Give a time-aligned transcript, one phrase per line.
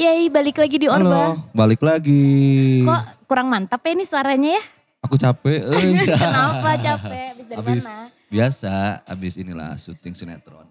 [0.00, 1.04] Yay, balik lagi di Orba.
[1.04, 2.80] Halo, balik lagi.
[2.80, 4.62] Kok kurang mantap ya ini suaranya ya?
[5.04, 5.60] Aku capek.
[5.60, 5.92] eh.
[6.08, 7.26] Kenapa capek?
[7.30, 8.08] Habis dari Habis mana?
[8.26, 8.74] biasa,
[9.04, 10.64] habis inilah syuting sinetron.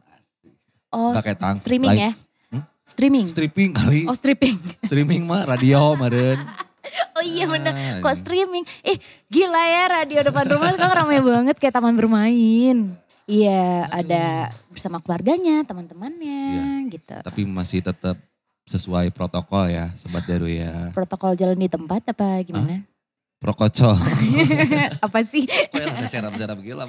[0.90, 2.02] Oh, Pakai tang- streaming live.
[2.02, 2.12] ya?
[2.82, 3.30] Streaming?
[3.30, 4.10] Stripping kali.
[4.10, 4.58] Oh, stripping.
[4.90, 6.42] Streaming mah radio meren.
[7.14, 8.18] Oh iya bener, Ah, kok iya.
[8.18, 8.64] streaming?
[8.82, 8.96] Eh
[9.28, 12.96] gila ya radio depan rumah sekarang ramai banget kayak taman bermain.
[13.28, 17.20] Iya ada bersama keluarganya, teman-temannya gitu.
[17.20, 18.16] Tapi masih tetap
[18.70, 20.94] sesuai protokol ya, Sobat Daru ya.
[20.94, 22.86] Protokol jalan di tempat apa gimana?
[23.40, 23.96] Prokocol.
[25.08, 25.48] apa sih?
[25.72, 26.84] Oh ya, ada serap-serap gila.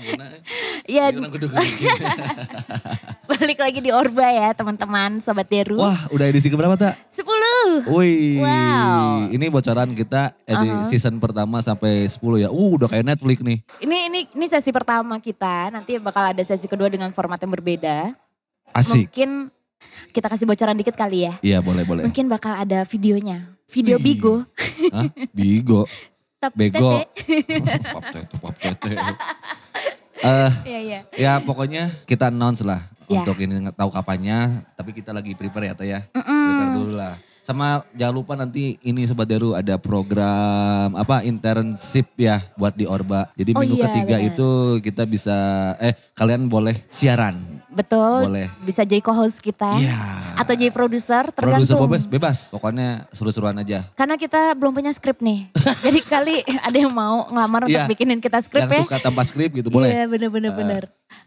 [0.82, 1.30] Ya gini.
[3.30, 5.78] balik lagi di Orba ya teman-teman Sobat Deru.
[5.78, 6.98] Wah, udah edisi keberapa tak?
[7.14, 7.86] 10.
[7.94, 9.30] Wih, Wow.
[9.30, 10.90] ini bocoran kita edi Uh-huh.
[10.90, 12.50] season pertama sampai 10 ya.
[12.50, 13.62] Uh, udah kayak Netflix nih.
[13.78, 15.70] Ini ini ini sesi pertama kita.
[15.70, 18.10] Nanti bakal ada sesi kedua dengan format yang berbeda.
[18.74, 19.06] Asik.
[19.06, 19.54] Mungkin
[20.10, 21.34] kita kasih bocoran dikit kali ya.
[21.40, 22.02] Iya, boleh, boleh.
[22.06, 23.50] Mungkin bakal ada videonya.
[23.70, 24.04] Video Wih.
[24.04, 24.34] Bigo.
[24.90, 25.06] Hah?
[25.30, 25.82] Bigo.
[26.40, 27.04] Tap Bego.
[28.40, 29.12] pop tete, tete.
[30.20, 31.00] Eh, Iya iya.
[31.16, 33.26] ya pokoknya kita announce lah Ya.
[33.26, 36.00] untuk ini tahu kapannya, tapi kita lagi prepare ya Teh ya.
[36.14, 36.44] Mm-mm.
[36.46, 37.14] Prepare dulu lah.
[37.50, 43.26] Sama jangan lupa nanti ini Sobat Daru ada program apa internship ya buat di Orba.
[43.34, 44.30] Jadi Oh minggu iya, ketiga benar.
[44.30, 44.48] itu
[44.78, 45.36] kita bisa
[45.82, 47.42] eh kalian boleh siaran.
[47.66, 48.30] Betul.
[48.30, 48.46] Boleh.
[48.62, 49.82] Bisa jadi co-host kita.
[49.82, 49.98] Iya.
[50.38, 51.90] Atau jadi produser Produser tergantung.
[51.90, 52.38] bebas, bebas.
[52.54, 53.82] Pokoknya seru-seruan aja.
[53.98, 55.50] Karena kita belum punya skrip nih.
[55.86, 57.90] jadi kali ada yang mau ngelamar untuk Iya.
[57.90, 58.78] bikinin kita skrip ya.
[58.78, 59.90] Yang suka tanpa skrip gitu boleh.
[59.90, 60.50] Iya bener-bener.
[60.50, 60.82] Eh, bener.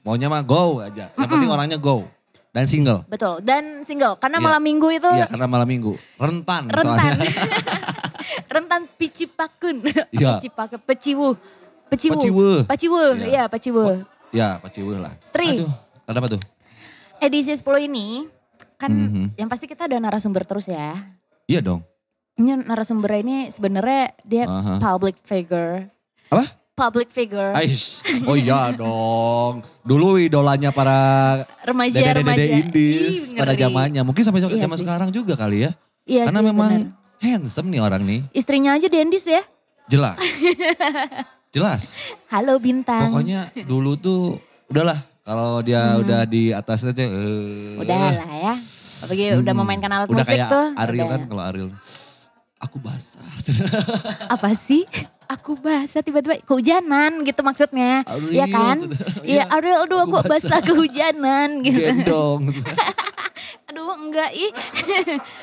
[0.07, 1.11] Maunya mah go aja.
[1.15, 2.07] Yang penting orangnya go.
[2.53, 3.01] Dan single.
[3.09, 3.41] Betul.
[3.41, 4.13] Dan single.
[4.15, 4.45] Karena Iya.
[4.45, 5.97] malam minggu itu Iya karena malam minggu.
[6.15, 6.85] Rentan, rentan.
[6.85, 7.17] soalnya.
[8.53, 9.75] rentan picipakun.
[10.13, 10.37] Iya.
[10.37, 10.79] Picipakun.
[10.85, 11.27] Peciwu.
[11.89, 12.13] Peciwu.
[12.13, 12.47] Peciwu.
[12.63, 13.01] Peciwu.
[13.17, 13.25] Iya.
[13.25, 13.85] Iya peciwu.
[14.33, 15.13] ya paciwuh lah.
[15.29, 15.61] Tri.
[15.61, 15.69] Aduh,
[16.05, 16.41] ada apa tuh?
[17.17, 18.25] Edisi 10 ini
[18.75, 19.37] kan Mhm.
[19.37, 20.97] yang pasti kita ada narasumber terus ya.
[21.45, 21.85] Iya dong.
[22.33, 24.81] Ini narasumber ini sebenarnya dia Aha.
[24.81, 25.85] public figure.
[26.29, 26.49] Apa?
[26.73, 27.53] Public figure.
[27.53, 28.01] Ais.
[28.25, 29.61] Oh iya dong.
[29.85, 30.97] Dulu idolanya para
[31.61, 32.45] Remaja dede-dede remaja.
[32.57, 34.01] indis Ih, pada zamannya.
[34.01, 34.81] Mungkin sampai Iya zaman sih.
[34.81, 35.71] sekarang juga kali ya.
[36.03, 36.89] Iya Karena sih, memang bener.
[37.21, 38.19] handsome nih orang nih.
[38.33, 39.45] Istrinya aja Dendis ya.
[39.85, 40.17] Jelas.
[41.55, 41.93] Jelas.
[42.33, 43.13] Halo Bintang.
[43.13, 47.81] Pokoknya dulu tuh udahlah kalau dia udah di atas aja eh, Hmm.
[47.85, 48.53] Udah lah ya.
[48.97, 50.65] Apalagi udah memainkan alat udah musik kayak tuh.
[50.73, 51.11] Ariel udah.
[51.11, 51.69] kan kalau Ariel
[52.63, 53.21] aku basah.
[54.27, 54.87] Apa sih?
[55.25, 58.03] Aku basah tiba-tiba kehujanan gitu maksudnya.
[58.05, 58.77] Ariel, Iya kan?
[58.79, 58.99] sudah.
[59.19, 61.79] Iya Iya, Ariel aduh aku aku basah kehujanan gitu.
[61.81, 62.41] Gendong.
[63.67, 64.51] Aduh enggak ih.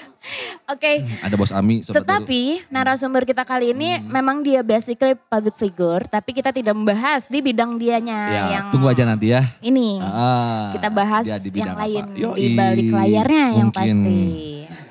[0.69, 1.03] Oke.
[1.19, 2.05] Ada bos Ami sobat dulu.
[2.05, 4.07] Tetapi narasumber kita kali ini Hmm.
[4.13, 8.87] memang dia basically public figure, tapi kita tidak membahas di bidang dianya ya, yang tunggu
[8.87, 9.43] aja nanti ya.
[9.59, 9.99] ini.
[9.99, 12.15] Ah, kita bahas yang lain apa?
[12.15, 14.21] Yoi, di balik layarnya yang pasti.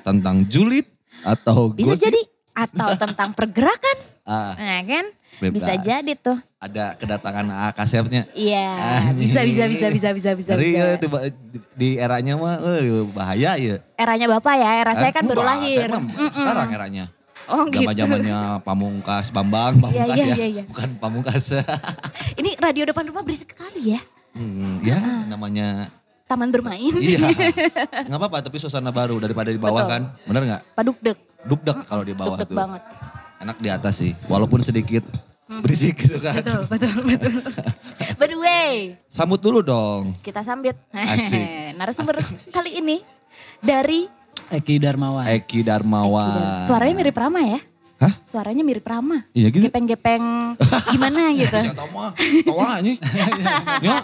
[0.02, 0.84] Tentang julid
[1.22, 2.04] atau Bisa gosip.
[2.06, 2.20] jadi
[2.52, 5.06] atau tentang pergerakan, Ah, nah kan?
[5.38, 5.54] bebas.
[5.56, 6.36] Bisa jadi tuh.
[6.56, 8.28] Ada kedatangan A kasepnya.
[8.30, 8.68] Iya,
[9.08, 9.24] Anjing.
[9.24, 10.52] bisa bisa bisa bisa bisa bisa.
[10.54, 10.76] Bisa.
[10.76, 11.18] ya, tiba,
[11.72, 13.76] di- eranya mah eh, bahaya ya.
[13.94, 15.78] Eranya Bapak ya, era saya Eh, kan baru lahir.
[15.80, 16.30] saya mah Mm-mm.
[16.32, 17.04] sekarang eranya.
[17.48, 17.82] Oh gitu.
[17.82, 20.34] Zaman zamannya Pamungkas, Bambang, Pamungkas iya, ya.
[20.36, 20.62] iya, iya.
[20.68, 21.44] Bukan Pamungkas.
[22.38, 24.00] Ini radio depan rumah berisik sekali ya.
[24.30, 24.94] Hmm, ya
[25.26, 25.90] namanya
[26.30, 26.94] Taman bermain.
[26.94, 27.26] iya.
[28.06, 29.90] Nggak apa-apa tapi suasana baru daripada di bawah Betul.
[29.90, 30.02] kan.
[30.22, 30.62] Bener nggak?
[30.72, 32.54] Padukdek, Dukdek kalau di bawah tuh.
[32.54, 32.82] banget.
[33.40, 34.14] Enak di atas sih.
[34.24, 35.02] Walaupun sedikit
[35.50, 36.38] berisik gitu kan.
[36.38, 37.32] Betul, betul, betul.
[38.22, 40.14] By the way, Sambut dulu dong.
[40.22, 40.78] kita sambit.
[40.94, 41.74] Asik.
[41.82, 43.02] Narasumber kali ini
[43.58, 44.06] dari
[44.48, 45.26] Eki Darmawan.
[45.26, 46.62] Eki Darmawan.
[46.62, 47.58] Suaranya mirip Rama ya?
[48.00, 48.12] Hah?
[48.24, 49.28] Suaranya mirip Rama.
[49.36, 49.68] Iya gitu.
[49.68, 50.56] Gepeng-gepeng
[50.88, 51.52] gimana gitu.
[51.52, 52.92] Saya tau mah, tau aja.
[53.84, 53.96] Ya,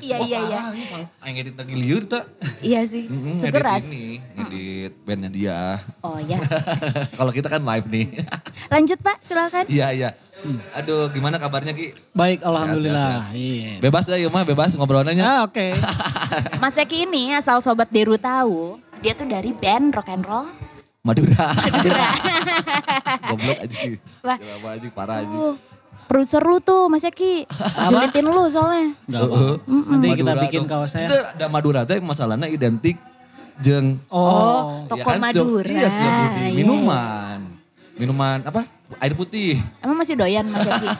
[0.00, 0.60] Iya, iya, iya.
[1.20, 2.24] Ayo ngedit lagi liur tak?
[2.64, 3.84] Iya sih, Mm-mm, segeras.
[3.84, 5.60] Ngedit ini, ngedit bandnya dia.
[6.00, 6.40] Oh ya.
[7.18, 8.06] Kalau kita kan live nih.
[8.72, 9.68] Lanjut Pak, silakan.
[9.68, 10.10] Iya, iya.
[10.72, 11.92] Aduh, gimana kabarnya Ki?
[12.12, 13.32] Baik, Sehat, alhamdulillah.
[13.32, 13.80] Yes.
[13.80, 15.24] Bebas dah ya mah, bebas ngobrolnya.
[15.24, 15.72] Ah, oke.
[16.56, 20.48] Mas Eki ini asal Sobat Deru tahu, dia tuh dari band rock and roll.
[21.04, 21.44] Madura.
[21.52, 22.08] Madura.
[23.28, 23.94] Goblok aja sih.
[24.20, 24.36] Wah.
[24.36, 25.28] Siapa aja, parah aja.
[25.28, 25.54] Tuh,
[26.06, 27.44] produser lu tuh Mas Eki.
[27.92, 28.88] Julitin lu soalnya.
[29.04, 29.38] Enggak apa.
[29.68, 31.06] Nanti kita bikin kaosnya.
[31.06, 32.96] Itu ada Madura teh masalahnya identik
[33.56, 35.68] jeng Oh, Ya toko kan, setiap- Madura.
[35.68, 36.40] Iya, budi.
[36.42, 36.52] Iya.
[36.56, 37.38] Minuman.
[37.94, 38.64] Minuman apa?
[38.96, 39.60] Air putih.
[39.78, 40.88] Emang masih doyan Mas Eki?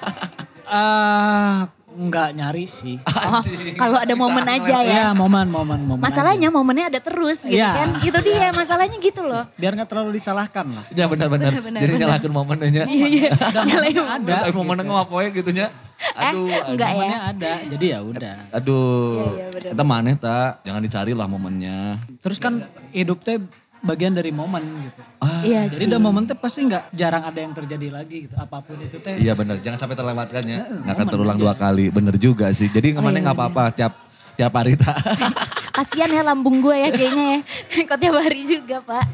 [0.64, 2.98] Ah, enggak nyari sih.
[3.24, 3.40] Oh,
[3.74, 4.84] kalau ada momen aja ya.
[4.84, 5.98] Ya, momen, momen, momen.
[5.98, 7.72] Masalahnya momennya ada terus gitu Iya.
[7.72, 7.88] kan.
[7.98, 9.42] Itu dia masalahnya gitu loh.
[9.42, 9.56] aja.
[9.56, 10.84] Biar nggak terlalu disalahkan lah.
[10.90, 11.50] Ya benar-benar.
[11.50, 12.02] Benar, Jadi benar.
[12.20, 12.84] nyalakan momennya.
[12.84, 13.30] Iya, iya.
[13.32, 14.34] Nyalain Ada.
[14.44, 15.66] Tapi momennya ngapain gitu nya.
[16.14, 16.94] Aduh, Eh, enggak ya?
[16.94, 18.36] Momennya ada, jadi ya udah.
[18.52, 19.14] aduh.
[19.16, 19.70] Iya, iya, benar.
[19.72, 21.78] Kita maneh tak, jangan dicari lah momennya.
[22.20, 22.54] Terus kan
[22.92, 23.40] hidup teh
[23.84, 25.00] bagian dari momen gitu.
[25.44, 25.90] Iya Jadi sih.
[25.92, 28.34] udah momen teh pasti nggak jarang ada yang terjadi lagi gitu.
[28.34, 29.20] Apa pun itu teh.
[29.20, 30.58] Iya bener, jangan sampai terlewatkan ya.
[30.64, 32.66] Nggak akan terulang dua kali, bener juga sih.
[32.66, 33.92] Jadi ke mana nggak apa-apa tiap
[34.34, 34.96] tiap hari tak.
[35.76, 37.40] Kasian ya lambung gue ya kayaknya ya.
[37.90, 39.04] Kok tiap hari juga pak.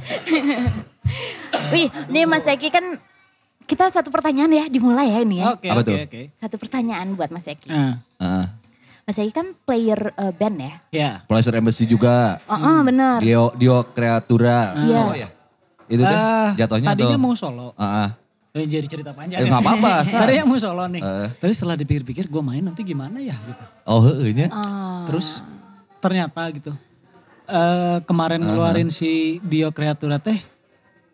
[1.74, 2.84] Wih ini Mas Eki kan
[3.64, 5.54] kita satu pertanyaan ya dimulai ya ini ya.
[5.54, 5.96] Oke Apa oke tuh?
[5.98, 6.20] oke.
[6.36, 7.70] Satu pertanyaan buat Mas Eki.
[7.70, 8.44] Nah, Heeh.
[9.10, 10.74] Mas Eki kan player eh, band ya.
[10.94, 11.10] ya.
[11.26, 12.38] Pleasure Embassy juga.
[12.46, 13.18] Oh, oh bener.
[13.18, 14.78] Dio Dio Kreatura.
[14.78, 14.94] Iya.
[14.94, 15.28] Solo ya?
[15.90, 17.74] Itu tuh Eh, jatuhnya tadinya atau- mau solo.
[17.74, 18.08] Heeh.
[18.54, 19.42] Eh, jadi cerita panjang.
[19.42, 20.22] Eh, nggak apa-apa, San.
[20.22, 21.02] Tadinya mau solo nih.
[21.02, 21.26] Eh.
[21.42, 23.64] Tapi setelah dipikir-pikir gue main nanti gimana ya gitu.
[23.82, 24.46] Oh nya.
[24.54, 25.02] Ah.
[25.10, 25.42] Terus
[25.98, 26.70] ternyata gitu.
[27.50, 30.38] eh kemarin ngeluarin si Dio Kreatura teh.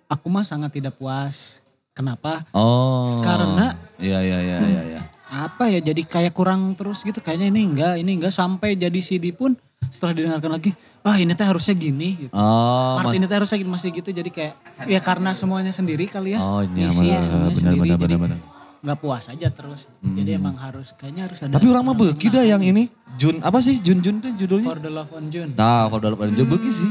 [0.05, 1.65] Aku mah sangat tidak puas.
[1.97, 2.45] Kenapa?
[2.53, 3.25] Oh.
[3.25, 4.83] Karena- Iya iya iya iya.
[4.85, 5.03] iya.
[5.27, 9.31] Apa ya jadi kayak kurang terus gitu kayaknya ini enggak ini enggak sampai jadi CD
[9.31, 10.71] pun setelah didengarkan lagi
[11.03, 14.11] ah ini teh harusnya gini gitu Oh, part mas- ini teh harusnya gini, masih gitu
[14.11, 17.79] jadi kayak ya karena semuanya sendiri kali ya Oh, iya, Isi benar, semuanya benar, sendiri
[17.81, 18.39] benar, jadi benar, benar.
[18.79, 22.45] nggak puas aja terus jadi emang harus kayaknya harus ada Tapi orang mah beuki dah
[22.45, 22.87] yang ini.
[23.17, 24.63] Jun apa sih Jun Jun tuh judulnya?
[24.65, 26.91] for the love on June Nah, for dalam Jun beuki sih.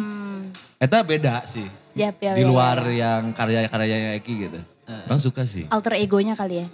[0.76, 1.64] Eta beda sih.
[1.96, 4.60] Yap, yap, Di luar yang karya-karyanya Eki gitu.
[5.08, 5.64] Orang suka sih.
[5.66, 6.68] Alter egonya kali ya.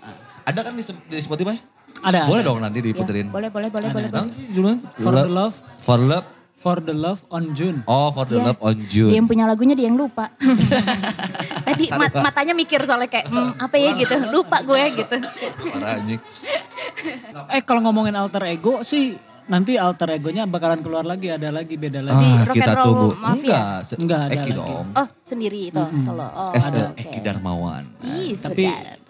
[0.44, 1.58] Ada kan di, di Spotify?
[2.00, 2.50] ada Boleh ada.
[2.50, 3.28] dong nanti Ya, diputerin.
[3.28, 4.10] boleh, boleh, boleh, boleh.
[4.10, 4.82] Bang sih judulnya?
[4.96, 6.26] for the love For love.
[6.56, 8.48] for the love on June Oh, for the Iya.
[8.48, 9.12] love on Dia June.
[9.12, 10.30] yang punya lagunya dia yang lupa.
[11.64, 14.14] Tadi mat- matanya mikir soalnya kayak "Hmm, apa ya gitu.
[14.30, 15.16] Lupa gue gitu.
[15.70, 16.22] Parah anjing.
[17.54, 22.00] eh kalau ngomongin alter ego sih nanti alter egonya bakalan keluar lagi ada lagi beda
[22.00, 23.08] Di lagi Ah, Rock kita and Roll tunggu.
[23.16, 23.42] Mafia?
[23.42, 24.52] Enggak, se- Enggak ada Eki lagi.
[24.56, 24.86] dong.
[24.92, 26.28] Oh sendiri itu solo.
[26.30, 26.82] Oh S oke.
[26.96, 27.84] Eki Darmawan.
[28.02, 29.01] Ih Tapi-.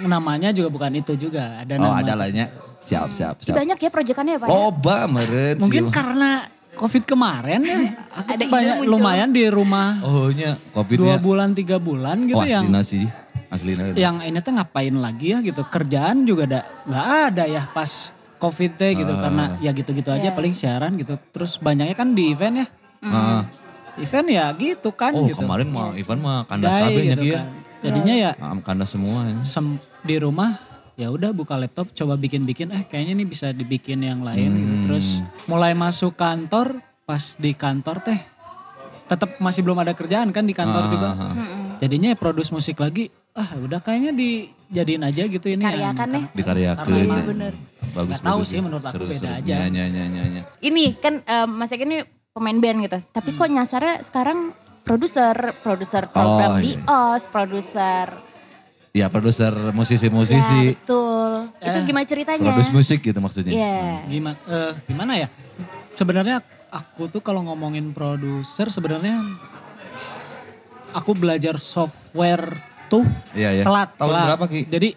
[0.00, 2.46] Namanya juga bukan itu juga ada Oh, nama ada lahnya.
[2.82, 3.54] Siap, siap, siap.
[3.54, 4.46] Banyak ya proyekannya ya Pak?
[4.46, 4.52] ya?
[4.52, 5.54] Loba meren.
[5.56, 6.42] Mungkin karena
[6.72, 7.78] COVID kemarin ya,
[8.18, 8.90] aku Ada banyak muncul.
[8.90, 13.04] lumayan di rumah Oh nya, covid dua bulan tiga bulan gitu Oh yang sih.
[13.46, 13.92] Aslina.
[13.92, 18.70] yang ini tuh ngapain lagi ya gitu kerjaan juga ada nggak ada ya pas COVID
[18.74, 20.32] teh gitu karena ya gitu-gitu aja Iya.
[20.32, 22.66] paling siaran gitu terus banyaknya kan di event ya
[23.04, 23.44] Ah.
[23.94, 27.22] event ya gitu kan Oh gitu kemarin mah Ivan mah kandas Dai kabeh nya gitu
[27.22, 27.36] dia.
[27.36, 27.46] kan.
[27.82, 28.30] Jadinya ya
[28.60, 29.20] Kandas semua.
[29.24, 29.36] ya.
[29.42, 30.54] sem- di rumah
[30.92, 34.84] ya udah buka laptop coba bikin-bikin eh kayaknya ini bisa dibikin yang lain gitu Hmm.
[34.84, 35.06] terus
[35.44, 38.20] mulai masuk kantor pas di kantor teh
[39.04, 41.34] tetap masih belum ada kerjaan kan di kantor Ah, juga ah, ah.
[41.78, 46.08] jadinya ya produce musik lagi ah udah kayaknya dijadiin aja gitu ini yang- Karyakan.
[46.78, 47.52] Karena emang bener.
[47.92, 48.62] Bagus Nggak tahu bagus sih, ya.
[48.62, 49.38] menurut aku Seru, beda seru.
[49.38, 49.56] aja.
[49.66, 50.42] Nya, nya, nya.
[50.58, 51.98] Ini kan eh, Mas Eki ini
[52.30, 52.98] pemain band gitu.
[53.06, 54.52] Tapi kok nyasarnya sekarang
[54.82, 56.84] produser, produser program Oh, di iya.
[56.84, 58.06] OS, produser.
[58.92, 60.76] Ya produser Ya musisi-musisi.
[60.76, 61.48] betul.
[61.56, 62.44] Itu Eh, gimana ceritanya?
[62.46, 63.50] Produs musik gitu maksudnya.
[63.50, 64.04] Iya.
[64.04, 65.28] gimana eh, gimana ya
[65.90, 69.16] sebenarnya aku tuh kalau ngomongin produser sebenarnya
[70.92, 72.52] aku belajar software
[72.88, 73.62] tuh Iya, iya.
[73.62, 74.26] telat Tahun telat.
[74.28, 74.60] berapa, Ki?
[74.66, 74.88] jadi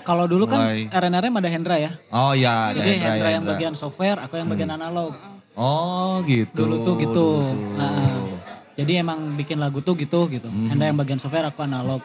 [0.00, 0.88] kalau dulu kan.
[0.88, 3.52] RNRM ada Hendra ya Oh iya, ada jadi Hendra, Hendra, ya, yang Hendra.
[3.54, 5.12] bagian software aku yang bagian analog
[5.52, 6.64] Oh gitu.
[6.64, 7.76] dulu tuh gitu Dulu tuh.
[7.76, 7.92] Nah,
[8.78, 10.70] jadi emang bikin lagu tuh gitu gitu Hmm.
[10.70, 12.00] Hendra yang bagian software aku analog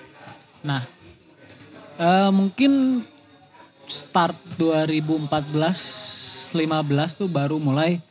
[0.62, 0.82] nah
[1.96, 3.06] eh, mungkin
[3.86, 5.30] start 2014
[6.50, 6.58] 15
[7.16, 8.02] tuh baru mulai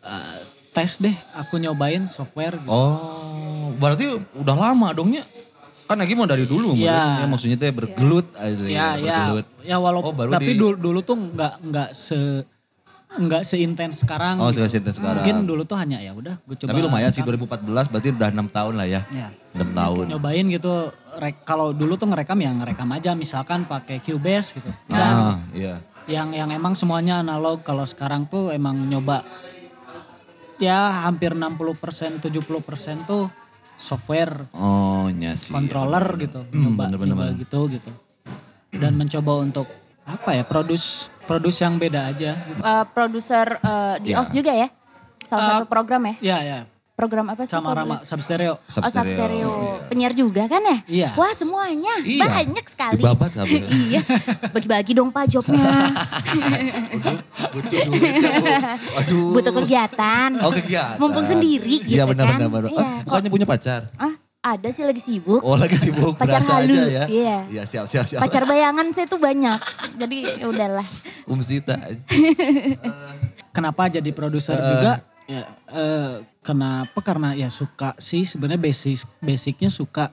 [0.00, 0.38] eh,
[0.70, 2.70] tes deh aku nyobain software gitu.
[2.70, 5.24] Oh, berarti udah lama dongnya.
[5.84, 6.92] Kan lagi mau dari dulu, Iya.
[6.92, 7.18] meren.
[7.18, 9.46] ya, maksudnya teh bergelut aja ya ya bergelut.
[9.64, 12.44] ya walaupun Oh, tapi di- dulu, dulu tuh nggak nggak se
[13.10, 14.68] nggak seintens sekarang Oh, gitu.
[14.68, 15.24] seintens sekarang.
[15.24, 17.48] mungkin dulu tuh hanya ya udah gue coba Tapi lumayan sih rekam.
[17.48, 19.00] 2014 berarti udah 6 tahun lah ya.
[19.10, 19.28] Ya.
[19.54, 20.04] 6 tahun.
[20.08, 20.92] nyobain gitu
[21.42, 25.80] kalau dulu tuh ngerekam ya ngerekam aja misalkan pakai Cubase gitu dan Ah, iya.
[26.06, 29.24] yang yang emang semuanya analog kalau sekarang tuh emang nyoba
[30.58, 32.28] ya hampir 60% 70%
[33.04, 33.32] tuh
[33.74, 35.50] software Oh, nya sih.
[35.50, 37.40] controller gitu Hmm, nyoba bener, bener, nyoba bener.
[37.40, 37.90] gitu gitu
[38.74, 39.66] dan mencoba untuk
[40.04, 42.60] apa ya produce produce yang beda aja gitu.
[42.60, 44.18] Eh, produser eh, di Ya.
[44.18, 44.68] OS juga ya?
[45.20, 46.14] Salah Eh, satu program ya?
[46.24, 46.60] ya ya
[46.94, 47.52] Program apa sih?
[47.52, 48.10] sama Rama dulu?
[48.10, 49.50] Substereo Oh, Substereo.
[49.86, 50.78] Penyiar juga kan ya?
[50.84, 51.08] Iya.
[51.14, 52.26] Wah semuanya, Iya.
[52.26, 52.98] banyak sekali.
[52.98, 53.62] Dibabat kabeh.
[53.86, 54.02] iya,
[54.50, 55.62] bagi-bagi dong pak jobnya.
[57.54, 58.48] Butuh duit ya, Bu.
[58.98, 59.30] Aduh.
[59.30, 60.30] Butuh kegiatan.
[60.42, 60.98] Oh, kegiatan.
[60.98, 62.38] Mumpung sendiri gitu Iya benar kan.
[62.40, 62.70] benar benar.
[62.72, 62.88] Iya.
[63.04, 63.80] Bukannya punya pacar?
[63.94, 65.42] Ah, ada sih lagi sibuk.
[65.42, 67.04] Oh, lagi sibuk Pacar berasa halu, aja ya.
[67.10, 67.36] iya.
[67.50, 68.20] Iya, siap siap siap.
[68.22, 69.58] Pacar bayangan saya tuh banyak.
[69.98, 70.86] Jadi ya udahlah.
[71.26, 71.74] Um Sita.
[73.50, 80.08] kenapa jadi produser juga ya eh, kenapa karena ya suka sih sebenarnya basic basicnya suka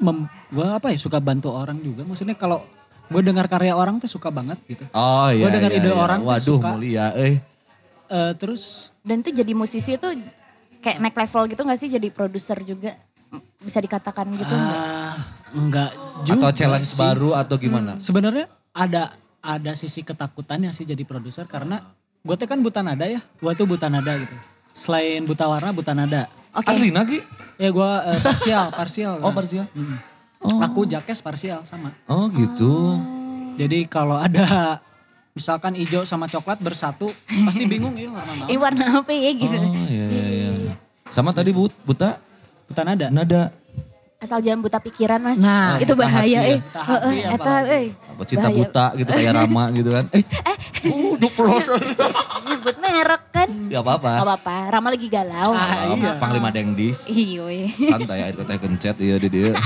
[0.00, 2.64] mem, gua apa ya suka bantu orang juga maksudnya kalau
[3.08, 5.46] gue dengar karya orang tuh suka banget gitu Oh iya.
[5.46, 5.96] Gua dengar iya, ide iya.
[5.96, 6.68] orang tuh Waduh, suka.
[6.74, 7.38] mulia eh.
[8.08, 10.12] Eh, terus Dan tuh jadi musisi tuh
[10.80, 12.92] kayak naik level gitu gak sih jadi produser juga?
[13.62, 14.78] Bisa dikatakan gitu enggak?
[14.78, 15.16] Ah,
[15.52, 15.90] enggak
[16.24, 16.98] juga Atau challenge sih.
[16.98, 18.00] baru atau gimana?
[18.00, 21.80] Sebenarnya ada ada sisi ketakutannya sih jadi produser karena
[22.24, 23.20] gue tuh kan buta nada ya.
[23.38, 24.34] Gue tuh buta nada gitu.
[24.72, 26.30] Selain buta warna, buta nada.
[26.54, 26.70] Oke.
[26.70, 27.18] Asli Nagi?
[27.58, 29.16] Ya gue eh, parsial, parsial.
[29.20, 29.66] Oh parsial?
[29.74, 29.98] Mm.
[30.70, 31.90] Aku jakes parsial sama.
[32.06, 32.94] Oh gitu.
[33.58, 34.78] Jadi kalau ada
[35.34, 37.10] misalkan hijau sama coklat bersatu,
[37.46, 38.48] pasti bingung ya warna naon.
[38.50, 39.56] Ini warna apa ya gitu.
[39.58, 40.74] Oh iya iya iya.
[41.10, 42.22] Sama tadi but, buta
[42.68, 43.06] Buta nada.
[43.08, 43.42] nada.
[44.18, 45.38] Asal jangan buta pikiran mas.
[45.38, 46.40] Nah, itu buta bahaya hati ya.
[46.42, 46.58] eh.
[46.58, 47.86] Buta hati Heeh, eta, eh.
[47.94, 50.04] Apa cinta buta gitu kayak Rama gitu kan.
[50.10, 50.24] Eh,
[50.90, 51.64] uh, duplos.
[52.44, 53.48] Nyebut merek kan.
[53.70, 54.10] ya apa-apa.
[54.16, 55.54] Gak apa-apa, Rama lagi galau.
[55.54, 56.18] Ah, iya.
[56.18, 57.06] Panglima Dengdis.
[57.06, 57.46] Iya.
[57.46, 57.70] eh.
[57.70, 59.54] Santai air teh kencet iya di dia.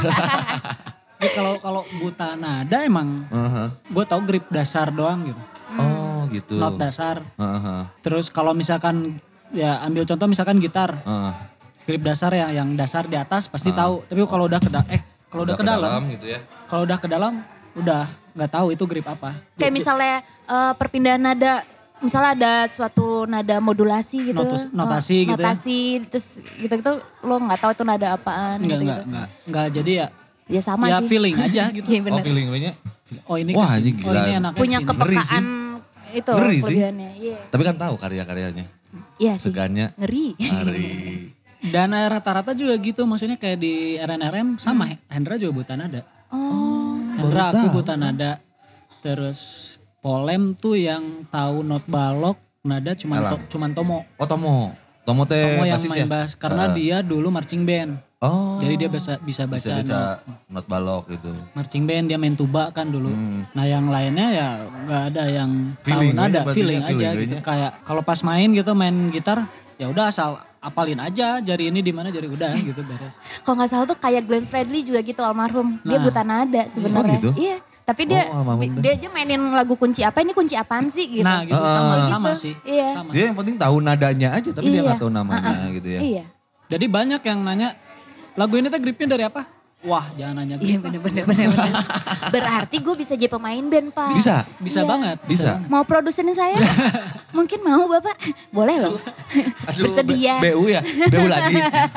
[1.23, 3.71] Ya, kalau kalau buta nada emang Heeh.
[3.71, 5.38] gue tau grip dasar doang gitu.
[5.78, 6.59] Oh gitu.
[6.59, 7.23] Not dasar.
[7.38, 7.87] Heeh.
[8.02, 11.32] Terus kalau misalkan ya ambil contoh misalkan gitar, Heeh.
[11.82, 14.02] Grip dasar yang yang dasar di atas pasti tahu.
[14.04, 16.38] Tapi kalau udah ke da- eh kalau udah, ke dalam, gitu ya.
[16.66, 17.32] kalau udah ke dalam
[17.74, 19.32] udah nggak tahu itu grip apa.
[19.54, 21.64] Kayak misalnya eh, perpindahan nada,
[21.98, 24.36] misalnya ada suatu nada modulasi gitu.
[24.36, 25.40] Notus- Oh, notasi gitu ya.
[25.42, 29.92] Notasi, terus gitu-gitu lo nggak tahu itu nada apaan Enggak gitu, enggak enggak enggak jadi
[29.94, 30.08] ya
[30.50, 31.08] Ya sama ya sih.
[31.08, 31.86] feeling aja gitu.
[31.86, 32.72] Iya Oh feeling nya.
[33.24, 33.90] Oh ini Wah, ke sini.
[33.94, 34.20] Oh gila.
[34.22, 34.92] ini anaknya Punya ke sini.
[34.92, 35.16] Ngeri sih.
[35.16, 35.44] kepekaan
[36.12, 36.60] itu Ngeri sih.
[36.62, 37.10] kelebihannya.
[37.16, 37.38] Iya.
[37.48, 38.64] Tapi kan tahu karya-karyanya.
[39.16, 39.48] Iya sih.
[39.48, 39.86] Segannya.
[39.96, 40.26] Ngeri.
[40.36, 40.88] Hari.
[41.62, 46.02] Dan rata-rata juga gitu maksudnya kayak di RNRM sama Hendra juga buta nada.
[46.28, 46.99] Oh.
[47.14, 48.42] Hendra aku buta nada.
[49.00, 49.40] Terus
[49.99, 53.31] Polem tuh yang tahu not balok nada cuman Alam.
[53.37, 54.02] to- cuman Tomo.
[54.16, 54.75] Oh Tomo.
[55.02, 56.07] Tomo teh Tomo yang basis main ya?
[56.09, 56.75] bass karena Ah.
[56.75, 57.99] dia dulu marching band.
[58.19, 58.59] Oh.
[58.59, 60.38] Jadi dia bisa bisa baca bisa baca not.
[60.49, 61.31] not balok gitu.
[61.54, 63.11] marching band dia main tuba kan dulu.
[63.11, 63.47] Hmm.
[63.50, 65.50] Nah yang lainnya ya nggak ada yang
[65.83, 67.35] Feeling tahu nada, aja berarti feeling aja feeling gitu.
[67.42, 69.38] Kayak kalau pas main gitu main gitar
[69.75, 73.19] ya udah asal apalin aja jari ini di mana jari udah gitu beres.
[73.42, 75.83] Kalau nggak salah tuh kayak Glenn Fredly juga gitu almarhum.
[75.83, 76.04] Dia Nah.
[76.07, 77.02] buta nada sebenarnya.
[77.02, 77.31] Oh, gitu?
[77.37, 77.57] Iya.
[77.83, 78.47] Tapi dia Oh,
[78.78, 81.26] dia aja mainin lagu kunci apa ini kunci apaan sih gitu.
[81.26, 82.09] Nah gitu sama Gitu.
[82.09, 82.54] sama sih.
[82.62, 82.88] Iya.
[82.95, 83.11] Sama.
[83.11, 84.87] Dia yang penting tahu nadanya aja tapi dia Iya.
[84.87, 86.00] nggak tahu namanya gitu ya.
[86.00, 86.25] Iya.
[86.71, 87.69] Jadi banyak yang nanya
[88.33, 89.42] lagu ini tuh gripnya dari apa?
[89.82, 90.80] Wah jangan nanya Iya grip.
[90.80, 91.46] bener bener bener.
[91.50, 91.74] bener.
[92.30, 94.14] Berarti gue bisa jadi pemain band pak.
[94.14, 94.46] Bisa?
[94.56, 94.88] Bisa Iya.
[94.88, 95.16] banget.
[95.26, 95.58] Bisa.
[95.66, 96.54] Mau produserin saya?
[97.36, 98.14] Mungkin mau bapak?
[98.48, 98.94] Boleh loh.
[99.66, 100.38] Aduh, Bersedia.
[100.38, 100.82] B- BU ya?
[100.84, 101.54] BU lagi?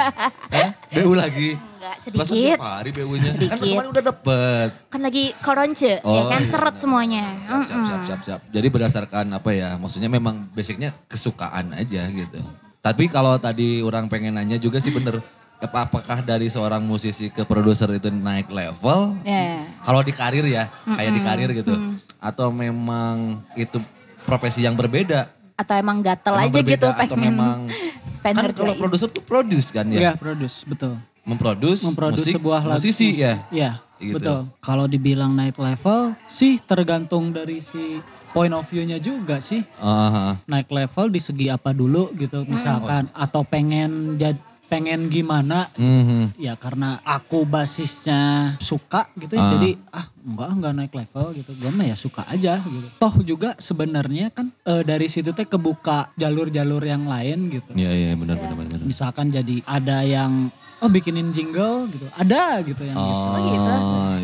[0.55, 0.69] Hah?
[0.91, 1.49] BU lagi?
[1.53, 2.57] Enggak Masa sedikit.
[2.57, 3.21] tiap hari BU-nya?
[3.21, 3.61] Kan Sedikit.
[3.69, 4.69] kemarin udah dapet.
[4.89, 6.81] Kan lagi koronce ya Oh, kan iya, seret benar.
[6.81, 7.23] semuanya.
[7.37, 8.41] Siap, siap, siap, siap, siap.
[8.49, 12.41] Jadi berdasarkan apa ya, maksudnya memang basicnya kesukaan aja gitu.
[12.81, 15.21] Tapi kalau tadi orang pengen nanya juga sih bener,
[15.67, 19.17] apakah dari seorang musisi ke produser itu naik level?
[19.22, 19.63] Ya.
[19.79, 21.74] Kalau di karir ya, kayak di karir gitu.
[22.17, 23.81] Atau memang itu
[24.22, 25.29] profesi yang berbeda?
[25.55, 27.31] Atau emang gatel Emang aja berbeda gitu atau pengen.
[27.31, 27.57] memang
[28.24, 30.12] pengen kan kalau produser tuh produce kan Iya ya?
[30.13, 31.00] produce betul.
[31.22, 32.77] Memproduce, Memproduksi musik, sebuah lagu.
[32.77, 33.39] musisi ya?
[33.50, 34.19] Iya Gitu.
[34.19, 34.51] betul.
[34.60, 39.63] Kalau dibilang naik level sih tergantung dari si point of view-nya juga sih.
[39.77, 40.36] Aha.
[40.43, 44.36] naik level di segi apa dulu gitu misalkan atau pengen jad,
[44.67, 46.36] pengen gimana Mhm.
[46.36, 48.22] ya karena aku basisnya
[48.57, 49.51] suka gitu ya Ah.
[49.53, 53.53] jadi ah enggak enggak naik level gitu gue mah ya suka aja gitu toh juga
[53.57, 58.55] sebenarnya kan eh, dari situ teh kebuka jalur-jalur yang lain gitu Iya iya benar benar
[58.57, 58.79] benar.
[58.81, 63.74] misalkan jadi ada yang oh bikinin jingle gitu ada gitu yang gitu Oh gitu.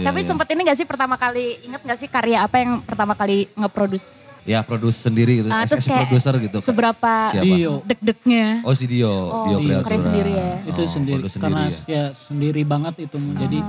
[0.01, 0.27] Iya, Tapi iya.
[0.27, 4.33] sempet ini gak sih pertama kali, inget gak sih karya apa yang pertama kali nge-produce?
[4.41, 6.57] Ya produce sendiri gitu, Ah, terus kayak producer gitu.
[6.59, 7.45] Seberapa Siapa?
[7.45, 8.65] Dio deg-degnya.
[8.65, 9.85] Oh si Dio, Oh, Dio.
[9.85, 10.49] Karya sendiri ya.
[10.65, 11.77] itu Oh, sendiri produce karena ya.
[11.85, 13.59] ya sendiri banget itu jadi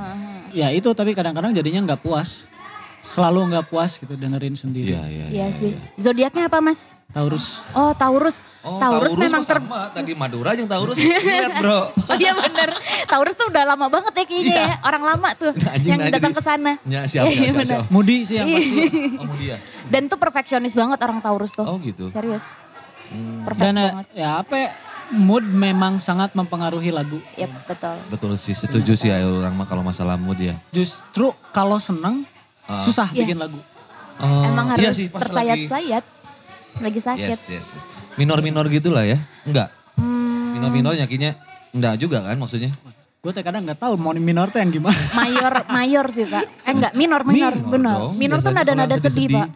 [0.53, 2.49] ya itu tapi kadang-kadang jadinya nggak puas
[3.03, 5.27] selalu nggak puas gitu dengerin sendiri Iya iya.
[5.29, 5.75] Iya sih.
[5.99, 6.95] Zodiaknya apa mas?
[7.11, 8.41] Taurus Oh Taurus.
[8.63, 9.59] Oh, Taurus, memang mah ter...
[9.59, 9.81] sama.
[9.91, 11.91] Tadi Madura yang Taurus lihat bro.
[11.91, 12.71] Oh iya bener.
[13.05, 14.63] Taurus tuh udah lama banget ya kayaknya Iya.
[14.65, 14.75] ya.
[14.81, 16.73] Orang lama tuh Anjing, yang nah, datang ke sana.
[16.85, 17.69] Ya, siap, Iya, siap, siap, bener.
[17.75, 17.85] siap.
[17.91, 18.81] Mudi sih yang pasti
[19.19, 19.57] Oh mau dia.
[19.85, 21.67] Dan tuh perfeksionis banget orang Taurus tuh.
[21.67, 22.07] Oh gitu.
[22.07, 22.63] Serius.
[23.45, 24.07] Perfect dan eh, banget.
[24.15, 24.69] ya apa ya,
[25.13, 27.97] mood memang sangat mempengaruhi lagu Yep, betul.
[28.09, 30.57] Betul sih, setuju sih ya orang mah kalau masalah mood ya.
[30.71, 32.25] justru kalau seneng
[32.65, 33.25] susah Iya.
[33.25, 33.59] bikin lagu
[34.15, 36.05] Oh, Emang harus iya sih, pas lagi- tersayat-sayat.
[36.79, 37.27] Lagi sakit.
[37.29, 37.85] Yes, yes, yes.
[38.15, 39.19] Minor-minor gitu lah ya.
[39.43, 39.73] Enggak.
[39.95, 41.35] Hmm, Minor-minor nyakinya
[41.71, 42.71] enggak juga kan maksudnya.
[43.19, 46.43] gue tuh kadang nggak tahu mau minor tuh yang gimana mayor, mayor sih pak.
[46.63, 47.97] Eh enggak, minor, minor, Minor benar.
[47.97, 49.39] dong, Minor tuh nada-nada sedih sedih-sedih.
[49.41, 49.49] pak.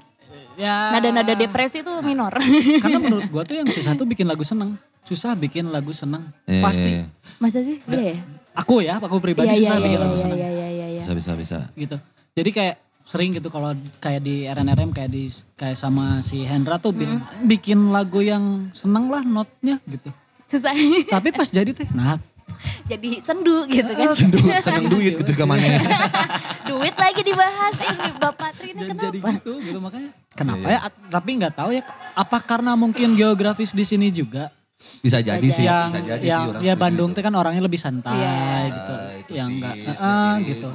[0.57, 2.31] ya Nada-nada depresi tuh minor.
[2.83, 6.59] karena menurut gue tuh yang susah tuh bikin lagu seneng susah bikin lagu seneng Iya,
[6.61, 7.07] pasti iya, iya.
[7.39, 7.77] Masa sih?
[7.85, 8.17] Iya ya?
[8.53, 10.87] aku ya aku pribadi Iya, susah iya, bikin iya, lagu iya, seneng iya, iya, iya,
[10.89, 11.01] iya.
[11.01, 11.59] Bisa bisa bisa.
[11.73, 11.97] gitu.
[12.33, 12.75] Jadi kayak
[13.07, 17.07] sering gitu kalau kayak di RNRM kayak di kayak sama si Hendra tuh bi-
[17.41, 20.11] bikin lagu yang seneng lah notnya gitu.
[20.45, 20.75] Susah.
[21.15, 22.19] Tapi pas jadi teh nah
[22.85, 24.11] jadi sendu gitu kan.
[24.11, 25.63] Sendu, seneng duit gitu ke mana.
[26.67, 29.07] Duit lagi dibahas ini Bapak Tri ini Dan kenapa?
[29.07, 30.11] jadi gitu gitu makanya.
[30.35, 30.79] Kenapa ya?
[31.07, 31.83] Tapi nggak tahu ya.
[32.13, 34.51] Apa karena mungkin geografis di sini juga
[34.99, 37.17] Bisa jadi sih, yang bisa jadi yang sih orang ya Bandung itu.
[37.17, 38.35] teh kan orangnya lebih santai Iya.
[38.67, 38.95] gitu.
[38.95, 40.47] Santai, yang enggak tiris, ah, tiris.
[40.49, 40.69] gitu.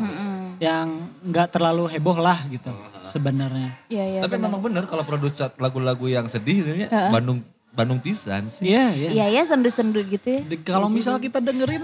[0.61, 0.87] Yang
[1.25, 2.69] enggak terlalu heboh lah gitu
[3.01, 3.73] sebenarnya.
[3.89, 4.19] Iya iya.
[4.21, 7.41] Tapi memang bener kalau produser lagu-lagu yang sedih intinya Bandung
[7.73, 8.69] Bandung pisan sih.
[8.69, 9.09] Iya, iya.
[9.09, 10.41] Iya ya sendu-sendu gitu ya.
[10.61, 11.81] Kalau misal kita dengerin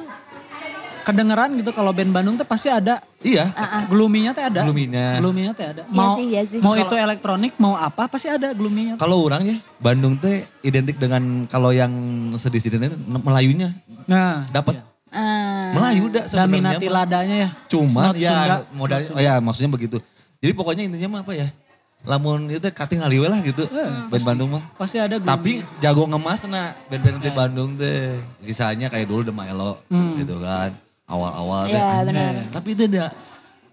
[1.07, 3.47] kedengeran gitu kalau band Bandung tuh pasti ada Iya.
[3.87, 4.67] gloomy-nya teh ada.
[4.67, 5.23] Gloomy-nya.
[5.23, 5.83] Gloomy-nya teh ada.
[5.87, 6.59] Iya Mau sih, iya sih.
[6.59, 8.99] mau itu elektronik, mau apa pasti ada gloomy-nya.
[8.99, 11.89] Kalau orangnya Bandung teh identik dengan kalau yang
[12.35, 12.91] sedih-sedihnya
[13.23, 13.71] Melayunya
[14.05, 16.47] Nah, dapat Ah, Melayu dah sebenarnya.
[16.77, 17.49] Daminati ladanya ya.
[17.67, 18.55] Cuma Not ya Sunda.
[18.71, 19.97] modal oh ya maksudnya begitu.
[20.37, 21.47] Jadi pokoknya intinya mah apa ya?
[22.03, 23.65] Lamun itu kating haliwe lah gitu.
[24.07, 24.63] band Bandung mah.
[24.75, 25.27] Pasti ada gloomy.
[25.27, 28.15] Tapi jago ngemas nah band-band di Bandung teh.
[28.39, 29.81] Misalnya kayak dulu The Milo
[30.15, 30.71] gitu kan.
[31.03, 31.73] Awal-awal teh.
[31.73, 32.33] Iya, benar.
[32.53, 33.09] Tapi itu ada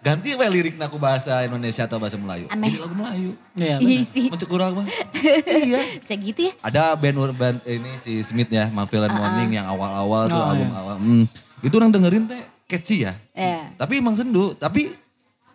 [0.01, 2.45] ganti we lirik aku bahasa Indonesia atau bahasa Melayu.
[2.49, 2.69] Aneh.
[2.69, 3.31] Jadi lagu Melayu.
[3.55, 4.05] Iya, Iya benar.
[4.09, 4.27] sih.
[4.29, 4.87] Mencek kurang mah.
[5.65, 5.81] iya.
[5.97, 6.53] Bisa gitu ya.
[6.61, 10.69] Ada band urban ini si Smith ya, Mafia and Morning yang awal-awal tuh Oh, album
[10.69, 10.77] iya.
[10.77, 10.97] awal.
[10.97, 11.25] Hmm,
[11.64, 13.16] itu orang dengerin teh catchy ya.
[13.33, 13.73] Iya.
[13.75, 14.92] Tapi emang sendu, tapi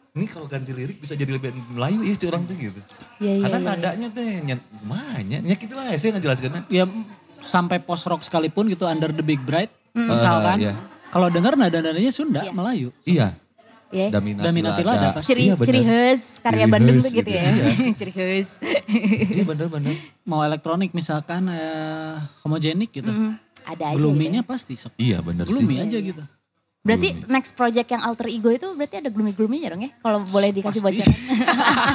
[0.09, 2.81] ini kalau ganti lirik bisa jadi lebih Melayu ya si orang teh gitu.
[3.21, 3.43] Iya iya.
[3.45, 3.69] Karena iya.
[3.69, 5.37] nadanya teh nyet gimana?
[5.45, 6.65] Ya gitu lah saya ngejelaskan.
[6.67, 6.83] ya
[7.39, 10.73] sampai post rock sekalipun gitu under the big bright misalkan iya.
[11.07, 12.51] kalau dengar nada-nadanya Sunda Iya.
[12.51, 13.27] Melayu Iya.
[13.89, 14.13] Iya.
[14.13, 15.33] Daminati, Daminati Lada pasti.
[15.33, 17.41] Ciri Iya, ciri khas karya Ciri Bandung tuh gitu gitu, ya.
[17.41, 17.65] iya.
[17.99, 18.49] ciri khas.
[19.33, 19.95] Iya bener-bener.
[20.29, 23.33] mau elektronik misalkan eh, homogenik gitu Mm,
[23.69, 23.95] Ada aja.
[23.95, 24.49] gloomy-nya gitu.
[24.49, 25.85] pasti sok Iya bener gloomy sih.
[25.85, 26.23] aja gitu
[26.79, 29.91] Berarti next project yang alter ego itu berarti ada gloomy-gloomy-nya dong ya?
[29.95, 31.03] Kalau boleh dikasih Pasti.
[31.03, 31.15] bocoran.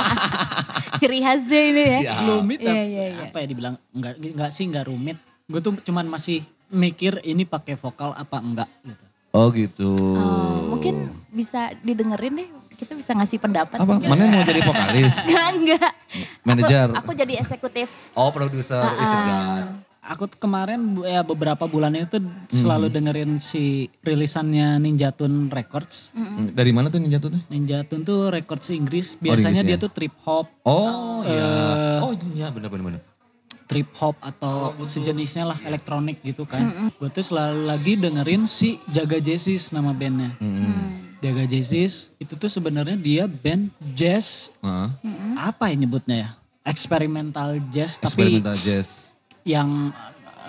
[1.00, 1.99] ciri khasnya ini ya.
[2.00, 2.19] Siap.
[2.21, 3.25] gloomy tapi iya, iya.
[3.25, 6.38] apa ya dibilang enggak enggak sih enggak rumit gue tuh cuman masih
[6.69, 9.04] mikir ini pakai vokal apa enggak gitu
[9.35, 9.90] Oh gitu.
[10.14, 12.49] Oh, mungkin bisa didengerin deh.
[12.71, 13.83] Kita bisa ngasih pendapat.
[13.83, 13.99] Apa?
[13.99, 15.10] Mana mau jadi vokalis?
[15.26, 15.91] Enggak, enggak.
[16.47, 16.89] Manajer.
[16.95, 18.15] Aku, aku jadi eksekutif.
[18.15, 19.67] Oh produser, Ah, it God.
[20.04, 22.45] Aku tuh kemarin ya beberapa bulan ini tuh Hmm.
[22.47, 23.64] selalu dengerin si
[24.00, 27.32] rilisannya Ninja Tune Records Hmm, Dari mana tuh Ninja tuh?
[27.47, 29.82] Ninja Tune tuh records Inggris biasanya Inggris dia ya?
[29.82, 31.40] tuh trip hop Oh iya.
[31.40, 32.84] Eh, Oh iya bener-bener.
[32.93, 33.02] bener.
[33.64, 36.69] trip hop atau sejenisnya lah elektronik gitu kan.
[36.95, 40.36] Gue tuh selalu lagi dengerin si Jaga Jessis nama bandnya.
[41.19, 44.88] Jaga Jessis itu tuh sebenarnya dia band jazz Heeh.
[45.34, 46.28] apa ya nyebutnya ya?
[46.62, 49.03] Eksperimental jazz tapi Experimental jazz.
[49.45, 49.93] Yang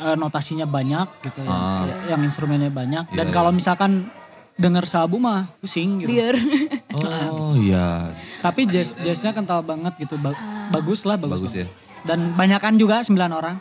[0.02, 1.52] eh, notasinya banyak gitu ya.
[1.52, 1.84] Ah.
[2.10, 4.08] Yang instrumennya banyak dan Iya, kalau misalkan
[4.56, 6.12] denger sabu mah pusing gitu.
[6.12, 6.36] Biar.
[6.96, 8.16] Oh iya.
[8.40, 10.16] Tapi jazz jazznya kental banget gitu.
[10.16, 10.32] Ba-
[10.72, 11.44] bagus lah bagus.
[11.44, 11.68] Bagus ya.
[12.08, 13.60] Dan banyakan juga 9 orang.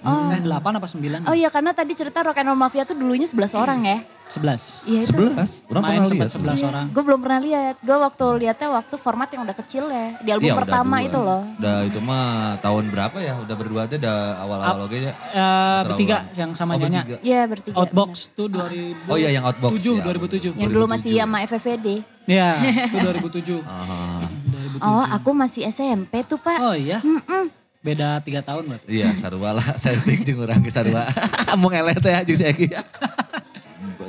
[0.00, 1.28] Eh 8 apa 9?
[1.28, 3.98] Oh iya karena tadi cerita Rock and Roll Mafia tuh dulunya 11 orang ya.
[4.30, 4.86] 11.
[4.86, 5.10] Iya itu.
[5.10, 5.50] Sebelas.
[5.66, 6.62] Orang Main sempat lihat.
[6.62, 6.86] 11 orang.
[6.94, 7.74] Gue belum pernah lihat.
[7.82, 10.06] Gue waktu lihatnya waktu format yang udah kecil ya.
[10.22, 11.42] Di album Iya, pertama itu loh.
[11.58, 13.34] Udah itu mah tahun berapa ya?
[13.42, 15.12] Udah berdua aja udah awal-awal oke ya.
[15.34, 17.02] Eh bertiga yang sama Oh, Nyanya.
[17.02, 17.18] bertiga.
[17.26, 17.76] Iya bertiga.
[17.76, 19.10] Outbox tuh 2000.
[19.10, 20.02] Oh iya, yang Outbox, 7, ya.
[20.06, 20.54] 2007.
[20.62, 21.86] Yang dulu masih sama FFVD.
[22.30, 22.48] Iya,
[22.86, 23.58] itu 2007.
[23.66, 24.30] Ah,
[24.78, 24.78] 2007.
[24.78, 26.62] Oh aku masih SMP tuh pak.
[26.62, 27.02] Oh iya.
[27.02, 27.59] Mm-mm.
[27.80, 28.86] Beda 3 tahun berarti.
[28.92, 29.66] iya, sarua lah.
[29.80, 31.08] Saya jeung urang ge sarua.
[31.56, 32.66] Mau ngelet teh jeung si Eki.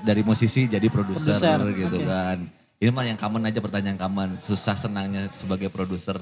[0.03, 1.39] Dari musisi jadi produser
[1.71, 2.03] gitu oke.
[2.03, 2.37] kan.
[2.81, 4.35] Ini mah yang common aja pertanyaan common.
[4.35, 6.19] Susah senangnya sebagai produser.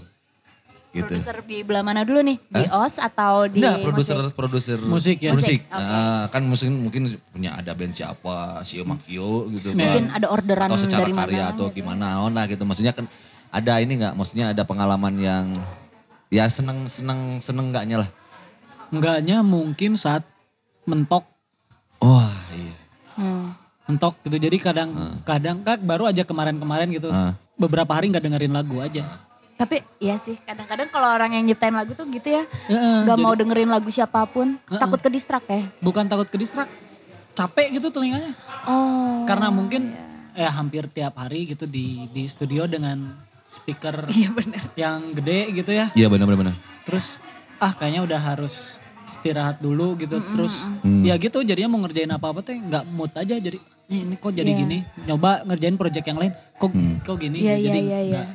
[0.90, 1.10] Gitu.
[1.10, 2.38] Produser di belah mana dulu nih?
[2.38, 4.34] Di OS atau di Enggak, produser musik?
[4.38, 5.32] produser Musik ya?
[5.34, 5.62] Musik.
[5.70, 5.82] Oke.
[5.86, 9.86] Nah, kan musik mungkin punya ada band siapa, Sio Makio gitu kan.
[9.86, 11.78] Mungkin ada orderan atau secara dari karya mana atau gitu.
[11.82, 12.62] gimana oh, nah gitu.
[12.62, 13.06] Maksudnya kan
[13.50, 14.14] ada ini enggak?
[14.18, 15.46] Maksudnya ada pengalaman yang
[16.30, 18.10] ya seneng seneng seneng enggaknya lah.
[18.90, 20.26] Enggaknya mungkin saat
[20.86, 21.26] mentok
[22.00, 22.74] Wah, iya.
[23.20, 23.52] Hmm.
[23.86, 24.38] mentok gitu.
[24.40, 24.90] Jadi kadang
[25.28, 27.12] kadang kan baru aja kemarin-kemarin gitu.
[27.12, 27.36] Ah.
[27.60, 29.04] Beberapa hari nggak dengerin lagu aja.
[29.60, 32.48] Tapi iya sih kadang-kadang kalau orang yang nyiptain lagu tuh gitu ya.
[32.72, 34.56] Heeh, Gak jadi mau dengerin lagu siapa pun.
[34.72, 35.68] Takut ke distrak ya.
[35.84, 36.72] bukan takut ke distrak,
[37.36, 38.32] capek gitu telinganya.
[38.64, 39.28] Oh.
[39.28, 39.92] Karena mungkin
[40.32, 43.12] ya hampir tiap hari gitu di di studio dengan
[43.50, 44.62] speaker Iya benar.
[44.76, 45.90] yang gede gitu ya.
[45.92, 46.56] Iya benar benar benar.
[46.86, 47.18] Terus
[47.58, 50.22] ah kayaknya udah harus istirahat dulu gitu.
[50.24, 50.70] Terus
[51.02, 53.58] ya gitu jadinya mau ngerjain apa-apa teh nggak mood aja jadi
[53.90, 54.60] "Ih, ini kok jadi Iya.
[54.60, 54.78] gini.
[55.04, 56.70] Nyoba ngerjain project yang lain kok
[57.02, 58.12] kok gini iya jadi iya iya.
[58.14, 58.30] nggak-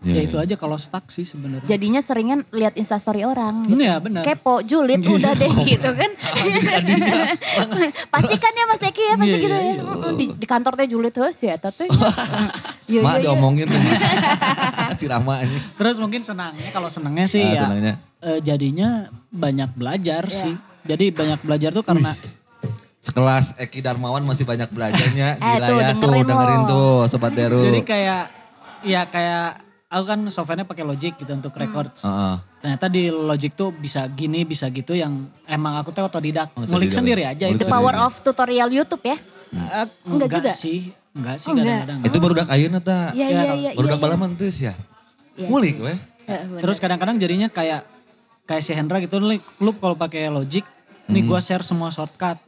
[0.00, 1.68] Iya, ya itu aja kalau stuck sih sebenarnya.
[1.68, 3.80] Jadinya seringan lihat instastory orang gitu.
[3.80, 4.24] Iya benar.
[4.24, 6.10] Kepo, julid udah deh gitu kan.
[8.12, 9.82] Pastikan ya Mas Eki ya pasti Iya, gitu iya, ya.
[9.82, 11.84] Mm, Di, di kantor teh julid tuh si Eta tuh.
[12.90, 13.24] Iya Mak iya iya.
[13.24, 13.78] diomongin tuh.
[14.96, 15.58] si Rama ini.
[15.76, 17.94] Terus mungkin senangnya kalau senangnya sih Ah, ya senangnya.
[18.20, 18.88] eh, jadinya
[19.28, 20.34] banyak belajar Iya.
[20.42, 20.54] sih.
[20.82, 22.18] Jadi banyak belajar tuh karena
[22.98, 25.28] Sekelas Eki Darmawan masih banyak belajarnya.
[25.34, 26.66] Eh, Gila tuh, ya tuh dengerin dengerin lo.
[26.66, 27.62] tuh Sobat Deru.
[27.62, 28.22] Jadi kayak
[28.82, 29.48] ya kayak
[29.90, 31.90] aku kan softwarenya pakai Logic gitu untuk record.
[31.98, 32.34] Heeh.
[32.62, 36.54] Ternyata di Logic tuh bisa gini, bisa gitu yang emang aku tuh otodidak.
[36.54, 37.58] Otodidak Ngulik sendiri aja itu.
[37.58, 39.18] The power of tutorial YouTube ya.
[39.50, 40.54] Eh, Enggak juga?
[40.54, 40.94] sih.
[41.10, 41.66] Enggak sih Oh, enggak.
[41.90, 41.98] kadang-kadang.
[42.06, 43.10] Itu baru dak ayeuna ta.
[43.10, 43.70] Iya, iya, iya.
[43.74, 44.06] Baru iya, dak iya.
[44.06, 44.74] balaman teh ya.
[45.34, 45.98] Iya Ngulik weh.
[46.30, 46.40] Eh.
[46.62, 47.82] Terus kadang-kadang jadinya kayak
[48.46, 50.62] kayak si Hendra gitu lu, lu kalau pakai Logic,
[51.10, 52.38] nih gua share semua shortcut.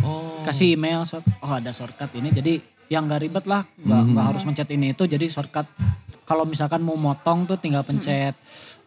[0.00, 0.40] Oh.
[0.48, 4.42] Kasih email, short, oh ada shortcut ini jadi yang gak ribet lah, nggak nggak harus
[4.48, 5.68] mencet ini itu jadi shortcut.
[6.28, 8.36] Kalau misalkan mau motong tuh tinggal pencet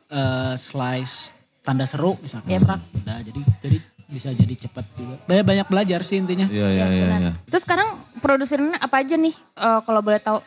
[0.08, 2.62] eh, slice tanda seru misalkan, Yep.
[2.62, 3.77] prak, udah jadi jadi
[4.08, 5.15] bisa jadi cepet juga.
[5.25, 6.45] Banyak banyak belajar sih intinya.
[6.45, 7.32] Iya iya iya iya.
[7.47, 9.34] Terus sekarang produsernya apa aja nih?
[9.34, 10.38] Eh, kalau boleh tahu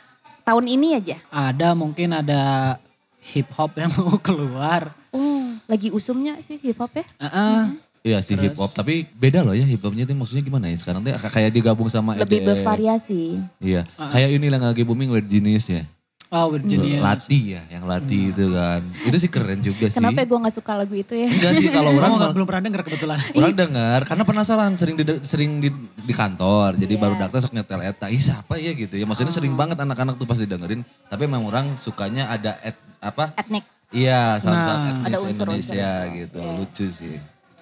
[0.44, 1.16] tahun ini aja.
[1.28, 2.76] Ada mungkin ada
[3.24, 4.92] hip hop yang mau keluar.
[5.10, 7.04] Oh, lagi usumnya sih hip hop ya?
[7.18, 7.62] Heeh.
[8.04, 11.00] Iya sih hip hop, tapi beda loh ya hip hopnya itu maksudnya gimana ya sekarang
[11.00, 12.48] tuh kayak digabung sama Lebih EDM.
[12.52, 13.40] bervariasi.
[13.56, 15.88] Iya, kayak ini lagi booming Weird Genius ya.
[16.34, 16.98] Oh Virginia.
[16.98, 18.82] Lati ya, yang Lati itu kan.
[19.06, 19.94] Itu sih keren juga sih.
[19.94, 21.30] Kenapa gue gak suka lagu itu ya?
[21.30, 23.18] Enggak sih kalau orang mal- belum pernah denger kebetulan.
[23.32, 26.74] orang dengar karena penasaran sering di sering di, di kantor.
[26.74, 27.00] Jadi Iya.
[27.00, 28.06] baru dakta sok nyetel eta.
[28.08, 28.94] Ih siapa ya gitu.
[28.94, 30.82] Ya maksudnya sering banget anak-anak tuh pas didengerin.
[31.06, 33.30] Tapi memang orang sukanya ada et, apa?
[33.34, 33.62] Etnik.
[33.88, 35.06] Iya, sound Nah.
[35.06, 35.70] Ada etnis unsur-unsur.
[35.70, 36.40] Indonesia gitu.
[36.42, 37.14] Lucu sih.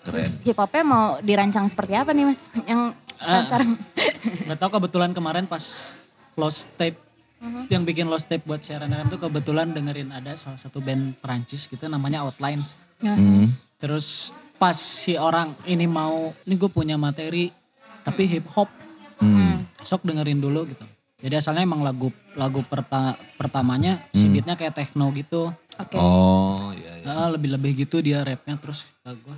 [0.03, 0.31] Keren.
[0.41, 2.49] Hip hopnya mau dirancang seperti apa nih mas?
[2.65, 3.69] Yang sekarang, sekarang.
[4.49, 5.61] Gak tau kebetulan kemarin pas
[6.35, 6.97] Lost Tape
[7.66, 11.66] yang bikin Lost Tape buat siaran FM tuh kebetulan dengerin ada salah satu band Perancis
[11.66, 12.78] gitu namanya Outlines.
[13.02, 13.50] Hmm.
[13.83, 14.31] Terus
[14.62, 17.50] pas si orang ini mau, ini gue punya materi
[18.07, 18.70] tapi hip hop.
[19.18, 19.66] Hmm.
[19.83, 20.87] Sok dengerin dulu gitu.
[21.22, 25.55] Jadi asalnya emang lagu lagu perta- pertamanya si beatnya kayak techno gitu.
[25.78, 25.98] Oke.
[25.98, 27.07] Oh, iya iya.
[27.07, 29.37] Ah, lebih-lebih gitu dia rapnya terus gue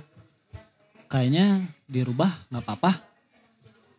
[1.09, 2.91] kayaknya dirubah nggak apa-apa.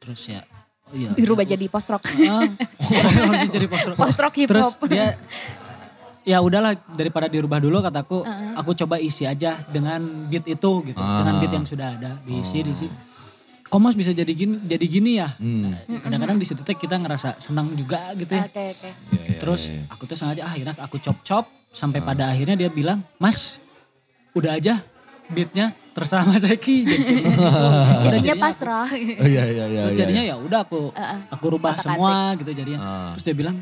[0.03, 0.43] Terus ya,
[0.87, 1.11] oh iya.
[1.19, 2.03] Dirubah jadi post rock.
[2.07, 3.97] Harus jadi post rock.
[3.99, 4.87] Post rock hip Terus hop.
[4.87, 5.15] dia
[6.23, 11.39] ya udahlah daripada dirubah dulu kataku aku coba isi aja dengan beat itu gitu dengan
[11.39, 12.91] beat yang sudah ada diisi diisi
[13.63, 15.71] kok mas bisa jadi gini jadi gini ya Hmm.
[16.03, 18.91] kadang-kadang di situ teh kita ngerasa senang juga gitu ya Oke oke.
[18.91, 19.95] Iya, iya, terus iya, iya.
[19.95, 23.63] aku tuh sengaja ah, akhirnya aku chop chop sampai pada akhirnya dia bilang mas
[24.35, 24.83] udah aja
[25.31, 27.05] beatnya terserah mas Eki Jadi,
[28.05, 28.85] Jadinya pasrah.
[28.93, 29.81] Oh iya iya iya.
[29.89, 30.37] Terus iya, jadinya iya.
[30.37, 30.93] ya udah aku
[31.33, 31.97] aku rubah Otak-atik.
[31.97, 32.79] semua gitu jadinya.
[32.85, 33.11] Ah.
[33.17, 33.57] Terus dia bilang,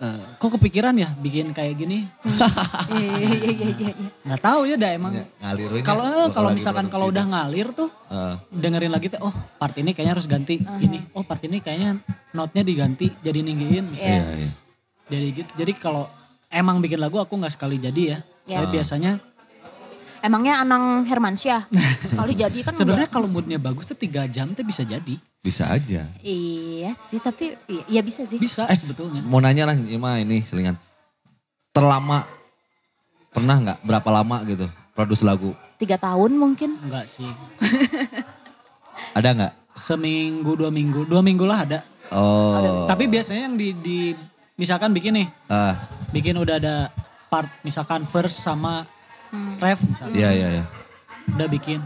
[0.00, 0.06] "E,
[0.40, 2.08] kok kepikiran ya bikin kayak gini?
[2.88, 3.92] Iya iya iya iya.
[3.92, 4.08] iya.
[4.24, 5.12] Nggak tahu ya dah emang.
[5.12, 5.82] Ya, ngalirin.
[5.84, 7.20] Kalau bakal kalau misalkan kalau dah.
[7.20, 8.34] udah ngalir tuh Heeh.
[8.56, 10.98] dengerin lagi tuh, oh part ini kayaknya harus ganti ini.
[11.12, 12.00] Oh part ini kayaknya
[12.32, 13.92] note-nya diganti jadi ninggiin.
[13.92, 14.24] misalnya.
[14.24, 14.50] Iya iya.
[15.12, 15.50] Jadi gitu.
[15.52, 16.08] Jadi kalau
[16.48, 18.18] emang bikin lagu aku nggak sekali jadi ya.
[18.42, 18.58] Ya.
[18.58, 19.20] Tapi biasanya
[20.22, 21.66] Emangnya Anang Hermansyah
[22.06, 25.18] sekali jadi kan sebenarnya kalau moodnya bagus tuh tiga jam tuh bisa jadi.
[25.42, 26.06] Bisa aja.
[26.22, 28.38] Iya sih tapi iya, iya bisa sih.
[28.38, 29.18] Bisa sebetulnya.
[29.26, 30.78] Mau nanya lah Ima ini selingan.
[31.74, 32.22] Terlama
[33.34, 35.50] pernah nggak berapa lama gitu produksi lagu?
[35.82, 36.78] Tiga tahun mungkin.
[36.78, 37.26] Enggak sih.
[39.18, 39.52] Ada nggak?
[39.74, 41.80] Seminggu dua minggu dua minggu lah ada.
[42.12, 42.84] Oh.
[42.84, 43.98] Tapi biasanya yang di, di
[44.60, 45.80] misalkan bikin nih, Ah,
[46.12, 46.92] bikin udah ada
[47.32, 48.84] part misalkan verse sama
[49.58, 50.16] ref misalkan.
[50.16, 50.64] iya iya iya.
[51.32, 51.80] Udah bikin.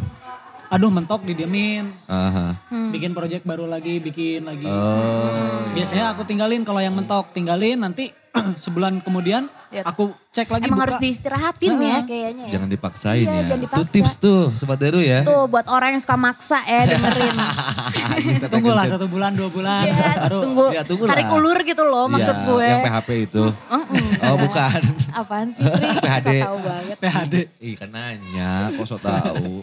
[0.67, 1.95] Aduh mentok didiemin.
[2.11, 2.59] Aha.
[2.91, 4.67] Bikin project baru lagi, bikin lagi.
[4.67, 5.63] Oh.
[5.71, 8.11] Biasanya aku tinggalin kalau yang mentok, tinggalin nanti
[8.65, 9.83] sebulan kemudian Ya.
[9.83, 10.85] aku cek lagi Emang buka.
[10.87, 12.03] harus diistirahatin ya Heeh.
[12.07, 12.53] kayaknya ya.
[12.55, 13.43] Jangan dipaksain Iya, ya.
[13.43, 13.91] jangan Itu dipaksa.
[13.91, 15.21] tips tuh Sobat Deru ya.
[15.21, 17.37] Tuh buat orang yang suka maksa ya dengerin.
[18.37, 19.85] Kita Tunggu lah satu bulan, dua bulan.
[19.85, 20.39] Iya, baru.
[20.41, 22.69] tunggu, Ya, tunggu tarik ulur gitu loh maksud Iya, gue.
[22.69, 23.45] Yang PHP itu.
[23.45, 24.05] Mm-mm.
[24.23, 24.81] Oh bukan.
[25.13, 25.87] Apaan sih Pri?
[26.07, 26.29] PHD.
[26.41, 26.97] Tahu banget.
[26.97, 27.35] PHD.
[27.59, 29.61] Ih kan nanya, kok so tau.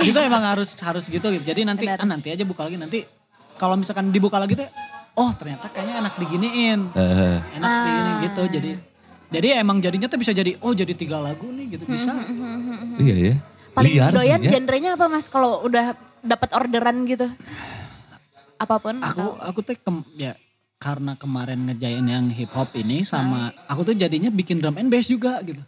[0.00, 1.44] Itu emang harus harus gitu gitu.
[1.46, 3.06] Jadi nanti ah, nanti aja buka lagi nanti
[3.54, 4.66] kalau misalkan dibuka lagi tuh
[5.18, 6.80] oh ternyata kayaknya enak diginiin.
[6.92, 7.82] Eh, enak Ah.
[7.82, 8.70] begini gitu jadi
[9.28, 12.14] jadi emang jadinya tuh bisa jadi oh jadi tiga lagu nih gitu bisa
[12.98, 13.34] iya ya.
[13.70, 14.52] Paling Liar doyan sih ya.
[14.56, 17.28] genrenya apa mas kalau udah dapat orderan gitu?
[18.56, 18.98] Apa pun.
[18.98, 20.34] aku atau- aku tuh kem- ya
[20.76, 25.06] karena kemarin ngejain yang hip hop ini sama aku tuh jadinya bikin drum and bass
[25.06, 25.58] juga gitu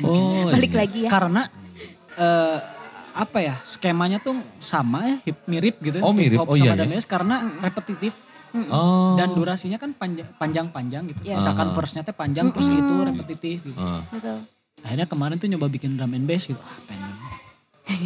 [0.00, 0.78] Oh, balik iya.
[0.80, 1.10] lagi ya.
[1.10, 1.42] karena
[2.14, 2.58] eh,
[3.12, 6.34] apa ya skemanya tuh sama ya hip mirip gitu Oh, mirip.
[6.34, 6.86] hip hop Oh, iya, sama drum iya.
[6.88, 8.12] and bass karena repetitif
[8.68, 9.14] Oh.
[9.14, 11.36] dan durasinya kan panjang panjang panjang gitu Iya.
[11.36, 14.04] misalkan verse-nya tuh panjang terus itu repetitif gitu Ah.
[14.06, 14.44] Betul.
[14.80, 17.12] akhirnya kemarin tuh nyoba bikin drum and bass gitu ah pengen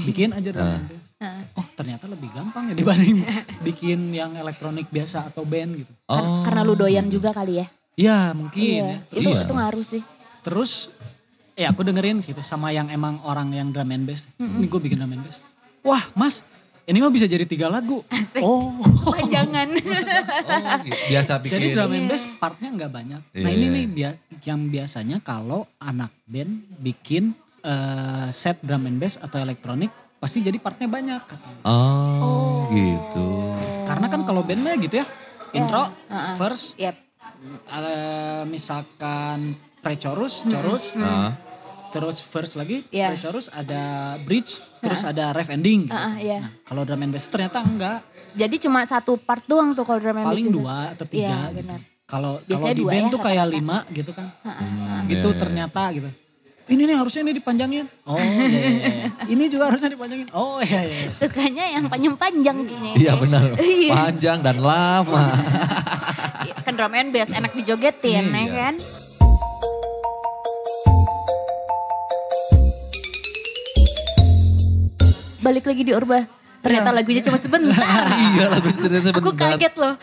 [0.04, 3.24] bikin aja drum and bass Nah, oh ternyata lebih gampang ya dibanding
[3.66, 6.42] bikin yang elektronik biasa atau band gitu kar- Oh.
[6.42, 7.66] Karena lu doyan juga kali ya.
[7.96, 8.84] ya mungkin Iya.
[8.86, 8.98] ya.
[9.16, 9.40] Itu Iya.
[9.40, 10.02] itu ngaruh sih.
[10.42, 10.92] terus
[11.54, 14.94] ya aku dengerin gitu sama yang emang orang yang drum and bass ini gue bikin
[14.96, 15.40] drum and bass
[15.80, 16.44] wah mas
[16.86, 17.98] ini mah bisa jadi tiga lagu.
[18.06, 18.38] Asik.
[18.40, 18.70] Oh.
[19.04, 19.68] Panjangan.
[19.74, 21.02] Oh, gitu.
[21.10, 21.52] biasa bikin.
[21.52, 23.20] Jadi drum and bass partnya nggak banyak.
[23.34, 23.56] Nah Iya.
[23.58, 23.84] ini nih
[24.44, 30.56] yang biasanya kalau anak band bikin eh, set drum and bass atau elektronik pasti jadi
[30.56, 31.22] partnya banyak.
[31.22, 31.60] katanya.
[31.62, 33.26] Oh, gitu.
[33.82, 35.06] Karena kan kalau band mah gitu ya,
[35.52, 36.34] intro, Heeh.
[36.36, 36.96] verse, Yep.
[37.68, 41.34] eh, misalkan pre-chorus, chorus, Ah.
[41.90, 43.12] Terus verse lagi, Iya.
[43.12, 45.86] pre-chorus ada bridge, terus ada ref ending.
[45.88, 46.38] Heeh, iya.
[46.42, 47.98] Nah, kalau drum and bass ternyata enggak,
[48.36, 51.30] Jadi cuma satu part doang tuh kalau drum and bass paling dua atau tiga.
[51.32, 51.74] Iya, gitu.
[52.06, 54.26] Kalau kalau Biasanya di dua band ya, tuh kayak lima gitu kan.
[54.46, 55.40] Hmm, gitu iya, iya.
[55.42, 56.10] ternyata gitu.
[56.66, 57.86] Ini nih harusnya ini dipanjangin.
[58.10, 59.06] Oh iya, iya, iya.
[59.38, 60.26] Ini juga harusnya dipanjangin.
[60.34, 60.98] Oh iya iya.
[61.06, 61.10] iya.
[61.14, 62.92] Sukanya yang panjang-panjang kayaknya.
[62.98, 63.42] Iya benar.
[63.62, 63.92] Iya.
[63.94, 65.26] Panjang dan lama.
[66.66, 68.50] kan drum and bass enak dijogetin ya Iya.
[68.50, 68.74] kan.
[75.46, 76.26] Balik lagi di Urba.
[76.58, 77.78] Ternyata lagunya cuma sebentar.
[78.26, 79.54] iya lagu ternyata Aku bentar.
[79.54, 79.94] kaget loh.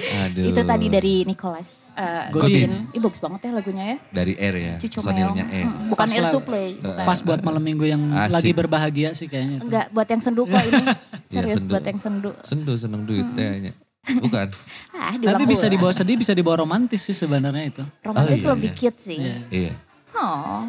[0.00, 0.44] Aduh.
[0.48, 2.68] Itu tadi dari Nicholas uh, Godin.
[2.68, 2.72] Godin.
[2.92, 3.96] Ih bagus banget ya lagunya ya.
[4.12, 4.74] Dari Air ya.
[4.76, 5.50] Cucu Sonilnya Meong.
[5.50, 5.66] Air.
[5.66, 6.68] Hmm, Bukan Pas Air Supply.
[6.76, 7.04] bukan.
[7.04, 8.32] Pas buat malam minggu yang Asik.
[8.32, 9.56] lagi berbahagia sih kayaknya.
[9.56, 9.64] itu.
[9.64, 10.84] Enggak, buat yang sendu kok ini.
[11.30, 11.70] Iya, Serius sendu.
[11.70, 12.30] buat yang sendu.
[12.42, 13.72] Sendu seneng duit tehnya.
[14.04, 14.48] Bukan.
[15.00, 17.82] Ah, Tapi bisa dibawa sedih, bisa dibawa romantis sih sebenarnya itu.
[18.04, 18.78] Romantis Oh, iya, lebih iya.
[18.78, 19.18] cute sih.
[19.18, 19.36] Iya.
[19.48, 19.72] Iya.
[20.12, 20.62] Oh,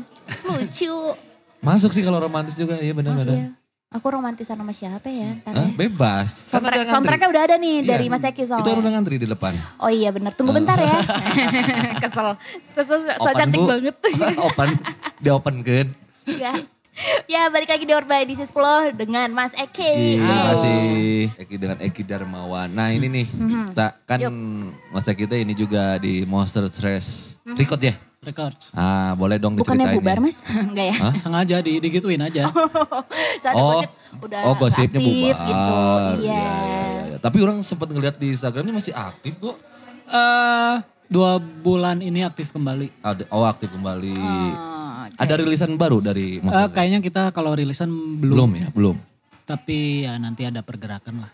[0.47, 0.95] lucu.
[1.61, 3.35] Masuk sih kalau romantis juga iya Mas, benar-benar.
[3.35, 3.49] iya.
[3.91, 5.35] Aku romantisan sama siapa ya?
[5.37, 5.67] Ntar Hah?
[5.67, 5.75] ya.
[5.75, 6.29] Bebas.
[6.47, 7.89] Kan Soundtrack, soundtracknya udah ada nih Iya.
[7.91, 8.63] dari Mas Eki soalnya.
[8.63, 9.53] Itu udah ngantri di depan.
[9.77, 10.95] Oh iya bener, tunggu bentar ya.
[12.03, 12.39] Kesel,
[12.71, 13.67] kesel so Open, cantik Bu.
[13.67, 13.95] banget.
[14.47, 14.69] open,
[15.17, 15.87] di open kan.
[16.23, 16.55] Enggak.
[17.25, 18.53] Ya balik lagi di Orba edisi 10
[18.93, 19.91] dengan Mas Eki.
[20.17, 20.47] Terima Yeay.
[20.47, 20.79] kasih
[21.37, 22.69] Eki dengan Eki Darmawan.
[22.69, 23.63] Nah ini nih, Mhm.
[23.71, 24.19] kita kan
[24.89, 27.95] masa kita ini juga di Monster Stress Record ya.
[28.21, 28.69] Records.
[28.71, 30.23] Ah boleh dong Bukannya diceritain bubar nih.
[30.23, 30.37] mas?
[30.69, 30.95] Enggak ya?
[31.17, 32.45] Sengaja di, digituin aja.
[33.41, 33.89] Soalnya Oh, gosip
[34.21, 35.41] udah oh gosipnya aktif bubar.
[35.41, 35.73] gitu.
[36.21, 36.37] Iya.
[36.37, 37.17] iya, iya.
[37.17, 39.57] Tapi orang sempat ngeliat di Instagramnya masih aktif kok.
[40.05, 40.75] Eh
[41.09, 42.93] dua bulan ini aktif kembali.
[43.01, 44.13] Ada- Oh aktif kembali.
[44.13, 44.53] Oh,
[45.01, 45.17] oke.
[45.17, 46.69] Ada rilisan baru dari Eh, Stress?
[46.71, 47.89] kayaknya kita kalau rilisan
[48.21, 48.37] belum.
[48.37, 48.95] Belum ya, belum.
[49.43, 51.31] Tapi ya nanti ada pergerakan lah.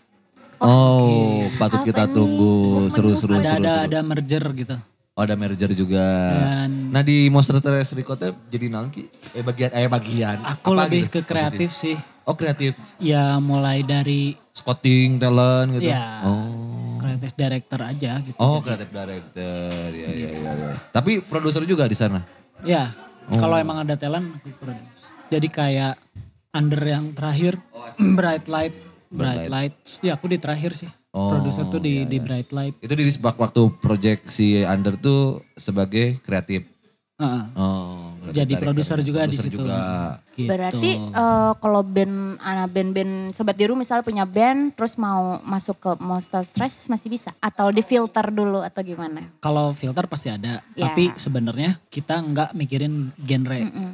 [0.58, 2.16] Oh, patut Apa kita nih?
[2.16, 2.52] tunggu
[2.88, 3.84] seru-seru Ada seru, ada seru.
[3.84, 4.76] ada merger gitu.
[5.18, 6.30] Oh, ada merger juga.
[6.30, 10.38] Dan- Nah di Monster Stress Recordnya jadi nangki eh bagian eh bagian.
[10.46, 11.92] Aku Apa lebih gitu ke kreatif posisi?
[11.92, 11.96] sih.
[12.22, 12.78] Oh kreatif.
[12.96, 15.90] Ya mulai dari Scouting talent gitu.
[15.90, 17.02] ya Oh.
[17.02, 18.38] kreatif director aja gitu.
[18.38, 19.90] Oh kreatif director.
[19.90, 20.72] Ya, ya, ya, ya.
[20.88, 22.22] Tapi produser juga di sana.
[22.62, 22.94] Ya,
[23.26, 23.36] Oh.
[23.36, 25.10] kalau emang ada talent aku produce.
[25.28, 25.98] Jadi kayak
[26.50, 27.58] under yang terakhir,
[28.18, 28.74] Bright Light,
[29.08, 29.74] Bright Light.
[29.98, 30.86] Ya aku di terakhir sih.
[31.08, 32.76] Oh, Produser tuh di di Bright Light.
[32.84, 36.68] Itu di waktu project si Under tuh sebagai kreatif.
[37.18, 37.42] Heeh.
[37.58, 39.58] Oh, Jadi produser juga di situ.
[39.58, 40.20] juga.
[40.30, 40.46] Gitu.
[40.46, 45.90] Berarti eh, kalau band, anak band-band Sobat Diru misalnya punya band terus mau masuk ke
[45.98, 47.34] Monster Stress masih bisa?
[47.42, 49.26] Atau di filter dulu atau gimana?
[49.42, 50.92] Kalau filter pasti ada, Ya.
[50.92, 53.58] tapi sebenarnya kita nggak mikirin genre.
[53.66, 53.92] Mm.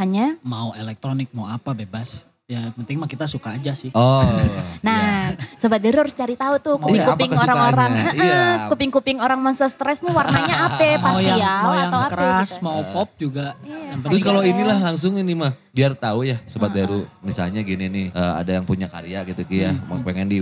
[0.00, 2.24] Hanya, Mau elektronik, mau apa bebas.
[2.52, 3.88] Ya penting mah kita suka aja sih.
[3.92, 4.20] Oh.
[4.86, 7.90] nah Sobat Diru harus cari tahu tuh Mau ya, apa kuping-kuping orang-orang.
[8.12, 8.42] Iya.
[8.68, 10.76] Kuping-kuping orang Monster Stress nih warnanya apa?
[10.76, 12.60] mau yang Parsial mau yang atau apa keras, gitu?
[12.60, 13.56] mau pop juga.
[13.62, 13.96] Iya.
[14.02, 14.52] Terus kalau Iya.
[14.52, 18.68] inilah langsung ini mah biar tahu ya sobat Daru misalnya gini nih eh, ada yang
[18.68, 20.36] punya karya gitu Ki ya mau pengen di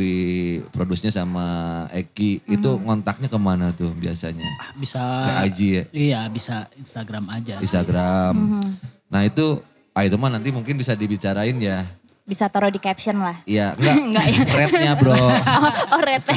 [0.74, 1.46] produsnya sama
[1.88, 4.42] Eki itu ngontaknya ke mana tuh biasanya
[4.74, 7.54] bisa ke IG ya Iya bisa Instagram aja.
[7.56, 7.62] sih.
[7.62, 8.58] Instagram
[9.06, 11.86] nah itu ah itu mah nanti mungkin bisa dibicarain ya
[12.30, 13.42] Bisa taruh di caption lah.
[13.42, 14.40] Iya enggak, Enggak ya.
[14.54, 16.30] rate-nya bro Oh, oh rate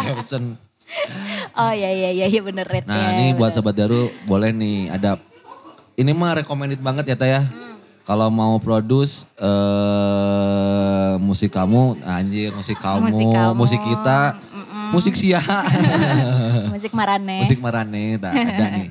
[0.00, 0.56] Caption.
[1.54, 5.20] Oh iya iya iya iya bener rate Nah ini buat sobat Daru boleh nih ada
[5.94, 7.40] ini mah recommended banget ya Taya.
[8.00, 13.52] Kalau mau produce eh musik kamu, anjir musik kamu, Musik kamu.
[13.54, 14.20] musik kita,
[14.90, 15.38] musik sia,
[16.74, 17.44] Musik Marane.
[17.44, 18.88] musik marane, tak ada nih.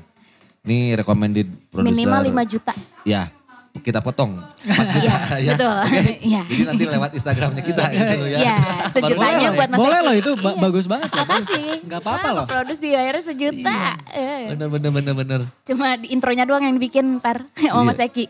[0.62, 1.92] Ini recommended producer.
[1.92, 2.74] Minimal 5 juta.
[3.04, 3.28] Ya,
[3.72, 4.42] kita potong.
[4.66, 5.76] Iya, Ya, betul.
[5.80, 6.02] oke?
[6.30, 6.42] Iya.
[6.44, 8.38] Jadi nanti lewat Instagramnya kita gitu ya.
[8.38, 8.56] Iya,
[8.90, 10.62] sejutanya Boleh, buat Mas boleh loh itu ba- Iya.
[10.62, 11.10] bagus banget.
[11.12, 11.66] Apa sih?
[11.86, 12.46] Gak apa-apa loh.
[12.46, 13.80] Produce dibayarnya sejuta.
[14.10, 14.52] Eh.
[14.52, 15.40] Bener bener bener bener.
[15.64, 17.88] Cuma di intronya doang yang dibikin ntar sama Iya.
[17.88, 18.26] Mas Eki.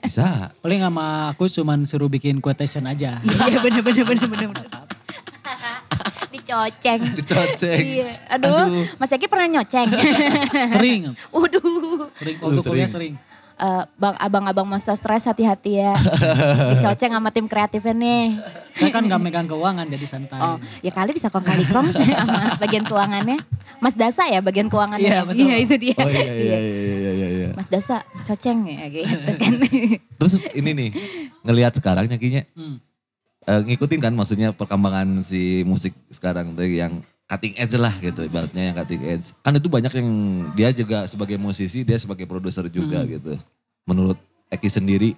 [0.00, 0.50] Bisa.
[0.58, 3.20] Paling sama aku cuman suruh bikin quotation aja.
[3.20, 4.48] Iya bener bener bener bener.
[4.48, 4.66] bener.
[6.30, 7.00] Dicoceng.
[7.16, 7.82] Dicoceng.
[7.82, 8.10] Iya.
[8.30, 9.86] Aduh, Mas Eki pernah nyoceng.
[10.68, 12.06] sering, Waduh.
[12.16, 13.14] sering waktu kuliah sering.
[13.60, 15.92] Eh, bang abang-abang Monster Stress hati-hati ya.
[16.72, 18.40] Dicoceng sama tim kreatifnya nih.
[18.72, 20.40] Saya kan gak megang keuangan jadi santai.
[20.40, 21.84] Oh, ya kali bisa kong kali kong
[22.24, 23.36] sama bagian keuangannya.
[23.76, 25.04] Mas Dasa ya bagian keuangannya.
[25.04, 25.44] Iya, betul.
[25.44, 25.96] Iya, itu dia.
[26.00, 27.28] Oh iya iya iya iya iya.
[27.28, 27.48] iya.
[27.52, 29.52] Mas Dasa coceng ya gitu kan.
[30.16, 30.88] Terus ini nih
[31.44, 32.80] ngelihat sekarang nyakinya Hmm.
[33.44, 38.62] eh, ngikutin kan maksudnya perkembangan si musik sekarang tuh yang cutting edge lah gitu ibaratnya
[38.68, 39.30] yang cutting edge.
[39.38, 40.08] Kan itu banyak yang
[40.52, 43.38] dia juga sebagai musisi, dia sebagai produser juga gitu.
[43.86, 44.18] Menurut
[44.50, 45.10] Eki sendiri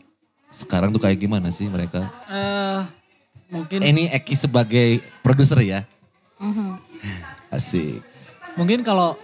[0.53, 2.05] sekarang tuh kayak gimana sih mereka?
[2.29, 2.81] Eh,
[3.48, 4.88] mungkin Eh, ini Eki sebagai
[5.25, 5.81] produser ya.
[7.48, 8.05] Asik.
[8.53, 9.16] mungkin kalau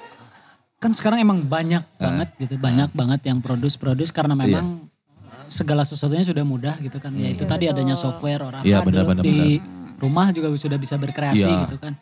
[0.78, 6.24] kan sekarang emang banyak banget gitu, banyak banget yang produce-produce karena memang eh, segala sesuatunya
[6.24, 7.12] sudah mudah gitu kan.
[7.12, 9.60] Ya itu tadi adanya software orang Iya, ada benar, benar, di
[9.98, 11.68] rumah juga sudah bisa berkreasi Iya.
[11.68, 11.92] gitu kan.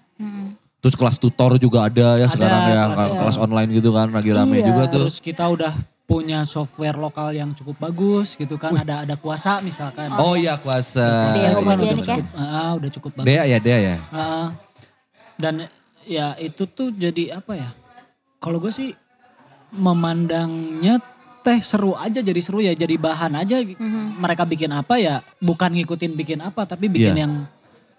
[0.79, 4.61] Terus kelas tutor juga ada ya sekarang ya kelas- kelas, online gitu kan lagi rame
[4.61, 4.67] Iya.
[4.67, 5.03] juga tuh.
[5.05, 5.73] Terus kita udah
[6.07, 8.71] punya software lokal yang cukup bagus gitu kan.
[8.73, 10.13] Ada ada kuasa misalkan.
[10.15, 11.35] Oh iya kuasa.
[11.35, 12.15] Dea itu kan udah Homogenik ya?
[12.15, 13.27] cukup, ah, udah cukup bagus.
[13.27, 13.97] Dea ya Dea ya.
[14.09, 14.49] Ah,
[15.35, 15.55] dan
[16.05, 17.71] ya itu tuh jadi apa ya?
[18.39, 18.95] Kalau gue sih
[19.75, 21.03] memandangnya
[21.41, 23.63] teh seru aja jadi seru ya jadi bahan aja
[24.17, 27.23] mereka bikin apa ya bukan ngikutin bikin apa tapi bikin Iya.
[27.23, 27.33] yang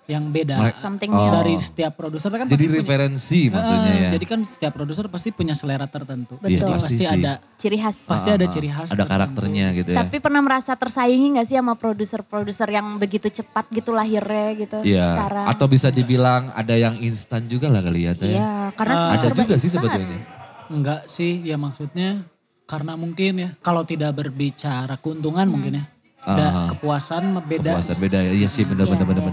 [0.07, 1.19] yang beda Something Oh.
[1.19, 1.31] new.
[1.33, 4.09] dari setiap produser kan Jadi pasti punya- referensi maksudnya Ah, ya.
[4.15, 6.47] jadi kan setiap produser pasti punya selera tertentu Betul.
[6.49, 7.07] Iya, pasti, pasti sih.
[7.09, 7.97] ada Ciri khas.
[8.05, 9.11] pasti ada ciri khas Ada tertentu.
[9.11, 9.97] karakternya gitu ya.
[9.99, 15.11] Tapi pernah merasa tersaingi gak sih sama produser-produser yang begitu cepat gitu lahirnya gitu Iya.
[15.11, 15.45] sekarang?
[15.45, 18.15] Atau bisa dibilang ada yang instan juga lah kali ya.
[18.15, 19.83] Iya, karena Ah, semua Ada juga sih instan.
[19.83, 20.19] sebetulnya.
[20.67, 22.23] enggak sih ya maksudnya
[22.63, 25.85] karena mungkin ya kalau tidak berbicara keuntungan mungkin ya
[26.19, 26.67] ada Ah.
[26.69, 28.31] kepuasan beda Kepuasan beda ya.
[28.33, 29.23] Iya sih benar Iya, benar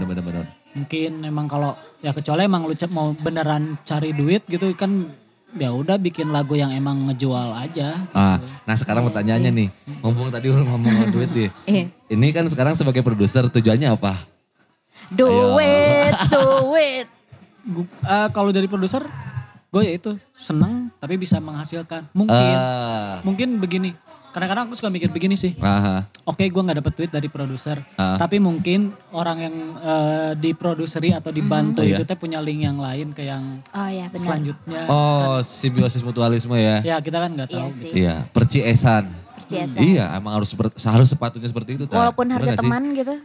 [0.75, 5.07] mungkin emang kalau ya kecuali emang lu mau beneran cari duit gitu kan
[5.55, 9.67] ya udah bikin lagu yang emang ngejual aja Ah, nah sekarang pertanyaannya nih,
[10.03, 11.49] ngomong tadi udah ngomong duit nih.
[11.65, 11.83] Iya.
[12.05, 14.19] Ini kan sekarang sebagai produser tujuannya apa?
[15.09, 15.55] Do Ayo.
[15.57, 16.43] it, do
[16.91, 17.07] it.
[17.63, 19.01] Gu- eh, kalau dari produser
[19.71, 23.91] gue ya itu seneng tapi bisa menghasilkan mungkin Ah, mungkin begini
[24.35, 25.55] kadang-kadang aku suka mikir begini sih
[26.21, 31.79] oke gue nggak dapet duit dari produser tapi mungkin orang yang eh, diproduseri atau dibantu
[31.79, 32.07] Oh, itu iya.
[32.07, 34.19] teh punya link yang lain ke yang Oh ya benar.
[34.19, 36.83] selanjutnya Oh, simbiosis mutualisme ya.
[36.83, 37.79] ya kita kan nggak tahu Iya gitu.
[37.79, 37.91] sih.
[37.95, 39.03] Iya, perciesan.
[39.35, 41.83] Percaya Iya, emang harus seperti, harus sepatunya seperti itu.
[41.85, 42.07] Ta.
[42.07, 43.15] Walaupun harga teman gitu.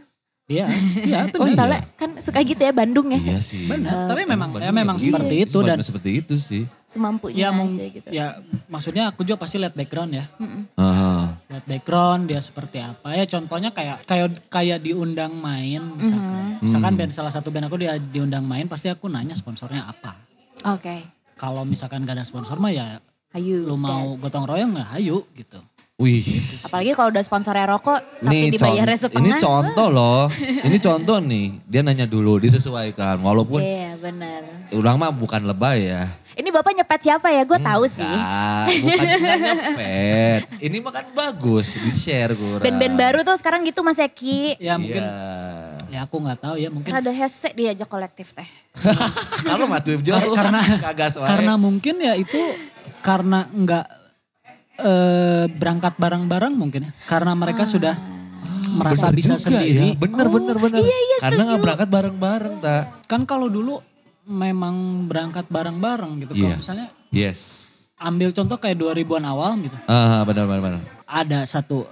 [0.51, 0.65] Iya
[1.01, 1.55] iya Oh, benar iya.
[1.55, 3.19] Soalnya kan suka gitu ya Bandung ya.
[3.21, 3.65] Iya sih.
[3.65, 5.07] benar tapi memang ya Bandung memang begitu.
[5.07, 6.63] seperti itu dan Sebenarnya seperti itu sih.
[6.85, 8.07] Semampunya ya mung- aja gitu.
[8.11, 8.25] ya
[8.67, 10.27] maksudnya aku juga pasti lihat background ya
[10.75, 11.39] Aha.
[11.47, 17.11] lihat background dia seperti apa ya contohnya kayak kayak kayak diundang main misalkan misalkan band
[17.11, 20.19] salah satu band aku dia diundang main pasti aku nanya sponsornya apa
[20.67, 20.99] Oke.
[21.33, 22.99] kalau misalkan gak ada sponsor mah ya
[23.31, 23.63] Ayo.
[23.63, 24.19] lu mau gas.
[24.21, 25.63] gotong royong nggak ayo gitu
[26.01, 26.25] Wih,
[26.63, 29.21] Apalagi kalau udah sponsornya rokok tapi ini, dibayarnya setengah.
[29.21, 30.25] ini contoh loh.
[30.39, 31.61] ini contoh nih.
[31.63, 33.21] Dia nanya dulu, disesuaikan.
[33.21, 34.41] Walaupun Iya benar.
[34.71, 36.09] ulang mah bukan lebay ya.
[36.31, 37.43] Ini bapak nyepet siapa ya?
[37.43, 38.01] Gue tahu sih.
[38.01, 39.05] Enggak, bukan
[39.51, 40.41] nyepet.
[40.59, 42.63] Ini mah kan bagus, di-share kurang.
[42.63, 44.57] Band-band baru tuh sekarang gitu Mas Eki.
[44.57, 45.77] ya mungkin Iya.
[45.91, 48.47] ya aku nggak tahu ya mungkin Rada hese diajak kolektif teh.
[49.45, 50.33] Kalau matu jauh.
[50.33, 50.65] karena
[51.21, 52.41] karena mungkin ya itu
[53.01, 54.00] karena nggak
[54.77, 57.95] eh, berangkat bareng-bareng mungkin ya karena mereka sudah
[58.71, 59.95] merasa Bener bisa juga sendiri Ya.
[59.97, 60.79] Bener, bener, bener.
[60.79, 62.83] iya, iya, Karena nggak berangkat bareng-bareng, tak.
[63.03, 63.83] kan kalau dulu
[64.23, 66.41] memang berangkat bareng-bareng gitu Iya.
[66.45, 67.39] kalau misalnya Yes.
[67.97, 70.81] ambil contoh kayak 2000-an awal gitu Ah, benar, benar, benar.
[71.03, 71.83] ada satu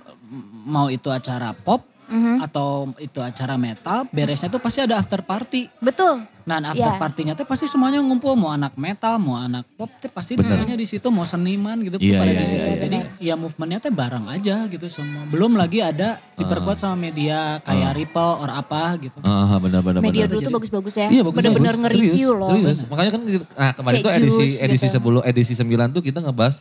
[0.63, 2.41] mau itu acara pop Mhm.
[2.41, 6.25] atau itu acara metal beresnya tuh pasti ada after party Betul.
[6.43, 6.97] nah after Iya.
[6.97, 10.89] partinya tuh pasti semuanya ngumpul mau anak metal mau anak pop tuh pasti semuanya di
[10.89, 12.81] situ mau seniman gitu tuh Iya, pada iya, di situ iya, iya.
[12.83, 17.93] jadi ya movementnya tuh bareng aja gitu semua belum lagi ada diperkuat sama media kayak
[17.93, 20.33] Ripple or apa gitu Ah, benar, benar, Media benar.
[20.33, 21.07] dulu tuh bagus-bagus ya.
[21.11, 21.37] Iya bagus.
[21.39, 22.49] nge-review Serius, loh.
[22.49, 22.79] Serius.
[22.89, 23.21] Makanya kan
[23.53, 24.99] nah kemarin Kayak tuh edisi Juice edisi gitu.
[25.21, 26.55] 10 edisi 9 tuh kita ngebahas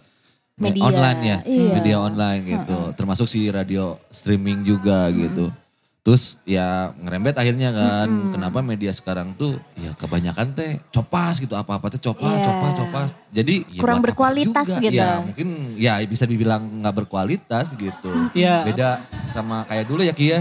[0.58, 1.70] Media, online ya, iya.
[1.78, 2.78] media online gitu.
[2.92, 5.54] Termasuk si radio streaming juga gitu.
[6.02, 11.92] Terus ya ngerembet akhirnya kan kenapa media sekarang tuh ya kebanyakan teh copas gitu apa-apa
[11.92, 12.44] teh copas Iya.
[12.48, 13.08] copas copas.
[13.28, 14.82] Jadi ya Kurang berkualitas juga.
[14.88, 14.96] gitu.
[14.96, 18.08] Ya mungkin ya bisa dibilang nggak berkualitas gitu.
[18.32, 18.64] Iya.
[18.64, 20.32] Beda sama kayak dulu ya Ki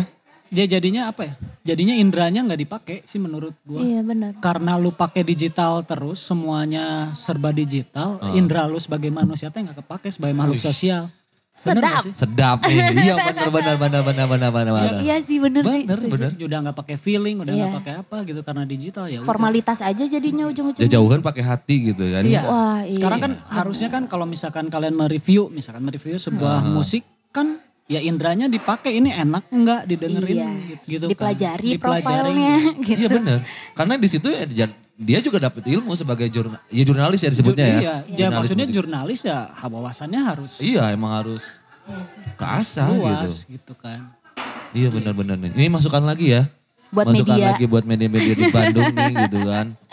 [0.50, 0.66] ya.
[0.68, 4.32] jadinya apa ya jadinya indranya nggak dipakai sih menurut gua Iya benar.
[4.38, 8.34] karena lu pakai digital terus semuanya serba digital Ah.
[8.34, 11.12] indra lu sebagai manusia teh nggak kepake sebagai makhluk sosial
[11.58, 12.02] Bener Sedap.
[12.06, 12.14] sih?
[12.14, 12.78] Sedap nih.
[13.02, 14.74] iya benar benar benar benar benar benar.
[14.78, 15.02] benar.
[15.02, 15.90] Iya sih bener, sih.
[15.90, 16.14] Bener, setuju.
[16.14, 16.32] bener.
[16.38, 17.78] udah nggak pakai feeling udah nggak Iya.
[17.82, 19.26] pakai apa gitu karena digital ya udah.
[19.26, 20.86] Formalitas aja jadinya ujung-ujungnya.
[20.86, 22.22] Jauhan pakai hati gitu kan.
[22.22, 22.42] Iya.
[22.46, 22.94] Wah, iya.
[22.94, 27.02] Sekarang kan harusnya kan kalau misalkan kalian mereview, misalkan mereview sebuah musik
[27.34, 27.58] kan
[27.88, 30.50] ya indranya dipakai ini enak enggak didengerin Iya.
[30.68, 31.12] gitu, gitu kan.
[31.12, 32.04] Dipelajari Dipelajari.
[32.04, 32.54] profilnya
[32.88, 33.00] gitu.
[33.00, 33.38] Iya benar.
[33.74, 34.76] Karena di situ ya dia-
[35.22, 37.72] juga dapat ilmu sebagai jurnal, ya jurnalis ya disebutnya ya.
[37.72, 38.76] Iya, ya Jurnalis maksudnya musik.
[38.76, 41.44] jurnalis ya wawasannya harus Iya emang harus
[42.36, 42.98] keasah gitu.
[43.00, 44.00] luas gitu kan.
[44.74, 45.52] Iya benar-benar nih.
[45.54, 46.44] Ini masukan lagi ya.
[46.88, 47.48] Buat Masukkan media.
[47.52, 49.66] lagi buat media-media di Bandung nih gitu kan.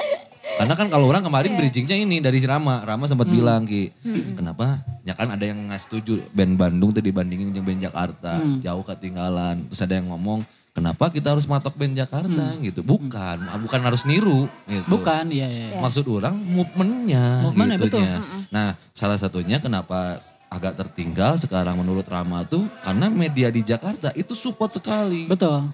[0.54, 1.28] Karena kan kalau orang Iya.
[1.28, 2.80] kemarin bridgingnya ini dari si Rama.
[2.80, 3.34] Rama sempat Hmm.
[3.34, 3.90] bilang Ki,
[4.32, 4.78] kenapa?
[5.02, 8.38] Ya kan ada yang nggak setuju band Bandung tuh dibandingin dengan band Jakarta.
[8.38, 8.62] Hmm.
[8.62, 9.66] Jauh ketinggalan.
[9.68, 12.80] Terus ada yang ngomong, kenapa kita harus matok band Jakarta gitu.
[12.80, 14.86] Bukan, bukan harus niru gitu.
[14.88, 15.80] Bukan, iya iya.
[15.82, 18.16] Maksud orang movementnya Movementnya, gitunya.
[18.48, 24.38] Nah salah satunya kenapa agak tertinggal sekarang menurut Rama tuh karena media di Jakarta itu
[24.38, 25.26] support sekali.
[25.26, 25.66] Betul.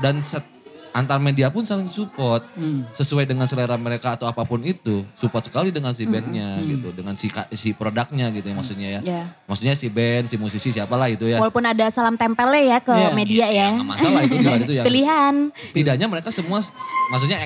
[0.00, 0.55] Dan set-
[0.96, 2.40] antar media pun saling support.
[2.56, 2.88] Hmm.
[2.96, 5.04] Sesuai dengan selera mereka atau apa pun itu.
[5.20, 6.88] Support sekali dengan si bandnya gitu.
[6.96, 9.00] Dengan si, si produknya gitu ya maksudnya ya.
[9.04, 9.22] Ya.
[9.44, 11.36] Maksudnya si band, si musisi siapalah itu ya.
[11.36, 13.10] Walaupun ada salam tempelnya ya ke Iya.
[13.12, 13.68] media ya.
[13.76, 15.34] Nggak masalah itu juga itu yang Pilihan.
[15.52, 16.64] setidaknya mereka semua
[17.12, 17.44] maksudnya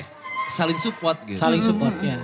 [0.55, 1.35] saling support gitu.
[1.35, 2.15] Saling support ya.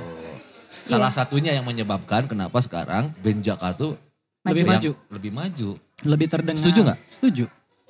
[0.88, 4.00] Salah satunya yang menyebabkan kenapa sekarang band Jakarta tuh
[4.48, 4.92] Lebih maju.
[5.12, 5.70] Lebih maju.
[6.08, 6.64] Lebih terdengar.
[6.64, 7.00] Setuju nggak?
[7.12, 7.44] Setuju.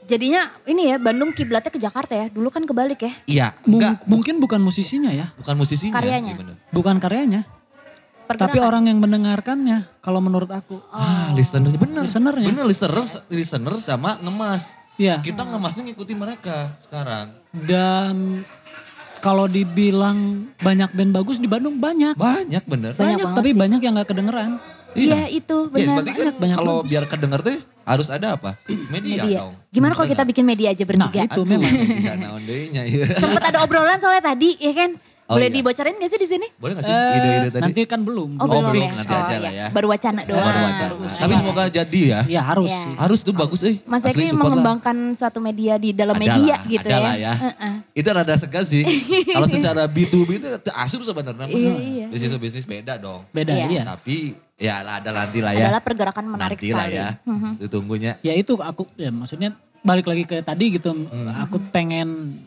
[0.07, 2.25] Jadinya ini ya Bandung kiblatnya ke Jakarta ya.
[2.27, 3.13] Dulu kan kebalik ya.
[3.27, 5.27] Iya, Mung- enggak mungkin bukan musisinya ya.
[5.35, 5.93] bukan musisinya.
[5.93, 6.31] Karyanya.
[6.31, 6.55] iya bener.
[6.71, 7.41] Bukan karyanya.
[8.23, 8.51] Pergerakan.
[8.51, 10.79] Tapi orang yang mendengarkannya kalau menurut aku.
[10.89, 12.03] Ah, listenernya bener.
[12.03, 12.47] Listenernya.
[12.47, 14.75] Bener, listener, listener sama ngemas.
[14.95, 15.19] Iya.
[15.19, 17.31] Kita ngemasnya ngikutin mereka sekarang.
[17.53, 18.43] Dan
[19.17, 22.15] kalau dibilang banyak band bagus di Bandung banyak.
[22.15, 22.95] Banyak bener.
[22.95, 23.59] Banyak Banyak, tapi sih.
[23.59, 24.51] banyak yang gak kedengeran.
[24.91, 25.93] Iya itu Ya, benar.
[25.95, 26.89] berarti kan banyak, banyak kalau bagus.
[26.89, 28.51] biar kedenger tuh harus ada apa?
[28.93, 29.37] Media, media.
[29.41, 29.53] dong.
[29.71, 31.21] Gimana kalau kita bikin media aja Nah bertiga?
[31.23, 31.47] itu nggak?
[31.47, 31.71] memang.
[31.71, 32.43] Media naon
[32.83, 33.07] iya.
[33.15, 34.91] Sempet ada obrolan soalnya tadi ya kan?
[35.27, 35.59] Oh, Boleh iya.
[35.59, 36.47] dibocorin gak sih di sini?
[36.55, 37.63] Boleh gak sih Eh, ide-ide tadi?
[37.67, 38.29] nanti kan belum.
[38.33, 38.87] Oh, Oh, belum belum, ya.
[38.87, 39.37] nanti Oh, aja iya.
[39.37, 39.67] lah ya.
[39.69, 40.39] Baru wacana doang.
[40.39, 40.91] Baru wacana.
[41.19, 42.19] Tapi semoga jadi ya.
[42.29, 42.79] Ya harus Iya.
[42.79, 42.93] sih.
[42.95, 43.75] Harus tuh bagus eh.
[43.83, 44.39] Mas Eki support lah.
[44.55, 47.03] mengembangkan suatu media di dalam Ada media lah, gitu ada ya.
[47.03, 47.33] lah ya.
[47.35, 47.73] Heeh.
[47.93, 48.83] Itu rada segan sih.
[49.35, 51.43] Kalau secara B2B itu asup sebenarnya.
[51.45, 52.05] Iya, iya.
[52.07, 53.27] Bisnis to bisnis beda dong.
[53.29, 53.65] Beda Iya.
[53.69, 53.83] iya.
[53.85, 54.15] Tapi
[54.55, 55.67] ya ada nanti lah ya.
[55.67, 56.95] Adalah pergerakan menarik nanti lah sekali.
[56.95, 57.07] ya.
[57.57, 58.11] Ditunggunya.
[58.21, 60.95] Ya itu aku ya maksudnya balik lagi ke tadi gitu.
[60.95, 61.35] Hmm.
[61.43, 62.39] Aku pengen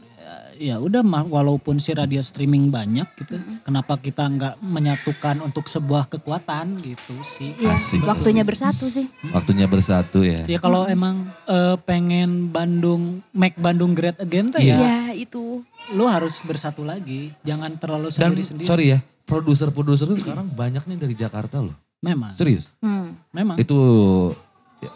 [0.60, 3.40] ya udah mah walaupun si radio streaming banyak gitu.
[3.64, 7.56] Kenapa kita nggak menyatukan untuk sebuah kekuatan gitu sih.
[7.56, 8.04] Iya, Asik.
[8.04, 9.08] waktunya bersatu sih.
[9.26, 10.44] Waktunya bersatu ya.
[10.44, 14.76] Ya kalau emang eh, pengen Bandung make Bandung great again tuh Iya.
[14.76, 15.64] ya Ya itu.
[15.90, 17.32] lu harus bersatu lagi.
[17.40, 18.68] Jangan terlalu Dan sendiri-sendiri.
[18.68, 21.72] sorry ya, produser-produser itu sekarang banyak nih dari Jakarta loh.
[21.98, 22.36] Memang.
[22.36, 22.68] Serius.
[22.78, 23.16] Hmm.
[23.32, 23.56] Memang.
[23.56, 23.80] Itu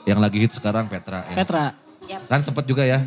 [0.04, 1.36] yang lagi hit sekarang Petra ya.
[1.36, 1.64] Petra.
[2.28, 3.00] Kan sempat juga ya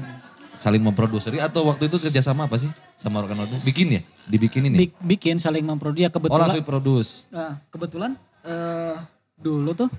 [0.58, 3.62] saling memproduseri atau waktu itu kerjasama apa sih sama Rock and Roll?
[3.62, 4.02] Bikin ya?
[4.26, 4.80] Dibikinin ya?
[4.80, 6.42] Bik- bikin saling memproduksi ya Oh kebetulan.
[6.44, 7.30] langsung produce.
[7.30, 8.96] Nah, kebetulan eh
[9.36, 9.90] dulu tuh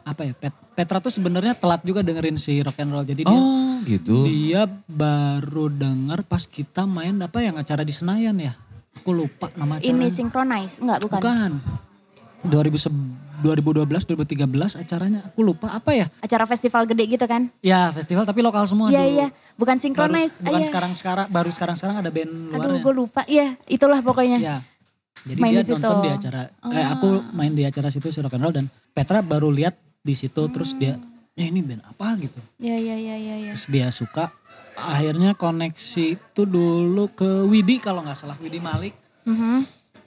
[0.00, 3.30] apa ya Pet- Petra tuh sebenarnya telat juga dengerin si rock and roll jadi dia
[3.30, 4.24] Oh gitu.
[4.24, 8.56] dia baru denger pas kita main apa yang acara di Senayan ya
[8.92, 11.20] aku lupa nama acara Ini synchronize, enggak bukan.
[11.20, 11.50] bukan
[12.42, 12.80] 2000
[13.40, 17.48] 2012 2013 acaranya aku lupa apa ya Acara festival gede gitu kan?
[17.60, 20.40] ya festival tapi lokal semua Iya iya, bukan baru, synchronize.
[20.40, 20.68] bukan Iya.
[20.68, 23.20] sekarang sekarang baru sekarang sekarang ada band Aduh luarnya gue lupa.
[23.24, 24.38] Iya itulah pokoknya.
[24.38, 24.56] Ya.
[25.20, 28.32] Jadi Main dia di nonton di acara, eh, aku main di acara situ si rock
[28.32, 30.96] and roll dan Petra baru lihat di situ terus dia,
[31.34, 32.40] ya ini band apa gitu.
[32.56, 33.34] Iya iya iya iya.
[33.42, 33.52] Ya.
[33.52, 34.32] Terus dia suka,
[34.74, 38.96] akhirnya koneksi itu dulu ke Widi kalau nggak salah Widi Malik.
[39.22, 39.60] Mhm.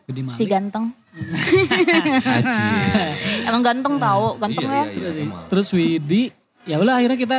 [0.05, 0.33] Widi Malik.
[0.35, 0.89] Si ganteng.
[1.13, 2.65] Aci.
[3.47, 4.83] Emang ganteng tau, ganteng Iya, ya.
[4.87, 5.45] iya, iya, emang.
[5.47, 6.33] Terus Widi,
[6.63, 7.37] ya udah akhirnya kita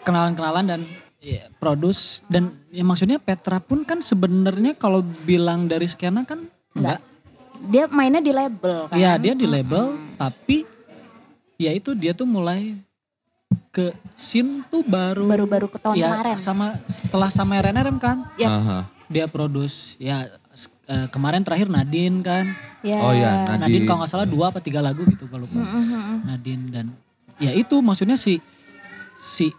[0.00, 0.80] kenalan-kenalan dan
[1.18, 7.00] ya, produce dan ya maksudnya Petra pun kan sebenarnya kalau bilang dari skena kan enggak.
[7.60, 8.96] Dia mainnya di label kan.
[8.96, 10.64] Iya dia di label tapi
[11.54, 12.72] ya itu dia tuh mulai
[13.68, 16.36] ke scene tuh baru Baru-baru ke tahun ya, kemarin.
[16.40, 18.48] sama setelah sama RNRM kan Yap.
[18.48, 18.78] Aha.
[19.06, 20.24] dia produce ya
[20.86, 22.46] eh, kemarin terakhir Nadine kan
[22.80, 22.96] Ya.
[23.04, 23.84] Oh iya, Nadine, Nadine.
[23.84, 25.60] kalau nggak salah dua apa tiga lagu gitu kalau lupa
[26.24, 26.86] Nadine dan
[27.36, 28.40] ya itu maksudnya si
[29.20, 29.52] si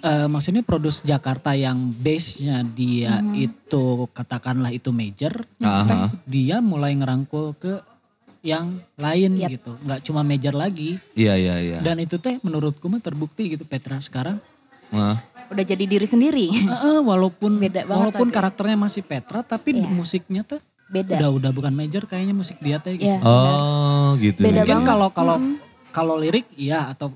[0.00, 5.90] eh, maksudnya produce Jakarta yang base-nya dia itu katakanlah itu major Aha.
[5.90, 7.82] teh dia mulai ngerangkul ke
[8.46, 9.50] yang lain Yap.
[9.52, 11.78] gitu nggak cuma major lagi Iya iya iya.
[11.82, 14.38] dan itu teh menurutku mah terbukti gitu Petra sekarang
[14.90, 16.46] Nah, Udah jadi diri sendiri.
[16.48, 18.36] Heeh, walaupun Beda banget walaupun tadi.
[18.36, 19.86] karakternya masih Petra tapi Iya.
[19.86, 21.16] musiknya tuh Beda.
[21.16, 23.04] udah udah bukan major kayaknya musik dia teh gitu.
[23.04, 23.18] Iya.
[23.20, 24.40] Oh gitu.
[24.40, 24.88] Beda mungkin banget.
[24.88, 25.36] kalau kalau
[25.90, 27.10] kalau lirik iya atau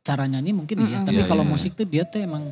[0.00, 1.50] cara nyanyi mungkin iya tapi Iya, kalau iya.
[1.50, 2.44] musik tuh dia tuh emang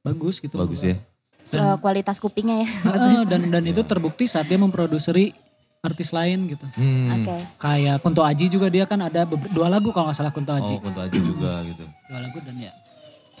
[0.00, 0.96] bagus gitu Bagus ya.
[1.42, 2.68] So, kualitas kupingnya ya.
[2.86, 5.34] Heeh, dan dan itu terbukti saat dia memproduseri
[5.80, 7.10] artis lain gitu Hmm.
[7.18, 7.34] Oke.
[7.58, 10.80] kayak Kunto Aji juga dia kan ada dua lagu kalau nggak salah Kunto Aji Oh
[10.80, 11.82] Kunto Aji juga gitu.
[11.82, 12.70] dua lagu dan ya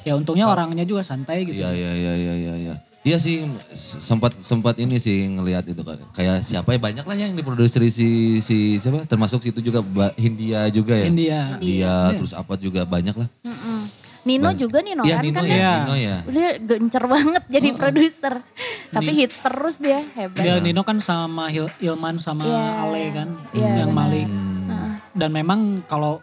[0.02, 2.54] ya untungnya orangnya juga santai gitu Iya iya iya iya iya.
[2.56, 3.42] Iya Iya sih
[3.98, 5.98] sempat sempat ini sih ngelihat itu kan.
[6.12, 9.82] Kayak siapa ya banyak lah yang diproduksi si si siapa termasuk situ juga
[10.14, 11.06] Hindia juga ya.
[11.06, 13.26] India India terus apa juga banyak lah.
[14.22, 14.54] Nino Banyak.
[14.56, 15.72] juga Nino Iya kan Nino kan ya, Iya.
[15.76, 16.16] Nino ya.
[16.24, 18.34] dia gencer banget jadi produser.
[18.88, 20.38] Tapi hits terus dia hebat.
[20.38, 22.62] Dia Nino kan sama Hil- Ilman sama Iya.
[22.86, 23.98] Ale kan Iya, yang benar.
[23.98, 24.26] Malik.
[24.30, 24.94] Hmm.
[25.10, 26.22] Dan memang kalau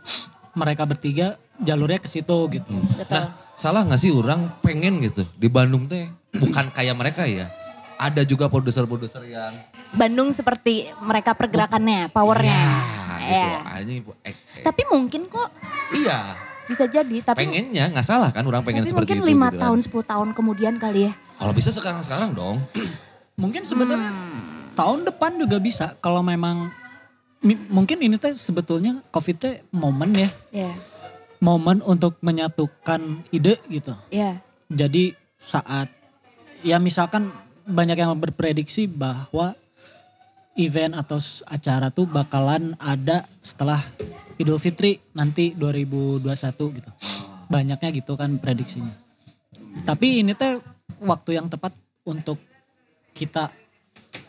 [0.53, 2.71] mereka bertiga jalurnya ke situ gitu.
[2.95, 3.19] Betul.
[3.19, 7.51] Nah, salah nggak sih orang pengen gitu di Bandung teh bukan kayak mereka ya.
[7.99, 9.51] Ada juga produser-produser yang
[9.91, 12.47] Bandung seperti mereka pergerakannya, powernya.
[12.55, 13.27] ya, gitu.
[13.27, 13.51] Iya.
[13.75, 14.63] Anjing, eh, eh.
[14.63, 15.51] Tapi mungkin kok
[15.91, 16.31] iya,
[16.63, 17.19] bisa jadi.
[17.19, 19.29] Tapi pengennya nggak salah kan orang pengen tapi seperti mungkin itu.
[19.35, 19.61] lima gitu kan.
[19.67, 21.13] tahun, 10 tahun kemudian kali ya.
[21.35, 22.63] Kalau bisa sekarang-sekarang dong.
[23.41, 24.75] Mungkin sebenarnya Hmm.
[24.75, 26.67] tahun depan juga bisa kalau memang
[27.67, 30.29] mungkin ini teh sebetulnya Covid teh momen ya.
[30.51, 30.71] Iya,
[31.39, 33.95] Momen untuk menyatukan ide gitu.
[34.11, 34.43] iya.
[34.69, 35.87] Jadi saat
[36.61, 37.31] ya misalkan
[37.63, 39.55] banyak yang berprediksi bahwa
[40.59, 41.17] event atau
[41.47, 43.79] acara tuh bakalan ada setelah
[44.35, 46.27] Idul Fitri nanti 2021
[46.75, 46.89] gitu.
[47.47, 48.91] Banyaknya gitu kan prediksinya.
[49.87, 50.59] Tapi ini teh
[50.99, 51.71] waktu yang tepat
[52.03, 52.37] untuk
[53.15, 53.47] kita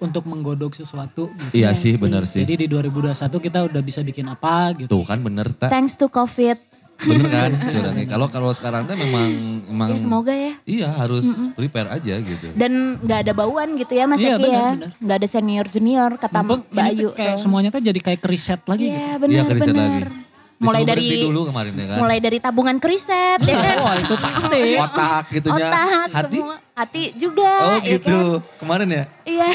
[0.01, 1.53] untuk menggodok sesuatu gitu.
[1.59, 2.01] Iya Iya sih, sih.
[2.01, 2.47] bener sih.
[2.47, 4.89] Jadi di 2021 kita udah bisa bikin apa gitu.
[4.89, 5.69] Tuh kan bener tak?
[5.69, 6.70] Thanks to COVID.
[7.03, 7.51] Bener kan?
[7.53, 8.07] curangnya.
[8.07, 9.29] Kalau kalau sekarang teh memang
[9.67, 10.53] memang Ya semoga ya.
[10.63, 12.47] iya harus prepare aja gitu.
[12.53, 14.69] Dan nggak ada bauan gitu ya Mas Iya, Eki benar, ya.
[14.75, 14.89] benar.
[14.99, 17.01] Nggak ada senior junior kata Mumpung Mbak ini Ayu.
[17.03, 17.41] tuh kayak tuh.
[17.41, 18.93] semuanya tuh jadi kayak riset lagi gitu.
[18.93, 19.93] Iya Iya benar keriset lagi.
[19.97, 20.13] benar.
[20.61, 21.99] Mulai dari dulu kemarin ya kan.
[21.99, 23.77] mulai dari tabungan kriset ya kan.
[23.81, 24.63] Wah itu pasti.
[24.85, 25.67] Otak gitunya.
[25.67, 26.37] Otak Hati.
[26.37, 26.57] semua.
[26.71, 27.53] Hati juga.
[27.63, 28.21] Oh ya gitu.
[28.37, 28.59] kan?
[28.59, 29.05] Kemarin ya?
[29.25, 29.49] Iya.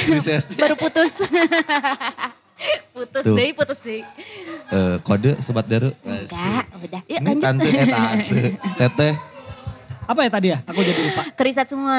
[0.55, 1.21] Baru putus.
[2.91, 3.35] Putus Tuh.
[3.35, 4.01] deh, putus deh.
[4.67, 5.91] Eh, kode sobat daru.
[6.01, 7.01] Enggak, udah.
[7.03, 7.41] Yuk Ini lanjut.
[7.41, 8.41] tante eh tante.
[8.79, 9.13] Teteh.
[10.05, 10.59] Apa ya tadi ya?
[10.61, 11.23] Aku jadi lupa.
[11.33, 11.97] Keriset semua.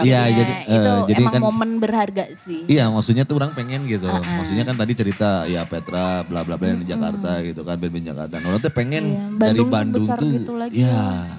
[0.02, 2.62] Iya, jadi, eh, itu jadi emang kan- momen berharga sih.
[2.66, 4.04] Iya maksudnya tuh orang pengen gitu.
[4.04, 8.06] Maksudnya kan tadi cerita ya Petra bla bla bla yang di Jakarta gitu kan band-band
[8.06, 8.34] Jakarta.
[8.40, 11.32] Orang tuh pengen Iya, dari Bandung Bandung besar tuh gitu lagi ya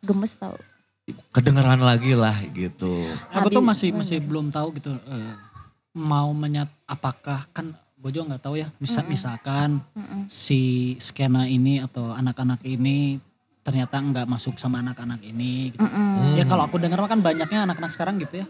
[0.00, 0.58] Gemes tau.
[1.30, 3.06] kedengeran lagi lah gitu.
[3.30, 5.34] Aku tuh masih masih belum tahu gitu eh,
[5.92, 7.70] mau menyat apakah kan
[8.00, 8.68] gue juga nggak tahu ya.
[8.80, 9.84] Misal misalkan
[10.26, 13.20] si skena ini atau anak-anak ini
[13.60, 15.76] ternyata nggak masuk sama anak-anak ini.
[15.76, 15.84] Gitu.
[16.40, 18.48] Ya kalau aku dengar mah kan banyaknya anak-anak sekarang gitu ya.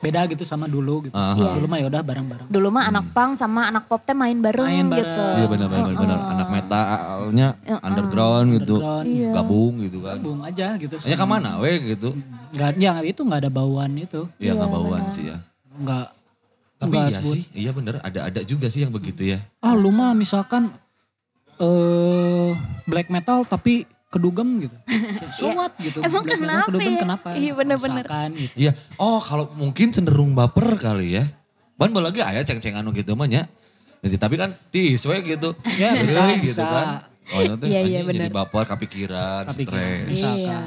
[0.00, 1.12] Beda gitu sama dulu gitu.
[1.12, 1.36] Aha.
[1.36, 1.60] Iya.
[1.60, 2.48] Dulu mah ya udah bareng-bareng.
[2.48, 5.04] Dulu mah anak punk sama anak pop teh main bareng, Main bareng.
[5.04, 5.24] gitu.
[5.36, 6.18] Iya benar benar benar.
[6.24, 7.48] Anak metalnya
[7.84, 8.80] underground gitu.
[8.80, 9.04] Underground.
[9.04, 9.30] Iya.
[9.36, 10.16] Gabung gitu kan.
[10.24, 10.96] Bung aja gitu.
[10.96, 12.16] Hanya ke mana weh gitu.
[12.56, 14.24] Nggak, ya itu nggak ada bauan itu.
[14.40, 15.36] Iya Iya, nggak bauan sih ya.
[15.76, 16.06] Nggak.
[16.80, 17.34] Tapi iya sebut.
[17.36, 19.38] sih, iya bener ada ada juga sih yang begitu ya.
[19.60, 20.72] Ah lu mah misalkan
[21.60, 22.50] eh
[22.88, 24.76] black metal tapi kedugem gitu.
[25.36, 26.00] So what gitu.
[26.02, 27.00] Emang Black metal kenapa kedugem ya?
[27.00, 27.28] kenapa?
[27.36, 28.02] Iya, bener-bener.
[28.02, 28.54] Misalkan gitu.
[28.56, 28.72] Iya.
[28.96, 31.24] Oh kalau mungkin cenderung baper kali ya.
[31.76, 33.44] Ban lagi ayah ceng-ceng anu gitu mah nya.
[34.00, 35.52] Jadi tapi kan tis we gitu.
[35.76, 36.64] Ya, bisa, Euy, bisa.
[37.30, 38.30] Oh itu Iya, iya, jadi bener.
[38.32, 40.08] baper kepikiran, Kepikiran.
[40.08, 40.16] stres.
[40.16, 40.60] Iya.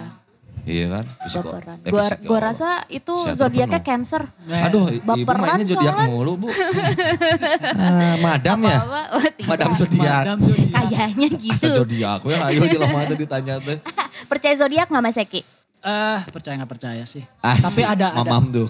[0.63, 1.05] Iya kan?
[1.21, 1.77] Psiko- Baperan.
[1.77, 3.89] eh, Gua, gua rasa itu zodiaknya penuh.
[3.89, 4.23] cancer.
[4.43, 6.47] Nah, Aduh, i- ibu Baperan mainnya zodiak mulu, Bu.
[6.47, 8.77] ah, madam ya?
[8.77, 9.47] Apa-apa, oh, tidak.
[9.49, 10.23] Madam zodiak.
[10.73, 11.67] Kayaknya Asa gitu.
[11.77, 13.77] zodiak we ayo jelema teh ditanya teh.
[14.31, 15.41] Percaya zodiak nggak Mas Eki?
[15.83, 17.23] Eh, percaya nggak percaya sih.
[17.37, 18.67] Asik, Tapi ada ada Mamam tuh.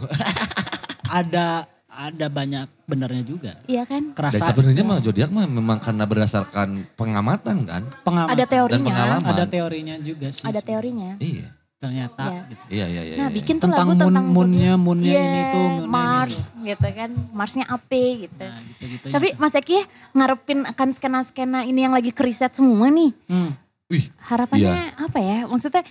[1.13, 3.53] ada ada banyak benernya juga.
[3.63, 4.01] Iya kan?
[4.07, 7.83] Dan Kerasa sebenarnya mah zodiak mah memang karena berdasarkan pengamatan kan?
[8.01, 8.33] pengalaman.
[8.33, 8.81] Ada teorinya.
[8.83, 9.29] pengalaman.
[9.29, 10.41] Ada teorinya juga sih.
[10.41, 11.21] Ada teorinya.
[11.21, 11.53] Iya.
[11.83, 12.41] Ternyata Iya.
[12.47, 12.63] gitu.
[12.69, 13.15] Iya, iya, iya.
[13.17, 13.35] Nah, iya.
[13.35, 14.79] bikin tuh Tentang lagu tentang moon- moonnya- zodiak.
[14.79, 17.09] moonnya Iya, ini tuh, moonnya ini Mars gitu kan.
[17.29, 17.91] Marsnya AP
[18.23, 18.39] gitu.
[18.41, 19.05] Nah, gitu-gitu.
[19.09, 23.11] Tapi Mas Eki ya ngarepin akan skena-skena ini yang lagi keriset semua nih.
[23.27, 23.51] Hmm.
[23.85, 25.43] Wih, Harapannya apa ya?
[25.43, 25.83] Maksudnya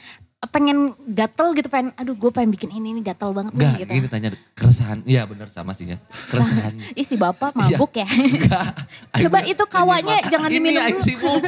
[0.45, 3.91] pengen gatel gitu pengen aduh gue pengen bikin ini nih gatel banget enggak, nih gitu.
[3.95, 4.99] gini tanya keresahan.
[5.05, 6.03] Iya benar sama sih ya.
[6.03, 6.73] Keresahan.
[6.99, 8.09] Ih si bapak mabuk ya.
[8.09, 8.75] enggak.
[9.23, 11.43] Coba bener, itu kawanya ini, jangan ini diminum sibuk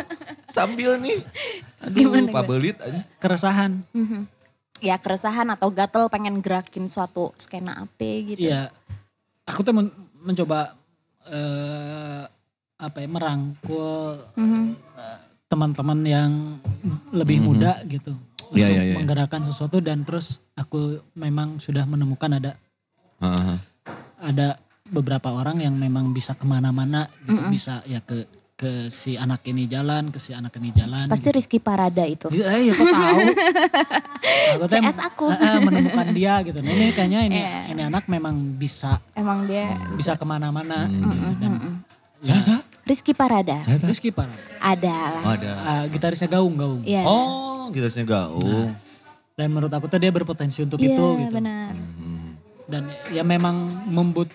[0.48, 1.18] sambil nih.
[1.82, 3.02] Aduh, Gimana, pabelit aja.
[3.18, 3.82] Keresahan.
[3.90, 4.30] Mhm.
[4.84, 8.44] Ya keresahan atau gatel pengen gerakin suatu skena apa gitu.
[8.44, 8.68] Iya.
[9.48, 10.76] Aku tuh men- mencoba
[11.24, 12.22] eh
[12.76, 14.76] apa ya merangkul Mhm.
[15.48, 16.60] teman-teman yang
[17.16, 18.12] lebih muda gitu.
[18.52, 18.94] Iya, untuk iya, iya.
[19.00, 22.52] menggerakkan sesuatu dan terus aku memang sudah menemukan ada
[23.24, 23.56] Heeh.
[24.20, 29.42] ada beberapa orang yang memang bisa ke mana-mana gitu bisa ya ke ke si anak
[29.44, 32.30] ini jalan ke si anak ini jalan Pasti Rizky Parada itu.
[32.30, 32.38] gitu.
[32.38, 33.18] Iya, iya, kok tahu.
[34.54, 35.26] aku CS aku.
[35.26, 36.58] eh, eh, menemukan dia gitu.
[36.58, 37.58] Nah, ini kayaknya ini Iya.
[37.68, 40.86] ini anak memang bisa Emang dia bisa ke mana-mana.
[40.86, 41.02] Hmm.
[41.02, 41.14] gitu.
[41.36, 41.52] Dan
[42.24, 43.58] Saya, saya, Rizky Parada.
[43.62, 43.90] saya tahu.
[43.90, 44.38] Rizky Parada.
[44.56, 45.22] Ada Oh, lah.
[45.34, 45.52] ada.
[45.60, 46.80] Ah, gitarisnya gaung gaung.
[46.82, 47.02] Iya.
[47.04, 48.70] Oh, gitarnya gaung.
[49.34, 51.34] Dan menurut aku tuh dia berpotensi untuk Iya itu gitu.
[51.34, 51.74] benar.
[51.74, 52.38] Hmm.
[52.64, 54.30] Dan ya memang membut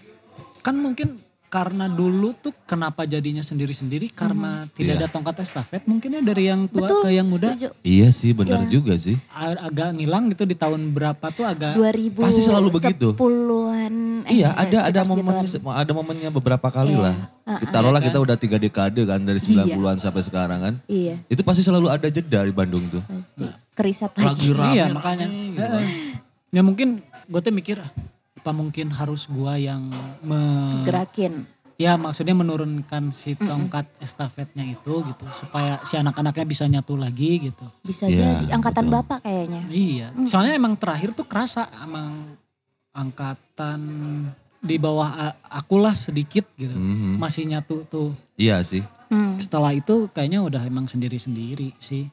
[0.60, 1.18] kan mungkin
[1.50, 5.00] karena dulu tuh kenapa jadinya sendiri-sendiri karena tidak Iya.
[5.00, 7.70] ada tongkat estafet mungkin ya dari yang tua Betul, ke yang muda setuju.
[7.82, 8.70] Iya sih benar Iya.
[8.70, 9.18] juga sih.
[9.34, 13.08] agak ngilang gitu di tahun berapa tuh agak 2000 Pasti selalu begitu.
[13.12, 13.96] 10-an.
[14.24, 15.42] eh, iya ada ada momennya
[15.74, 17.02] ada momennya beberapa kali Iya.
[17.04, 17.16] lah.
[17.50, 20.74] Kita taruhlah kita udah tiga dekade kan dari 90-an sampai sekarang kan.
[20.86, 23.02] Iya, Itu pasti selalu ada jeda di Bandung tuh.
[23.02, 23.50] pasti.
[23.74, 24.48] Kerisat Lagi lagi.
[24.52, 25.58] rame, iya rame makanya gitu.
[25.58, 25.88] Heeh.
[26.52, 26.88] ya mungkin
[27.26, 27.90] gue tuh mikir ah,
[28.40, 31.44] apa mungkin harus gua yang me- Gerakin.
[31.76, 37.68] ya maksudnya menurunkan si tongkat estafetnya itu gitu supaya si anak-anaknya bisa nyatu lagi gitu
[37.82, 38.46] Bisa Iya, jadi.
[38.50, 38.96] Angkatan betul.
[38.98, 39.62] bapak kayaknya.
[39.70, 42.36] iya soalnya emang terakhir tuh kerasa emang
[42.94, 43.80] angkatan
[44.60, 45.08] di bawah
[45.46, 47.16] akulah sedikit gitu Mhm.
[47.16, 48.84] masih nyatu tuh Iya sih.
[49.08, 49.36] Hmm.
[49.36, 52.08] setelah itu kayaknya udah emang sendiri-sendiri sih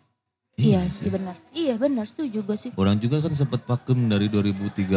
[0.57, 1.37] Iya sih benar.
[1.53, 2.73] Iya benar setuju gue sih.
[2.81, 4.89] Orang juga kan sempat vakum dari 2013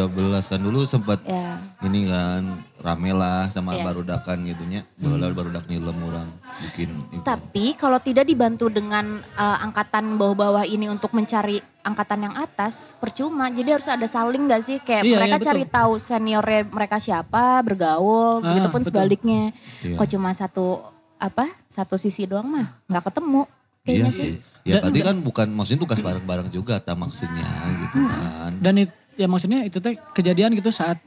[0.48, 1.60] kan dulu sempat Ya.
[1.84, 2.48] ini kan
[2.80, 3.84] rame lah sama Iya.
[3.84, 4.88] barudakan gitunya.
[4.96, 6.32] Dulu barudak nyilem orang
[6.64, 7.20] bikin itu.
[7.20, 13.52] Tapi kalau tidak dibantu dengan eh, angkatan bawah-bawah ini untuk mencari angkatan yang atas, percuma.
[13.52, 14.80] Jadi harus ada saling gak sih?
[14.80, 18.88] Kayak Iya, mereka iya, cari tahu seniornya mereka siapa, bergaul, Ah, begitupun betul.
[18.96, 19.52] sebaliknya.
[19.84, 20.00] Iya.
[20.00, 20.80] Kok cuma satu
[21.16, 21.44] apa?
[21.68, 23.44] Satu sisi doang mah nggak ketemu.
[23.84, 24.24] Iya Kayaknya sih.
[24.24, 24.48] sih.
[24.62, 27.48] Ya Dan- berarti kan bukan maksudnya tugas bareng-bareng juga tak maksudnya
[27.80, 28.52] gitu kan.
[28.56, 31.00] dan it- ya maksudnya itu teh kejadian gitu saat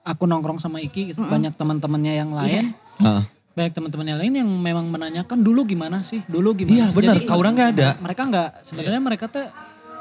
[0.00, 3.22] aku nongkrong sama Iki gitu banyak teman-temannya yang lain Heeh.
[3.52, 6.96] banyak teman-temannya lain yang memang menanyakan dulu gimana sih dulu gimana Iya sih?
[6.96, 7.88] benar, kau orang nggak ada.
[7.98, 9.46] mereka nggak sebenarnya mereka tuh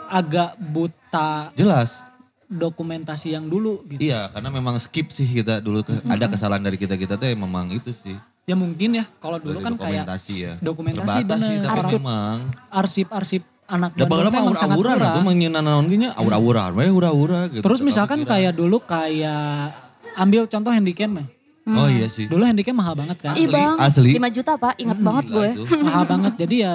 [0.08, 2.02] agak buta Jelas.
[2.48, 6.76] dokumentasi yang dulu gitu Iya, karena memang skip sih kita dulu ke- ada kesalahan dari
[6.76, 8.14] kita-kita tuh yang memang itu sih.
[8.44, 10.54] Ya mungkin ya kalau dulu Dari kan kayak dokumentasi ya.
[10.58, 11.68] dokumentasi Terbatas sih bener.
[11.68, 12.00] tapi Arsip.
[12.00, 12.38] memang.
[12.70, 15.16] arsip-arsip anak Da Bandung bagala tuh mah emang sangat aura-aura nah kurang.
[15.16, 17.62] tuh menyenan naon gini aura-aura we hura-hura gitu.
[17.62, 19.72] terus misalkan kayak dulu kayak
[20.16, 21.26] ambil contoh handycam ya
[21.64, 22.26] Oh iya sih.
[22.26, 24.12] dulu handycam mahal banget kan Asli, bang, asli.
[24.12, 25.48] 5 juta pak, ingat banget Gila gue.
[25.54, 25.62] itu.
[25.88, 26.72] mahal banget jadi ya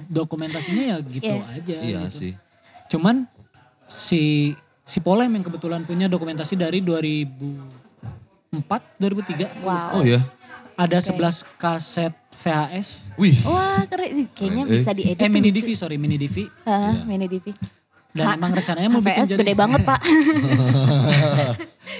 [0.00, 1.42] dokumentasinya ya gitu Iya.
[1.52, 2.14] aja Iya gitu.
[2.14, 2.32] sih.
[2.88, 3.26] Cuman
[3.84, 8.54] si si Polem yang kebetulan punya dokumentasi dari 2004,
[8.96, 9.60] 2003.
[9.60, 9.90] Wow.
[9.92, 10.22] Oh iya.
[10.78, 12.88] Ada 11 kaset VHS.
[13.16, 13.34] Wih.
[13.42, 15.18] Wah keren, kayaknya Eh, bisa diedit.
[15.18, 15.26] Eh tuh.
[15.28, 16.46] mini DV, sorry mini DV.
[16.62, 17.50] Hah, mini DV.
[18.08, 20.00] Dan Ha- emang rencananya mau bikin jadi gede banget pak.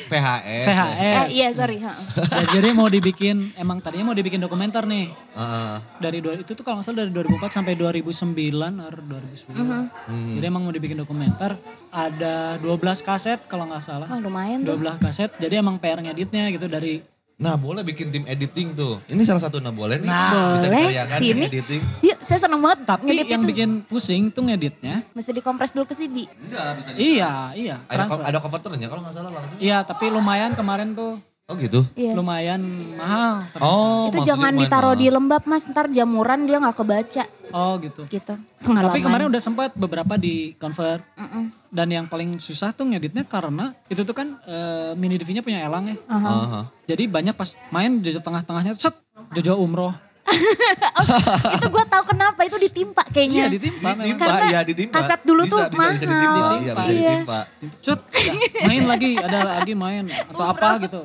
[0.09, 0.65] PHS.
[0.65, 0.97] VHS.
[0.97, 1.77] eh, iya sorry.
[1.81, 5.11] Dan jadi mau dibikin, emang tadinya mau dibikin dokumenter nih.
[5.11, 5.75] Heeh.
[5.99, 8.33] Dari dua, itu tuh kalau nggak salah dari 2004 sampai 2009
[8.79, 9.85] atau 2010.
[10.07, 10.33] Mhm.
[10.35, 11.61] Jadi emang mau dibikin dokumenter.
[11.91, 14.07] Ada 12 kaset kalau nggak salah.
[14.07, 14.77] Wah lumayan tuh.
[14.77, 15.31] 12 kaset.
[15.35, 17.05] Jadi emang PR ngeditnya gitu dari
[17.39, 18.99] Nah boleh bikin tim editing tuh.
[19.07, 20.11] Ini salah satu nah boleh nih.
[20.11, 20.83] Nah, Bisa boleh.
[20.83, 21.31] dikaryakan Sini.
[21.31, 21.83] tim editing.
[22.03, 22.79] Yuk saya seneng banget.
[22.83, 23.51] Tapi ngedit yang itu.
[23.55, 25.07] bikin pusing tuh ngeditnya.
[25.15, 26.27] Mesti dikompres dulu ke CD.
[26.27, 27.77] Enggak bisa Iya, iya.
[27.87, 28.25] Ada, transfer.
[28.27, 29.59] ada converternya kalau nggak salah langsung.
[29.63, 31.23] Iya, tapi lumayan kemarin tuh.
[31.49, 31.81] Oh gitu.
[31.97, 32.13] Iya.
[32.13, 32.61] Lumayan
[33.01, 33.41] mahal.
[33.57, 35.01] Oh itu jangan ditaruh mahal.
[35.01, 37.25] di lembab mas, ntar jamuran dia nggak kebaca
[37.57, 38.05] Oh gitu.
[38.05, 38.37] gitu.
[38.61, 38.93] Pengalaman.
[38.93, 41.01] Tapi kemarin udah sempat beberapa di convert.
[41.17, 41.49] Mm-mm.
[41.73, 45.89] Dan yang paling susah tuh ngeditnya karena itu tuh kan eh, mini DV-nya punya elang
[45.89, 45.97] ya.
[46.13, 46.29] Aha.
[46.29, 46.61] Aha.
[46.85, 48.93] Jadi banyak pas main jojo tengah-tengahnya set
[49.33, 49.97] jojo umroh.
[51.55, 53.41] itu gue tahu kenapa itu ditimpa kayaknya.
[53.41, 54.05] Iya ditimpa memang.
[54.05, 54.95] Ditimpa, Karena ya ditimpa.
[54.95, 56.19] kaset dulu Bisa, tuh bisa, Bisa mahal.
[56.19, 56.75] ditimpa, iya Ditimpa.
[56.79, 57.13] bisa Iya.
[57.15, 57.41] ditimpa.
[57.79, 58.33] Set, ya,
[58.65, 61.01] main lagi, ada lagi main atau apa gitu.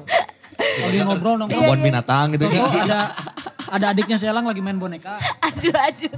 [0.55, 1.49] Lagi ngobrol dong.
[1.49, 2.83] Kebun binatang gitu Toko kan.
[2.83, 2.99] ada
[3.73, 5.17] ada adiknya si Elang lagi main boneka.
[5.41, 6.11] Aduh aduh.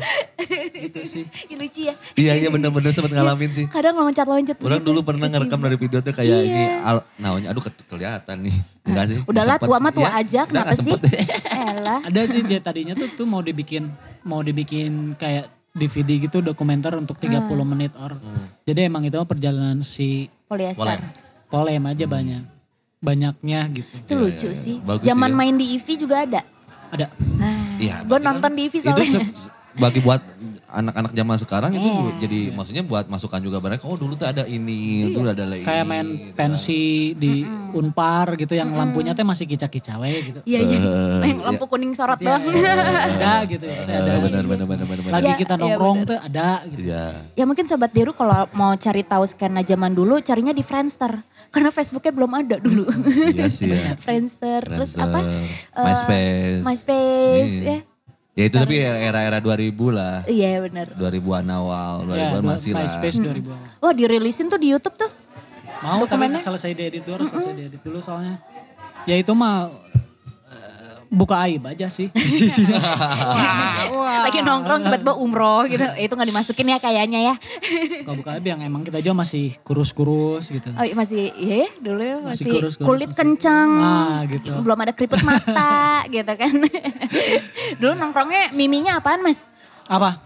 [0.75, 1.23] Gitu sih.
[1.51, 1.95] Ih, lucu ya.
[2.13, 3.65] Iya iya bener-bener sempat ngalamin sih.
[3.67, 4.59] Kadang loncat-loncat.
[4.59, 4.87] Orang gitu.
[4.91, 6.43] dulu pernah ngerekam dari video tuh kayak Iya.
[6.43, 6.97] ini al,
[7.45, 8.55] aduh ke- kelihatan nih.
[8.83, 9.19] Enggak sih.
[9.23, 10.91] Udahlah tua mah tua Iya, aja kenapa sih?
[10.91, 11.15] sempet.
[11.71, 11.99] Elah.
[12.03, 13.87] Ada sih dia tadinya tuh tuh mau dibikin
[14.21, 18.15] mau dibikin kayak DVD gitu dokumenter untuk 30 menit or.
[18.63, 20.81] Jadi emang itu perjalanan si Polyester.
[20.81, 21.01] Polem.
[21.47, 22.54] Polem aja banyak.
[23.05, 23.93] Banyaknya gitu.
[23.95, 24.81] Itu lucu sih.
[24.81, 25.35] Bagus Zaman ya.
[25.35, 26.41] main di EV juga ada.
[26.89, 27.07] Ada.
[27.35, 29.21] Nah, Iya, gue berarti nonton kan di EV Itu soalnya.
[29.27, 30.23] se- bagi buat
[30.65, 32.11] anak-anak zaman sekarang itu Iya.
[32.17, 35.67] jadi maksudnya buat masukan juga mereka oh dulu tuh ada ini, dulu ada lagi.
[35.67, 37.43] Kayak main pensi di
[37.73, 40.39] Unpar gitu yang lampunya teh masih kicak-kicawe gitu.
[40.41, 40.79] Iya iya.
[41.19, 42.43] Eh, Yang lampu kuning sorot Iya, doang.
[43.19, 43.67] ada gitu.
[43.67, 44.09] Teh ada.
[44.09, 45.11] Eh, benar benar benar benar.
[45.11, 46.07] Lagi Iya, kita iya, nongkrong benar.
[46.07, 46.79] tuh ada gitu.
[46.81, 47.05] Iya.
[47.35, 51.19] Ya mungkin sobat Diru kalau mau cari tahu skena zaman dulu carinya di Friendster.
[51.55, 52.83] Karena Facebooknya belum ada dulu.
[53.31, 53.95] Iya sih ya.
[53.95, 54.59] Friendster.
[54.67, 55.19] Terus Friendster, apa?
[55.23, 56.61] Eh, MySpace.
[56.61, 57.71] MySpace Iya.
[57.71, 57.79] ya.
[58.35, 60.27] Ya itu tapi era-era 2000 lah.
[60.27, 60.91] Iya benar.
[60.91, 62.83] 2000-an awal, 2000-an Ya, masih lah.
[62.83, 63.47] MySpace 2000.
[63.79, 65.07] Wah dirilisin tuh di YouTube tuh.
[65.79, 68.35] Mau tapi selesai diedit dulu, harus selesai diedit dulu soalnya.
[69.07, 69.71] Ya itu mah
[71.09, 72.09] buka aib aja sih.
[74.25, 75.85] Lagi nongkrong tiba-tiba umroh gitu.
[75.95, 77.33] Itu gak dimasukin ya kayaknya ya.
[78.03, 80.69] Kalau buka aib yang emang kita juga masih kurus-kurus gitu.
[80.73, 83.71] Oh, iya, masih iya ya dulu ya, Masih masih, kurus-kurus, kulit masih- kenceng.
[83.79, 84.51] Ah, gitu.
[84.61, 86.53] Belum ada keriput mata gitu kan.
[87.77, 89.45] dulu nongkrongnya miminya apaan mas?
[89.85, 90.17] Apa?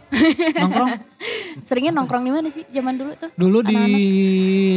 [0.55, 0.89] Nongkrong?
[1.67, 3.30] Seringnya nongkrong di mana sih zaman dulu tuh?
[3.36, 3.82] Dulu di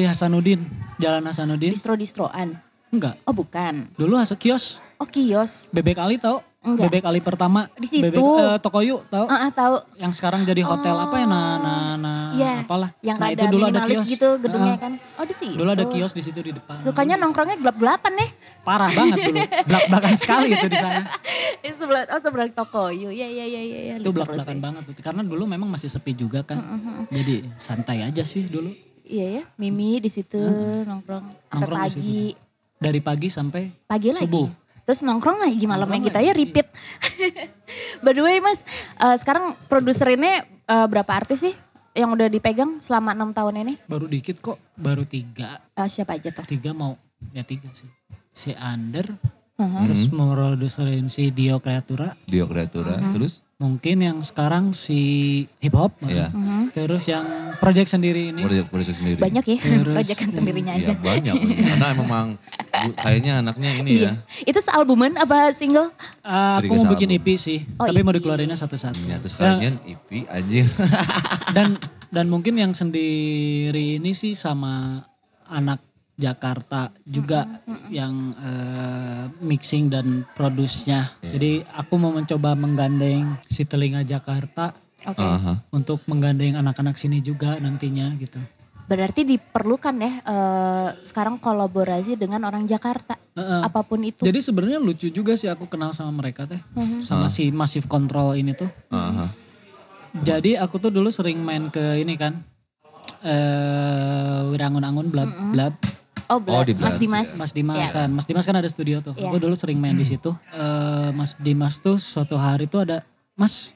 [0.03, 0.59] Hasanuddin,
[0.99, 1.71] Jalan Hasanuddin.
[1.71, 2.59] Distro-distroan.
[2.93, 3.17] Enggak.
[3.25, 3.89] Oh bukan.
[3.97, 5.67] Dulu kios Oh kios.
[5.75, 6.39] Bebek Ali tau?
[6.63, 6.87] Enggak.
[6.87, 7.67] Bebek Ali pertama.
[7.75, 8.07] Di situ.
[8.07, 9.27] Bebek, eh, Tokoyu tau?
[9.27, 9.83] Ah, ah, tahu.
[9.99, 11.27] Yang sekarang jadi hotel apa ya?
[11.27, 12.63] Nah, nah, nah, Iya.
[12.63, 12.95] apalah.
[13.03, 14.83] Yang nah, rada minimalis gitu gedungnya Ah.
[14.87, 14.93] kan.
[15.19, 15.59] Oh di situ.
[15.59, 16.79] Dulu ada kios di situ di depan.
[16.79, 18.31] Sukanya nongkrongnya gelap-gelapan deh.
[18.63, 19.43] Parah banget dulu.
[19.75, 21.03] Belak-belakan sekali itu di sana.
[21.67, 22.95] Sebelah, oh sebelah toko.
[22.95, 23.61] Iya iya iya iya.
[23.61, 23.95] iya.
[23.99, 24.83] Itu Seru belak-belakan banget.
[24.87, 25.03] tuh.
[25.03, 26.63] Karena dulu memang masih sepi juga kan.
[27.11, 28.71] Jadi santai aja sih dulu.
[29.03, 30.39] Iya ya, Mimi di situ
[30.87, 32.23] nongkrong sampai Nongkrong di pagi.
[32.79, 34.23] Dari pagi sampai Pagi lagi.
[34.27, 34.47] Subuh.
[34.83, 36.69] Terus nongkrong lagi malamnya Nongkrong gitu ya repeat.
[38.05, 38.63] By the way Mas,
[38.97, 41.55] eh, sekarang produser ini eh, berapa artis sih
[41.93, 43.75] yang udah dipegang selama enam tahun ini?
[43.85, 44.57] baru dikit kok.
[44.75, 45.61] Baru tiga.
[45.73, 46.43] Eh, siapa aja tuh?
[46.45, 46.97] Tiga mau.
[47.31, 47.87] Ya tiga sih.
[48.33, 49.05] Si Under.
[49.53, 49.81] Uh-huh.
[49.85, 52.17] Terus memproduserin si Dio Kreatura.
[52.25, 53.13] Dio Kreatura, Uh-huh.
[53.15, 53.42] terus?
[53.63, 54.99] Mungkin yang sekarang si
[55.63, 55.95] hip hop.
[56.03, 56.35] Iya.
[56.75, 57.23] Terus yang
[57.63, 58.43] project sendiri ini.
[58.43, 59.19] Proyek proyek sendiri.
[59.23, 60.91] Banyak ya, Terus, proyekan sendirinya aja.
[60.91, 61.35] Iya banyak.
[61.71, 62.27] Karena memang
[62.99, 64.11] kayaknya anaknya ini Iya.
[64.19, 64.51] ya.
[64.51, 65.95] Itu sealbuman apa single?
[66.27, 67.15] Ah, aku mau bikin.
[67.15, 67.63] EP sih.
[67.79, 68.19] Oh, tapi mau EP.
[68.19, 68.99] dikeluarinnya satu-satu.
[69.07, 70.67] Ya, terus Ya, kalian IP anjir.
[71.57, 71.79] dan
[72.11, 75.07] dan mungkin yang sendiri ini sih sama
[75.47, 75.79] anak
[76.13, 77.49] Jakarta juga
[77.89, 81.09] yang eh, mixing dan produce-nya.
[81.25, 84.77] Jadi aku mau mencoba menggandeng si telinga Jakarta
[85.09, 85.25] Oke.
[85.25, 85.59] Aha.
[85.73, 88.39] untuk menggandeng anak-anak sini juga nantinya gitu.
[88.87, 93.17] Berarti diperlukan ya eh, sekarang kolaborasi dengan orang Jakarta.
[93.33, 93.61] Heeh.
[93.65, 94.21] Apa pun itu.
[94.21, 96.61] Jadi sebenarnya lucu juga sih aku kenal sama mereka teh.
[96.77, 97.01] Mhm.
[97.01, 98.69] Sama si Massive Control ini tuh.
[98.93, 99.33] Aha.
[100.13, 102.37] Jadi aku tuh dulu sering main ke ini kan.
[103.25, 106.02] Eh Wirangun-angun Blab Blab.
[106.29, 107.29] Oh, Oh, di Mas Dimas.
[107.35, 107.89] Mas Dimas Iya.
[107.97, 108.09] kan.
[108.11, 109.15] Mas Dimas kan ada studio tuh.
[109.15, 109.29] Iya.
[109.29, 110.31] Aku dulu sering main di situ.
[110.53, 113.03] Eh Mas Dimas tuh suatu hari tuh ada
[113.33, 113.75] Mas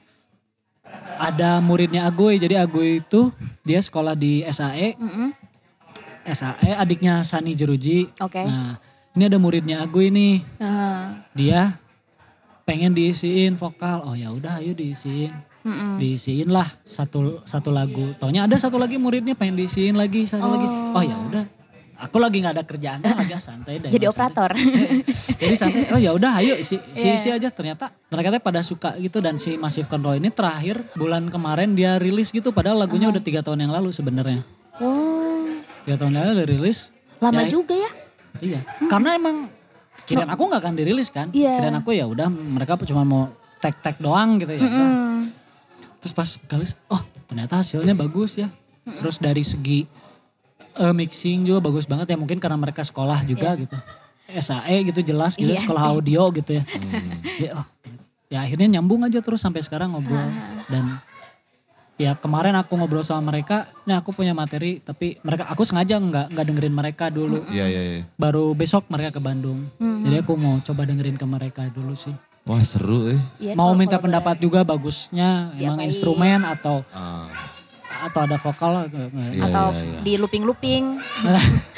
[1.17, 2.37] ada muridnya Agoy.
[2.37, 4.95] Jadi Agoy itu dia sekolah di SAE.
[4.95, 5.29] Mm-mm.
[6.23, 8.11] SAE adiknya Sani Jeruji.
[8.19, 8.43] Oke.
[8.43, 8.77] Nah,
[9.11, 10.43] ini ada muridnya Agoy nih.
[10.57, 11.75] Ah, Dia
[12.63, 14.03] pengen diisiin vokal.
[14.03, 15.31] Oh ya udah ayo diisiin.
[15.63, 15.97] mm-mm.
[15.97, 18.11] Diisiin lah satu satu lagu.
[18.15, 20.67] Taunya ada satu lagi muridnya pengen diisiin lagi satu lagi.
[20.67, 21.45] Oh ya udah.
[21.97, 23.89] Aku lagi nggak ada kerjaan lagi ah, santai deh.
[23.89, 24.13] Jadi santai.
[24.13, 24.51] operator.
[25.41, 25.81] Jadi santai.
[25.89, 27.13] Oh ya udah ayo isi isi, Iya.
[27.17, 27.49] isi aja.
[27.49, 31.97] Ternyata mereka tuh pada suka gitu dan si Massive Control ini terakhir bulan kemarin dia
[31.97, 32.53] rilis gitu.
[32.53, 34.45] Padahal lagunya udah tiga tahun yang lalu sebenarnya.
[34.77, 35.49] oh,
[35.83, 36.93] Tiga tahun yang lalu dia rilis.
[37.17, 37.91] lama Ya, juga ya.
[38.37, 38.59] Iya.
[38.85, 39.49] Karena emang
[40.05, 41.33] kirain aku nggak akan dirilis kan.
[41.33, 41.57] Iya.
[41.57, 44.61] Kirain aku ya udah mereka cuma mau tag-tag doang gitu ya.
[44.61, 44.69] udah.
[44.69, 45.21] Hmm.
[45.97, 48.53] Terus pas galis, oh ternyata hasilnya bagus ya.
[48.85, 49.89] Terus dari segi
[50.79, 53.75] eh, mixing juga bagus banget ya mungkin karena mereka sekolah juga gitu.
[54.27, 55.91] SAE gitu jelas gitu Iya sekolah sih.
[55.93, 56.63] audio gitu ya.
[57.39, 57.65] ya, oh,
[58.27, 60.19] ya akhirnya nyambung aja terus sampai sekarang ngobrol
[60.67, 60.99] dan
[61.95, 66.25] ya kemarin aku ngobrol sama mereka, nih aku punya materi tapi mereka aku sengaja nggak
[66.29, 67.41] nggak dengerin mereka dulu.
[67.47, 68.01] Iya iya iya.
[68.13, 69.65] Baru besok mereka ke Bandung.
[69.79, 72.13] Jadi aku mau coba dengerin ke mereka dulu sih.
[72.43, 73.19] Wah seru eh.
[73.41, 75.87] Iya, mau minta pendapat juga bagusnya Ya, emang baik.
[75.89, 77.27] instrumen atau Ah,
[78.03, 78.83] atau ada vokal lah.
[78.85, 79.99] Iya, Atau iya, iya.
[80.01, 80.83] di looping-looping.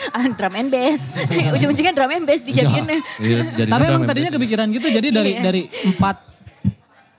[0.09, 1.13] Ah, drum and bass.
[1.55, 2.81] Ujung-ujungnya drum and bass dijadiin.
[3.21, 4.87] Iya, jadi Tapi drum emang tadinya kepikiran gitu.
[4.89, 5.41] Jadi dari Iya.
[5.45, 6.17] dari empat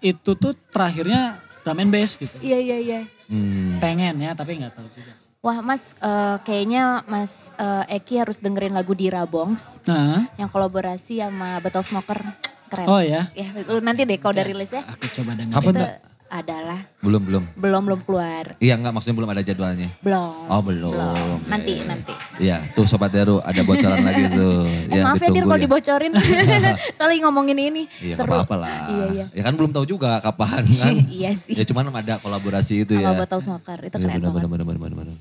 [0.00, 2.34] itu tuh terakhirnya drum and bass gitu.
[2.42, 3.00] Iya, iya, iya.
[3.30, 3.78] Hmm.
[3.78, 5.12] Pengen ya tapi nggak tahu juga.
[5.38, 9.78] Wah mas, eh, kayaknya mas eh, Eki harus dengerin lagu Dira Bongs.
[9.86, 12.18] Nah, Yang kolaborasi sama Battle Smoker.
[12.66, 12.86] Keren.
[12.86, 14.82] oh ya, Ya, nanti deh kalau udah rilis ya.
[14.82, 15.58] aku coba dengerin.
[15.58, 15.94] Apa Itu enggak?
[16.30, 17.42] Adalah Belum belum.
[17.54, 18.54] belum belum keluar.
[18.56, 19.90] Iya enggak maksudnya belum ada jadwalnya.
[19.98, 20.46] Belum.
[20.46, 21.36] Oh belum.
[21.44, 21.84] Nanti Iya, iya.
[21.84, 22.12] nanti.
[22.38, 24.62] Iya tuh Sobat Deru ada bocoran lagi tuh.
[24.90, 26.12] Eh, maaf ya Dir kalau dibocorin.
[26.96, 27.82] Soalnya ngomongin ini.
[28.00, 28.30] Iya Seru.
[28.32, 28.78] apa-apa lah.
[28.88, 29.26] Iya iya.
[29.32, 30.94] Ya kan belum tahu juga kapan kan.
[31.10, 31.52] iya sih.
[31.52, 33.18] ya cuman ada kolaborasi itu Sama ya.
[33.18, 34.46] Battle Smoker itu Iya, keren benar, banget.
[34.46, 35.16] benar, benar, benar, benar.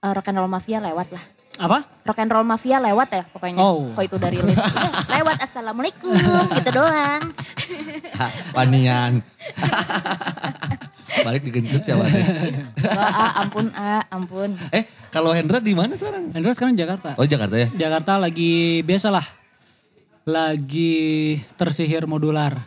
[0.00, 1.24] Eh, Rock and Roll Mafia lewat lah.
[1.54, 1.86] Apa?
[2.02, 3.62] Rock and Roll Mafia lewat ya pokoknya.
[3.62, 3.94] Oh.
[3.94, 4.58] Kok itu udah rilis.
[4.58, 4.90] Ya,
[5.22, 6.14] lewat Assalamualaikum
[6.58, 7.22] gitu doang.
[8.18, 9.22] Ha, Panian.
[11.22, 12.26] Balik digentut siapa nih?
[12.90, 14.50] Wah, ah, ampun ah, ampun.
[14.74, 14.82] Eh
[15.14, 16.34] kalau Hendra di mana sekarang?
[16.34, 17.14] Hendra sekarang Jakarta.
[17.14, 17.68] Oh Jakarta ya?
[17.70, 19.22] Jakarta lagi biasalah.
[20.26, 22.58] Lagi tersihir modular.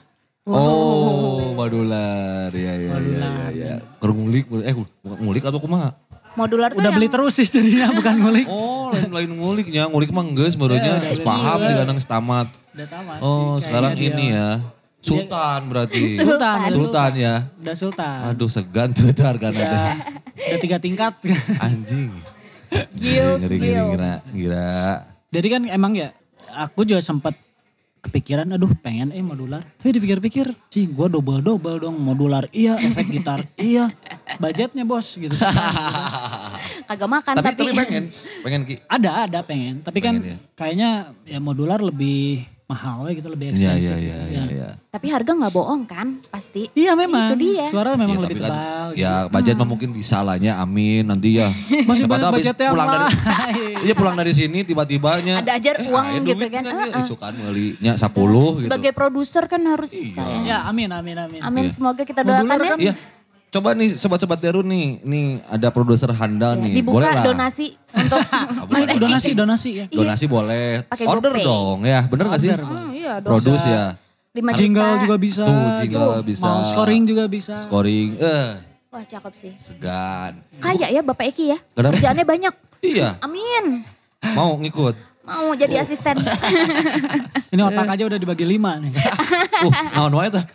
[0.47, 2.55] Oh, modular.
[2.55, 3.51] Ya ya ya Modular.
[3.51, 3.67] ya.
[3.67, 3.75] ya.
[3.99, 5.91] Kerungulik, eh ngulik atau kumaha?
[6.37, 8.45] Modular tuh Udah yang beli terus sih jadinya bukan ngulik.
[8.45, 9.89] Oh, lain lain nguliknya.
[9.89, 11.67] Ngulik mah geus barunya Ya, paham iya.
[11.67, 12.47] sih kadang tamat.
[12.71, 14.29] Udah tamat Oh, sih, sekarang ini dia.
[14.31, 14.49] ya.
[14.97, 16.01] Sultan berarti.
[16.19, 17.35] Sultan, udah Sultan ya.
[17.57, 18.19] Udah sultan.
[18.29, 19.57] Aduh segan tuh itu harganya.
[19.57, 19.95] Ya, teh.
[20.53, 21.13] udah tiga tingkat.
[21.57, 22.13] Anjing.
[22.93, 23.89] Gils, Ngeri, ngeri, gils.
[23.89, 24.69] gila, gila.
[25.27, 26.11] Jadi kan emang ya
[26.53, 27.33] aku juga sempat
[27.97, 29.63] kepikiran aduh pengen eh modular.
[29.75, 33.91] Tapi dipikir-pikir sih gue double-double dong modular iya efek gitar iya
[34.37, 35.33] budgetnya bos gitu.
[36.87, 37.59] Kagak makan Tapi, tapi.
[37.59, 38.03] tapi pengen,
[38.41, 38.75] pengen Ki.
[38.87, 40.37] ada ada pengen tapi kan Pengen ya.
[40.53, 40.89] kayaknya
[41.23, 43.91] ya modular lebih mahal ya gitu lebih Iya, ekstensif.
[43.91, 44.03] iya, gitu.
[44.03, 44.27] iya, Ya.
[44.27, 44.43] iya.
[44.49, 44.69] iya.
[44.89, 46.67] Tapi harga nggak bohong kan pasti.
[46.73, 47.31] Iya memang.
[47.31, 47.63] Itu dia.
[47.65, 48.87] Suara memang Ya, lebih tapi kan, tebal.
[48.89, 48.99] gitu.
[48.99, 51.47] Ya budget mah mungkin bisa lah nya, amin nanti ya.
[51.87, 53.05] Masih banyak tahu habis budget yang pulang dari.
[53.85, 55.33] Iya pulang dari sini tiba-tibanya.
[55.39, 56.61] Ada aja uang aya gitu duit kan.
[56.61, 56.99] ya, Heeh.
[56.99, 58.03] isukan belinya 10
[58.57, 58.67] gitu.
[58.67, 60.11] Sebagai produser kan harus Iya.
[60.13, 60.39] kayak.
[60.43, 61.39] Ya amin amin amin.
[61.39, 61.71] Amin Iya.
[61.71, 62.91] semoga kita doakan kan ya.
[62.91, 62.93] Iya.
[63.47, 66.73] Coba nih sobat-sobat Deru nih, nih ada produser handal Ya, nih.
[66.75, 67.23] Dibuka boleh lah.
[67.23, 68.19] donasi untuk
[68.67, 69.85] Nah itu donasi donasi ya.
[69.87, 70.83] Donasi boleh.
[70.83, 71.45] Pakai Order GoPay.
[71.45, 72.49] dong ya, bener gak sih?
[72.49, 73.13] Order, Hmm, iya.
[73.19, 73.83] Produce ya.
[74.33, 74.53] 5 juta.
[74.53, 75.43] Jingle juga bisa.
[75.43, 76.27] Tuh, jingle gitu.
[76.27, 76.43] bisa.
[76.45, 77.55] Mau scoring juga bisa.
[77.57, 78.49] Scoring, eh
[78.87, 79.53] Wah cakep sih.
[79.55, 80.43] segan.
[80.57, 81.57] Kaya ya Bapak Eki ya.
[81.71, 81.93] Kenapa?
[81.93, 82.53] Kerjaannya banyak.
[82.79, 83.81] Iya, Amin.
[84.31, 84.93] mau ngikut.
[85.23, 86.15] Mau jadi asisten.
[87.53, 88.91] Ini otak aja udah dibagi lima nih.
[89.57, 90.45] Uh, naon wae tah?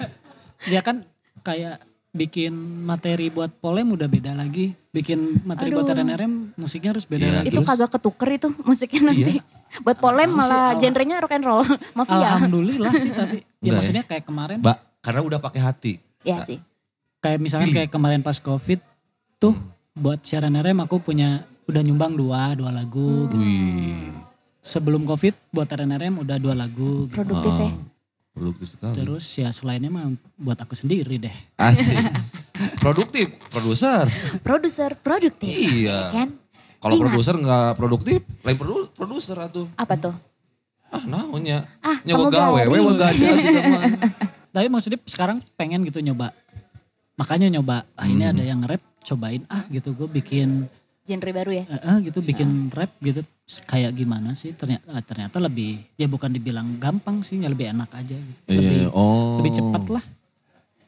[0.62, 1.02] Dia kan
[1.42, 1.82] kayak
[2.12, 2.52] bikin
[2.84, 4.76] materi buat polem udah beda lagi.
[4.88, 5.96] Bikin materi buat Aduh.
[5.96, 7.48] RNRM musiknya harus beda Iya, lagi.
[7.48, 7.66] itu terus?
[7.66, 9.32] kagak ketuker itu musiknya nanti.
[9.80, 10.78] Buat polem sih, malah Allah.
[10.78, 11.64] genrenya rock and roll.
[11.96, 12.16] Mafia.
[12.36, 13.72] Alhamdulillah sih tapi ya ya?
[13.74, 14.60] maksudnya kayak kemarin.
[14.60, 15.92] Mbak, karena udah pakai hati.
[16.22, 16.60] Ya sih.
[17.18, 18.78] Kayak misalnya kayak kemarin pas covid
[19.38, 19.56] tuh
[19.92, 23.26] buat siaran RM aku punya udah nyumbang dua dua lagu.
[23.26, 23.36] gitu.
[23.36, 24.12] Wih,
[24.60, 27.08] Sebelum covid buat RNRM udah dua lagu.
[27.08, 27.16] gitu.
[27.16, 27.70] Produktif ya.
[28.32, 28.94] Produktif sekali.
[28.96, 30.08] Terus ya selainnya mah
[30.40, 31.36] buat aku sendiri deh.
[31.60, 31.96] Asik.
[32.84, 34.08] produktif, produser.
[34.40, 35.52] Produser produktif.
[35.52, 36.10] Iya.
[36.10, 36.28] Kan?
[36.82, 39.70] Kalau produser nggak produktif, lain produ produser atuh.
[39.78, 40.14] Apa tuh?
[40.92, 41.64] Ah, naonnya?
[41.80, 43.82] Ah, kamu gawe, we wegada kita mah.
[44.52, 46.34] Tapi maksudnya sekarang pengen gitu nyoba.
[47.16, 49.94] Makanya nyoba, ah ini ada yang rap, cobain ah gitu.
[49.94, 50.66] Gue bikin,
[51.06, 51.64] Genre baru ya.
[51.70, 53.24] eh, eh, gitu bikin rap gitu.
[53.68, 57.90] Kayak gimana sih ternyata, ah, ternyata lebih, ya bukan dibilang gampang sih, ya lebih enak
[57.92, 58.40] aja gitu.
[58.48, 59.42] Iya, Lebih, oh.
[59.42, 60.04] lebih cepat lah.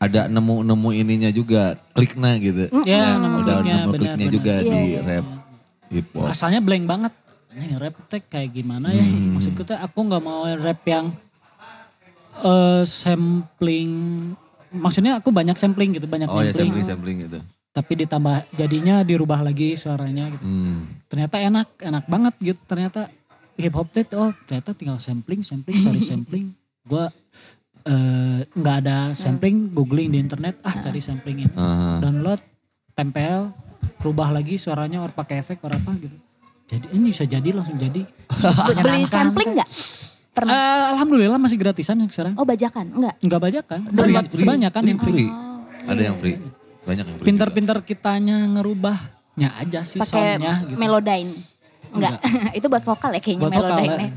[0.00, 2.64] Ada nemu-nemu ininya juga, kliknya gitu.
[2.84, 5.00] Ya nama Udah kliknya nemu benar kliknya juga Iya, di iya.
[5.04, 5.26] rap
[5.92, 6.26] hip hop.
[6.28, 7.12] Asalnya blank banget.
[7.54, 9.04] Ini rap teh kayak gimana ya?
[9.04, 9.38] Hmm.
[9.38, 11.06] Maksud kita aku nggak mau rap yang
[12.42, 13.92] eh sampling.
[14.74, 16.82] Maksudnya aku banyak sampling gitu, banyak Oh ya sampling.
[16.82, 17.38] sampling sampling gitu.
[17.74, 20.46] Tapi ditambah jadinya dirubah lagi suaranya gitu.
[20.46, 20.86] Hmm.
[21.10, 22.60] Ternyata enak, enak banget gitu.
[22.70, 23.10] Ternyata
[23.58, 26.54] hip hop teh oh ternyata tinggal sampling, sampling, cari sampling.
[26.86, 27.10] Gua
[27.82, 31.54] eh, nggak ada sampling, googling di internet, ah cari sampling ini.
[31.58, 31.98] Aha.
[31.98, 32.38] Download,
[32.94, 33.50] tempel,
[33.98, 36.14] rubah lagi suaranya or pakai efek or apa gitu.
[36.64, 38.06] Jadi ini bisa jadi langsung jadi.
[38.06, 39.70] Be- Beli sampling nggak?
[40.30, 40.50] Pernah.
[40.50, 42.38] Eh, Alhamdulillah masih gratisan yang sekarang.
[42.38, 42.86] Oh bajakan?
[42.90, 43.14] Enggak.
[43.18, 43.80] Enggak banyak kan?
[43.82, 44.46] Free, free.
[44.46, 45.14] banyak kan Free, yang free.
[45.14, 45.30] free.
[45.84, 46.36] Ada yang free.
[46.84, 47.18] Banyak yang.
[47.20, 50.78] Pinter-pinter kitanya ngerubahnya aja sih Pakai soundnya gitu.
[50.78, 51.32] Melodyne.
[51.94, 52.18] Enggak.
[52.58, 53.68] itu buat vokal ya kayaknya Buat vokal.
[53.80, 54.04] Melodyne.
[54.04, 54.10] eh.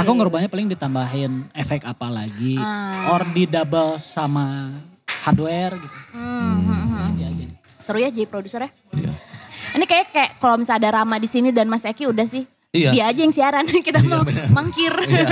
[0.00, 2.56] Aku ngerubahnya paling ditambahin efek apa lagi.
[2.56, 3.12] Ah.
[3.12, 4.72] Or di double sama
[5.24, 5.96] hardware gitu.
[6.14, 7.12] Hmm.
[7.12, 7.44] Aja aja.
[7.78, 8.72] Seru ya jadi produsernya.
[8.92, 9.12] Iya.
[9.74, 12.46] Ini kayak kayak kalau misalnya ada Rama di sini dan Mas Eki udah sih.
[12.74, 12.90] Iya.
[12.90, 14.90] Dia aja yang siaran, kita mau mangkir.
[14.90, 15.22] Iya,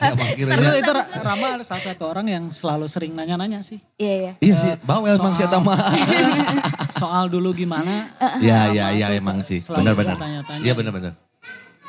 [0.00, 0.56] ya bangkirnya.
[0.56, 3.76] Itu, itu Ra- Rama salah satu orang yang selalu sering nanya-nanya sih.
[4.00, 4.32] Iya, iya.
[4.40, 5.76] Iya sih, bawel emang sih soal- mah.
[7.00, 8.08] Soal dulu gimana.
[8.40, 9.60] Iya, iya, iya emang sih.
[9.60, 10.16] Benar-benar.
[10.64, 11.12] Iya benar-benar.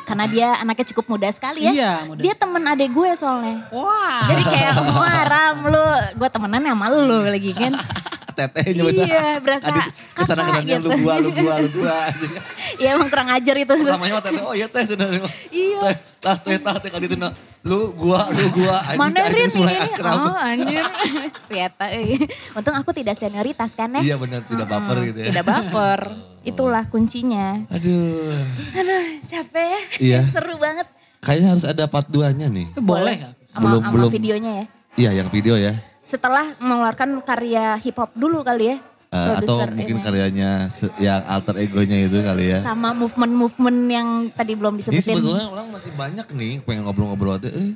[0.03, 1.71] Karena dia anaknya cukup muda sekali ya.
[1.71, 3.63] Iya, muda Dia temen adek gue soalnya.
[3.71, 4.27] Wah.
[4.27, 5.83] Jadi kayak, wah Ram lu,
[6.15, 7.71] gue temenan sama lu lagi kan.
[8.37, 9.05] Teteh nyebutnya.
[9.05, 11.01] Iya, berasa Adik ke sana kakak kesannya lu gitu.
[11.01, 11.97] gua, lu gua, lu gua.
[12.81, 13.73] Iya emang kurang ajar itu.
[13.73, 15.25] Namanya mah teteh, oh iya teh sebenarnya.
[15.49, 15.79] Iya.
[15.81, 17.17] Teh, tah teh, tah teh kali itu.
[17.65, 18.77] Lu gua, lu gua.
[18.85, 19.85] Anjing, Mana Rin mulai ini?
[19.89, 20.17] akrab.
[20.21, 20.85] Oh anjir.
[21.49, 21.85] Sieta.
[21.89, 22.21] eh.
[22.53, 24.01] Untung aku tidak senioritas kan ya.
[24.03, 25.27] Iya benar, tidak baper gitu ya.
[25.33, 25.99] Tidak baper.
[26.49, 27.65] Itulah kuncinya.
[27.67, 28.37] Aduh.
[28.71, 29.79] Aduh capek ya.
[29.97, 30.19] Iya.
[30.29, 30.85] Seru banget.
[31.17, 32.69] Kayaknya harus ada part 2-nya nih.
[32.77, 33.17] Boleh.
[33.17, 33.29] ya?
[33.43, 34.09] Sama, Belum- sama belum.
[34.13, 34.65] videonya ya.
[34.97, 35.73] Iya, yang video ya.
[36.07, 38.77] Setelah mengeluarkan karya hip hop dulu kali ya.
[39.07, 40.03] Eh, atau mungkin ini.
[40.03, 40.67] karyanya
[40.99, 42.59] yang alter egonya itu kali ya.
[42.59, 45.03] Sama movement-movement yang tadi belum Ini disebutin.
[45.15, 47.47] sebetulnya orang masih banyak nih pengen ngobrol-ngobrol itu.
[47.47, 47.71] Eh,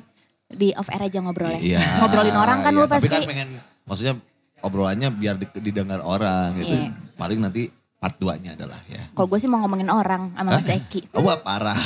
[0.52, 1.56] Di off air aja ngobrolnya.
[1.56, 1.80] Iya.
[2.04, 3.08] Ngobrolin orang kan iya, lu pasti.
[3.08, 3.48] Tapi kan pengen,
[3.84, 4.14] maksudnya
[4.60, 6.76] obrolannya biar di- didengar orang gitu.
[6.76, 6.92] Iya.
[7.16, 9.00] Paling nanti part 2-nya adalah ya.
[9.16, 11.08] Kalau gue sih mau ngomongin orang sama Mas Eki.
[11.16, 11.76] Oh, wah parah.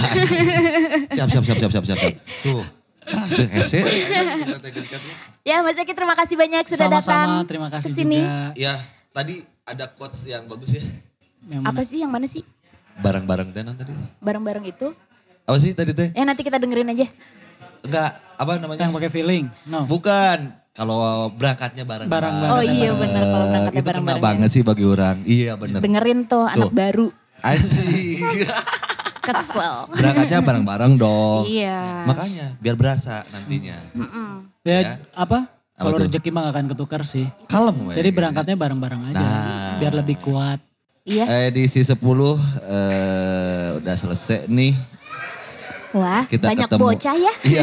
[1.16, 2.14] siap, siap, siap, siap, siap, siap.
[2.42, 2.66] Tuh.
[3.06, 3.80] Ah, se- hese.
[5.46, 8.18] Ya Mas Eki terima kasih banyak sudah Sama-sama, datang terima kasih ke sini.
[8.18, 8.50] juga.
[8.58, 8.74] Ya,
[9.14, 10.82] tadi ada quotes yang bagus ya.
[11.46, 11.70] Yang mana?
[11.70, 12.42] Apa sih yang mana sih?
[12.98, 13.92] Barang-barang teh tadi.
[14.18, 14.90] Bareng-bareng itu.
[15.46, 16.10] Apa sih tadi teh?
[16.10, 17.06] Ya nanti kita dengerin aja.
[17.86, 18.90] Enggak, apa namanya?
[18.90, 19.44] Yang pakai feeling.
[19.66, 19.86] No.
[19.86, 20.66] Bukan.
[20.76, 22.04] kalau berangkatnya bareng.
[22.04, 22.52] Bareng-bareng.
[22.52, 25.24] Oh iya benar kalau berangkatnya Itu kena banget sih bagi orang.
[25.24, 25.80] Iya bener.
[25.80, 27.08] Dengerin tuh, anak baru.
[27.40, 28.20] Asik.
[29.26, 29.76] Kesel.
[29.90, 31.42] berangkatnya bareng-bareng dong.
[31.44, 32.06] Iya.
[32.06, 33.76] Makanya biar berasa nantinya.
[34.62, 34.92] Ya, Ya.
[35.12, 35.50] apa?
[35.76, 37.28] Apa Kalau rezeki mah gak akan ketukar sih.
[37.50, 37.92] Kalem we.
[37.92, 39.20] Jadi berangkatnya bareng-bareng aja.
[39.20, 39.76] Nah.
[39.76, 40.56] Biar lebih kuat.
[41.04, 41.52] Iya.
[41.52, 41.92] Edisi 10
[42.64, 44.72] eh, udah selesai nih.
[45.96, 46.82] Wah, Kita banyak ketemu.
[46.82, 47.32] bocah ya.
[47.50, 47.62] Iya,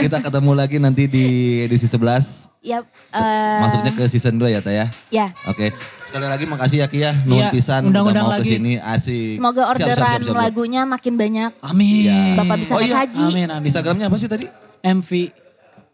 [0.00, 1.24] kita ketemu lagi nanti di
[1.62, 2.48] edisi 11.
[2.60, 2.80] Ya,
[3.12, 4.86] eh, Masuknya ke season 2 ya, Teh ya.
[5.12, 5.26] ya.
[5.44, 5.70] Oke.
[6.02, 7.12] Sekali lagi makasih ya Ki ya.
[7.22, 8.42] Nuhun Iya, pisan udah mau lagi.
[8.42, 9.36] ke sini asik.
[9.36, 10.36] Semoga Siap, siap, orderan siap, siap.
[10.40, 11.50] lagunya makin banyak.
[11.60, 12.06] Amin.
[12.06, 12.22] Iya.
[12.34, 12.94] Bapak bisa Oh iya.
[12.96, 13.22] haji.
[13.28, 13.66] Amin, amin.
[13.68, 14.46] Instagramnya apa sih tadi?
[14.80, 15.10] MV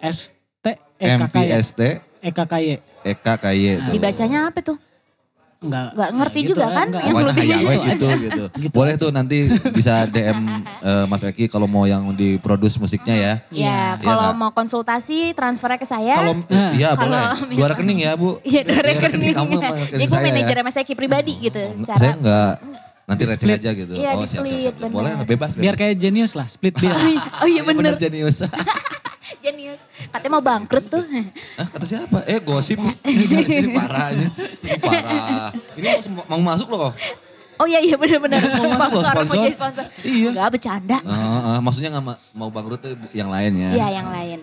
[0.01, 0.65] ST
[0.97, 1.45] EKKY.
[1.51, 1.81] MVST
[2.23, 2.67] EKKY.
[3.05, 3.61] EKKY.
[3.91, 4.79] Dibacanya apa tuh?
[5.63, 5.89] Enggak.
[5.93, 6.87] Nggak ngerti gitu, juga kan?
[6.87, 7.03] enggak.
[7.03, 8.45] Yang Pokoknya lebih- hayang we gitu gitu.
[8.69, 9.37] Boleh tuh nanti
[9.71, 10.39] bisa DM
[10.83, 13.23] eh, Mas Eki kalau mau yang diproduce musiknya ya.
[13.23, 14.37] Ya, Iya kalau nggak?
[14.37, 16.15] mau konsultasi transfernya ke saya.
[16.15, 16.71] Kalau Nah.
[16.73, 17.23] iya Kalau boleh.
[17.33, 18.31] Dua misalnya- rekening ya, Bu.
[18.43, 19.33] Iya, dua rekening.
[19.33, 20.61] Kamu sama rekening saya manajer ya.
[20.61, 21.63] sama saya pribadi gitu.
[21.63, 22.55] Saya Secara enggak.
[23.03, 23.93] Nanti receh aja gitu.
[23.93, 24.95] Iya, oh, siap, siap, di-split, siap.
[24.95, 25.27] Boleh, bener.
[25.27, 25.61] bebas, bebas.
[25.61, 26.95] Biar kayak genius lah, split bill.
[27.43, 27.99] Oh iya bener.
[27.99, 28.43] jenius.
[29.43, 29.83] Jenius.
[30.09, 31.03] Katanya mau bangkrut tuh.
[31.59, 32.23] Hah, kata siapa?
[32.25, 32.79] Eh, gosip.
[33.05, 34.27] Ini parah ini.
[34.63, 35.51] Ini Parah.
[35.75, 36.95] Ini mau, mau masuk loh.
[37.59, 39.37] Oh iya iya benar-benar Mau masuk loh, sponsor, mau sponsor.
[39.37, 39.85] jadi sponsor.
[40.03, 40.29] Iya.
[40.31, 40.99] Enggak bercanda.
[41.05, 41.15] Ah,
[41.49, 43.71] ah, maksudnya nggak ma- mau bangkrut tuh yang lain ya.
[43.73, 44.39] Iya yang lain.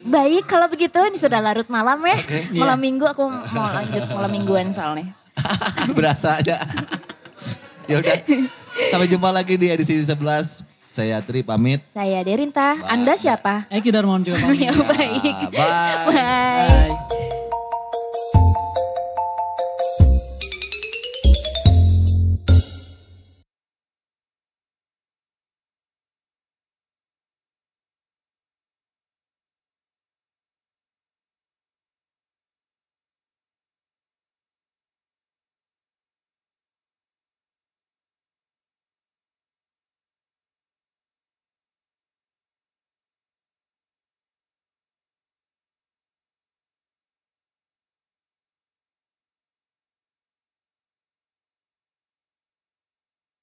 [0.00, 2.16] Baik kalau begitu ini sudah larut malam ya.
[2.16, 2.38] Oke.
[2.52, 2.84] Malam Iya.
[2.84, 5.10] minggu aku mau lanjut malam mingguan soalnya.
[5.96, 6.62] Berasa aja.
[7.84, 8.16] ya udah.
[8.90, 10.73] Sampai jumpa lagi di edisi 11.
[10.94, 11.82] Saya Tri pamit.
[11.90, 12.78] Saya Derinta.
[12.86, 13.66] Anda siapa?
[13.66, 14.62] Eki Darmawan juga pamit.
[14.70, 15.50] Ya baik.
[15.50, 15.94] Bye.
[16.06, 16.14] Bye.
[16.14, 17.03] Bye.